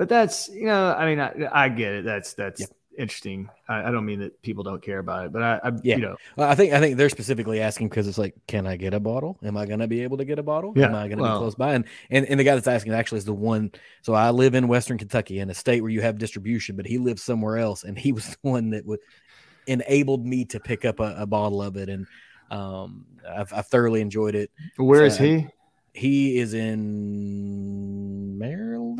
but 0.00 0.08
that's 0.08 0.48
you 0.48 0.64
know 0.64 0.94
i 0.94 1.04
mean 1.04 1.20
i, 1.20 1.30
I 1.52 1.68
get 1.68 1.92
it. 1.92 2.04
That's 2.06 2.32
that's 2.32 2.62
yeah. 2.62 2.66
interesting. 2.96 3.50
I, 3.68 3.88
I, 3.88 3.90
don't 3.90 4.06
mean 4.06 4.20
that 4.20 4.40
people 4.40 4.64
don't 4.64 4.82
care 4.82 4.98
about 4.98 5.26
it 5.26 5.32
but 5.34 5.42
i, 5.42 5.60
I 5.62 5.72
yeah. 5.82 5.96
you 5.96 6.00
know. 6.00 6.16
Well, 6.36 6.48
i 6.48 6.54
think 6.54 6.72
i 6.72 6.80
think 6.80 6.96
they're 6.96 7.10
specifically 7.10 7.60
asking 7.60 7.90
because 7.90 8.08
it's 8.08 8.16
like 8.16 8.34
can 8.46 8.66
i 8.66 8.76
get 8.76 8.94
a 8.94 8.98
bottle? 8.98 9.38
Am 9.44 9.58
i 9.58 9.66
going 9.66 9.80
to 9.80 9.86
be 9.86 10.02
able 10.02 10.16
to 10.16 10.24
get 10.24 10.38
a 10.38 10.42
bottle? 10.42 10.72
Yeah. 10.74 10.86
am 10.86 10.94
i 10.94 11.06
going 11.06 11.18
to 11.18 11.22
well, 11.22 11.36
be 11.36 11.42
close 11.42 11.54
by? 11.54 11.74
And, 11.74 11.84
and 12.08 12.24
and 12.24 12.40
the 12.40 12.44
guy 12.44 12.54
that's 12.54 12.66
asking 12.66 12.94
actually 12.94 13.18
is 13.18 13.26
the 13.26 13.34
one 13.34 13.72
so 14.00 14.14
i 14.14 14.30
live 14.30 14.54
in 14.54 14.68
western 14.68 14.96
kentucky 14.96 15.38
in 15.38 15.50
a 15.50 15.54
state 15.54 15.82
where 15.82 15.90
you 15.90 16.00
have 16.00 16.16
distribution 16.16 16.76
but 16.76 16.86
he 16.86 16.96
lives 16.96 17.22
somewhere 17.22 17.58
else 17.58 17.84
and 17.84 17.98
he 17.98 18.12
was 18.12 18.26
the 18.26 18.36
one 18.40 18.70
that 18.70 18.86
would 18.86 19.00
enabled 19.66 20.24
me 20.26 20.46
to 20.46 20.58
pick 20.58 20.86
up 20.86 20.98
a, 21.00 21.14
a 21.18 21.26
bottle 21.26 21.60
of 21.60 21.76
it 21.76 21.90
and 21.90 22.06
um 22.50 23.04
I've, 23.28 23.52
I've 23.52 23.66
thoroughly 23.66 24.00
enjoyed 24.00 24.34
it. 24.34 24.50
Where 24.78 25.00
so 25.00 25.04
is 25.04 25.18
he? 25.18 25.46
He 25.92 26.38
is 26.38 26.54
in 26.54 27.99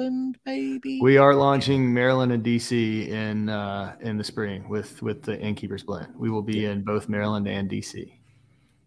Maryland, 0.01 0.38
maybe. 0.46 1.01
We 1.01 1.18
are 1.18 1.34
launching 1.34 1.92
Maryland 1.92 2.32
and 2.32 2.42
DC 2.42 3.09
in 3.09 3.48
uh, 3.48 3.96
in 4.01 4.16
the 4.16 4.24
spring 4.24 4.68
with 4.68 5.03
with 5.03 5.22
the 5.22 5.38
Innkeepers 5.38 5.82
blend. 5.82 6.14
We 6.16 6.30
will 6.30 6.42
be 6.42 6.61
yeah. 6.61 6.70
in 6.70 6.82
both 6.82 7.09
Maryland 7.09 7.46
and 7.46 7.70
DC. 7.70 8.12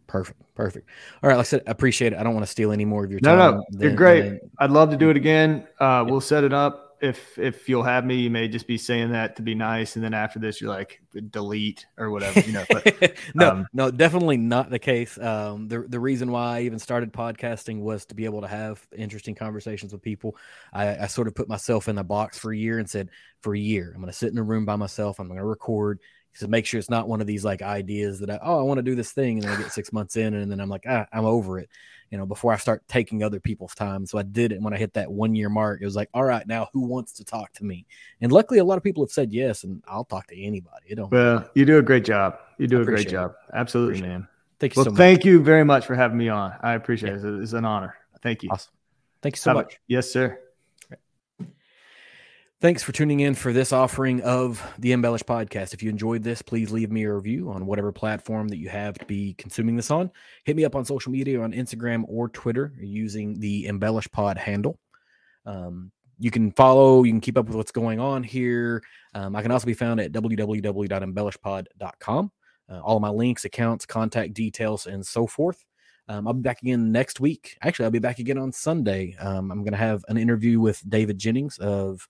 Perfect, 0.08 0.42
perfect. 0.56 0.90
All 1.22 1.30
right, 1.30 1.36
like 1.36 1.46
I 1.46 1.48
said, 1.48 1.64
appreciate 1.68 2.14
it. 2.14 2.20
I 2.20 2.24
don't 2.24 2.34
want 2.34 2.46
to 2.46 2.52
steal 2.52 2.72
any 2.72 2.86
more 2.86 3.04
of 3.04 3.12
your 3.12 3.20
time. 3.20 3.38
No, 3.38 3.52
no, 3.52 3.64
you're 3.80 3.96
great. 3.96 4.22
Than, 4.22 4.40
I'd 4.60 4.72
love 4.72 4.90
to 4.92 4.98
do 4.98 5.10
it 5.10 5.18
again. 5.18 5.68
Uh, 5.80 6.06
We'll 6.08 6.22
set 6.22 6.44
it 6.44 6.54
up 6.54 6.83
if 7.04 7.38
if 7.38 7.68
you'll 7.68 7.84
have 7.84 8.06
me, 8.06 8.16
you 8.16 8.30
may 8.30 8.48
just 8.48 8.66
be 8.66 8.78
saying 8.78 9.12
that 9.12 9.36
to 9.36 9.42
be 9.42 9.54
nice, 9.54 9.98
and 9.98 10.06
then 10.06 10.14
after 10.14 10.40
this, 10.40 10.62
you're 10.62 10.70
like 10.70 11.02
delete 11.32 11.86
or 11.98 12.10
whatever, 12.10 12.40
you 12.40 12.54
know. 12.54 12.64
But, 12.70 13.18
no, 13.36 13.52
um, 13.52 13.68
no, 13.74 13.92
definitely 13.92 14.38
not 14.38 14.70
the 14.70 14.80
case. 14.80 15.20
Um, 15.20 15.68
the 15.68 15.82
the 15.82 16.00
reason 16.00 16.32
why 16.32 16.60
I 16.60 16.62
even 16.62 16.80
started 16.80 17.12
podcasting 17.12 17.82
was 17.82 18.06
to 18.06 18.16
be 18.16 18.24
able 18.24 18.40
to 18.40 18.48
have 18.48 18.88
interesting 18.96 19.36
conversations 19.36 19.92
with 19.92 20.02
people. 20.02 20.38
I, 20.72 20.98
I 20.98 21.08
sort 21.08 21.28
of 21.28 21.36
put 21.36 21.50
myself 21.50 21.90
in 21.90 21.98
a 21.98 22.06
box 22.06 22.40
for 22.40 22.54
a 22.54 22.58
year 22.58 22.80
and 22.80 22.90
said, 22.90 23.10
for 23.42 23.54
a 23.54 23.60
year, 23.60 23.92
I'm 23.94 24.00
going 24.00 24.12
to 24.12 24.18
sit 24.18 24.32
in 24.32 24.38
a 24.38 24.44
room 24.44 24.64
by 24.64 24.78
myself. 24.78 25.20
I'm 25.20 25.28
going 25.28 25.40
to 25.40 25.46
record 25.46 26.00
to 26.40 26.48
make 26.48 26.66
sure 26.66 26.80
it's 26.80 26.90
not 26.90 27.10
one 27.10 27.20
of 27.20 27.28
these 27.28 27.44
like 27.44 27.62
ideas 27.62 28.22
that 28.22 28.30
I, 28.30 28.40
oh, 28.42 28.60
I 28.60 28.64
want 28.64 28.78
to 28.78 28.82
do 28.84 28.96
this 28.96 29.12
thing, 29.12 29.40
and 29.40 29.44
then 29.44 29.52
I 29.52 29.62
get 29.62 29.74
six 29.74 29.92
months 29.92 30.16
in, 30.16 30.34
and 30.36 30.50
then 30.50 30.62
I'm 30.62 30.70
like, 30.70 30.86
ah, 30.88 31.06
I'm 31.12 31.26
over 31.26 31.60
it 31.60 31.70
you 32.14 32.20
know, 32.20 32.28
before 32.28 32.54
I 32.54 32.58
start 32.58 32.88
taking 32.88 33.24
other 33.24 33.40
people's 33.40 33.74
time. 33.74 34.06
So 34.06 34.20
I 34.20 34.22
did 34.22 34.52
it. 34.52 34.62
when 34.62 34.72
I 34.72 34.78
hit 34.78 34.94
that 34.94 35.12
one 35.12 35.34
year 35.34 35.50
mark, 35.50 35.82
it 35.82 35.86
was 35.86 35.96
like, 35.96 36.10
all 36.14 36.24
right, 36.24 36.46
now 36.46 36.70
who 36.72 36.82
wants 36.82 37.12
to 37.14 37.26
talk 37.26 37.52
to 37.54 37.66
me? 37.66 37.88
And 38.22 38.32
luckily, 38.32 38.60
a 38.60 38.64
lot 38.64 38.78
of 38.78 38.84
people 38.84 39.04
have 39.04 39.10
said 39.10 39.34
yes, 39.34 39.64
and 39.64 39.82
I'll 39.88 40.06
talk 40.06 40.28
to 40.28 40.40
anybody. 40.40 40.86
You 40.86 40.96
know, 40.96 41.10
well, 41.12 41.50
you 41.56 41.66
do 41.66 41.80
a 41.80 41.82
great 41.82 42.06
job. 42.06 42.38
You 42.60 42.68
do 42.68 42.82
a 42.82 42.86
great 42.86 43.10
job. 43.10 43.32
It. 43.32 43.56
Absolutely, 43.56 44.04
man. 44.04 44.28
Thank 44.60 44.76
you 44.76 44.82
well, 44.82 44.86
so 44.86 44.92
much. 44.92 44.98
thank 45.00 45.26
you 45.26 45.42
very 45.42 45.66
much 45.66 45.88
for 45.88 45.96
having 45.96 46.20
me 46.20 46.30
on. 46.30 46.54
I 46.62 46.74
appreciate 46.74 47.14
it. 47.14 47.26
It's 47.26 47.54
an 47.54 47.66
honor. 47.66 47.96
Thank 48.22 48.44
you. 48.44 48.50
Awesome. 48.52 48.72
Thank 49.24 49.38
you 49.38 49.40
so 49.40 49.50
Have 49.50 49.56
much. 49.56 49.80
yes, 49.88 50.12
sir. 50.12 50.40
Thanks 52.64 52.82
for 52.82 52.94
tuning 52.94 53.20
in 53.20 53.36
for 53.36 53.52
this 53.52 53.74
offering 53.74 54.22
of 54.22 54.66
the 54.80 54.94
Embellish 54.94 55.24
podcast. 55.24 55.74
If 55.74 55.84
you 55.84 55.90
enjoyed 55.90 56.24
this, 56.24 56.42
please 56.42 56.72
leave 56.72 56.94
me 56.94 57.04
a 57.04 57.14
review 57.14 57.52
on 57.52 57.66
whatever 57.66 57.92
platform 57.92 58.48
that 58.48 58.58
you 58.58 58.70
have 58.70 58.98
to 59.00 59.06
be 59.06 59.34
consuming 59.34 59.76
this 59.76 59.92
on. 59.92 60.10
Hit 60.46 60.56
me 60.56 60.64
up 60.64 60.74
on 60.74 60.86
social 60.86 61.12
media 61.12 61.42
on 61.42 61.52
Instagram 61.52 62.06
or 62.08 62.30
Twitter 62.30 62.72
using 62.80 63.38
the 63.38 63.68
Embellish 63.68 64.10
Pod 64.12 64.38
handle. 64.38 64.80
Um, 65.46 65.92
you 66.18 66.32
can 66.32 66.54
follow, 66.54 67.04
you 67.04 67.12
can 67.12 67.20
keep 67.20 67.38
up 67.38 67.48
with 67.48 67.58
what's 67.58 67.74
going 67.74 68.00
on 68.00 68.24
here. 68.24 68.82
Um, 69.14 69.36
I 69.36 69.42
can 69.42 69.52
also 69.52 69.66
be 69.66 69.74
found 69.74 70.00
at 70.00 70.14
www.embellishpod.com. 70.14 72.32
Uh, 72.72 72.80
all 72.80 73.02
my 73.02 73.10
links, 73.10 73.44
accounts, 73.44 73.86
contact 73.86 74.34
details, 74.34 74.88
and 74.88 75.06
so 75.06 75.28
forth. 75.28 75.66
Um, 76.08 76.30
I'll 76.30 76.34
be 76.34 76.44
back 76.44 76.62
again 76.62 76.94
next 76.94 77.20
week. 77.20 77.58
Actually, 77.62 77.84
I'll 77.84 77.92
be 77.92 78.00
back 78.00 78.20
again 78.20 78.38
on 78.38 78.54
Sunday. 78.54 79.18
Um, 79.20 79.52
I'm 79.52 79.64
going 79.64 79.74
to 79.74 79.78
have 79.78 80.06
an 80.08 80.16
interview 80.16 80.62
with 80.62 80.82
David 80.90 81.18
Jennings 81.18 81.58
of 81.58 82.08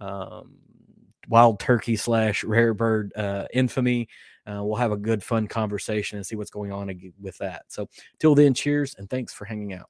um, 0.00 0.56
Wild 1.28 1.60
Turkey 1.60 1.96
slash 1.96 2.44
Rare 2.44 2.74
Bird 2.74 3.12
uh, 3.16 3.46
Infamy. 3.52 4.08
Uh, 4.46 4.64
we'll 4.64 4.76
have 4.76 4.92
a 4.92 4.96
good, 4.96 5.22
fun 5.22 5.46
conversation 5.46 6.16
and 6.16 6.26
see 6.26 6.34
what's 6.34 6.50
going 6.50 6.72
on 6.72 6.90
with 7.20 7.38
that. 7.38 7.62
So, 7.68 7.88
till 8.18 8.34
then, 8.34 8.54
cheers 8.54 8.96
and 8.98 9.08
thanks 9.08 9.32
for 9.32 9.44
hanging 9.44 9.72
out. 9.72 9.88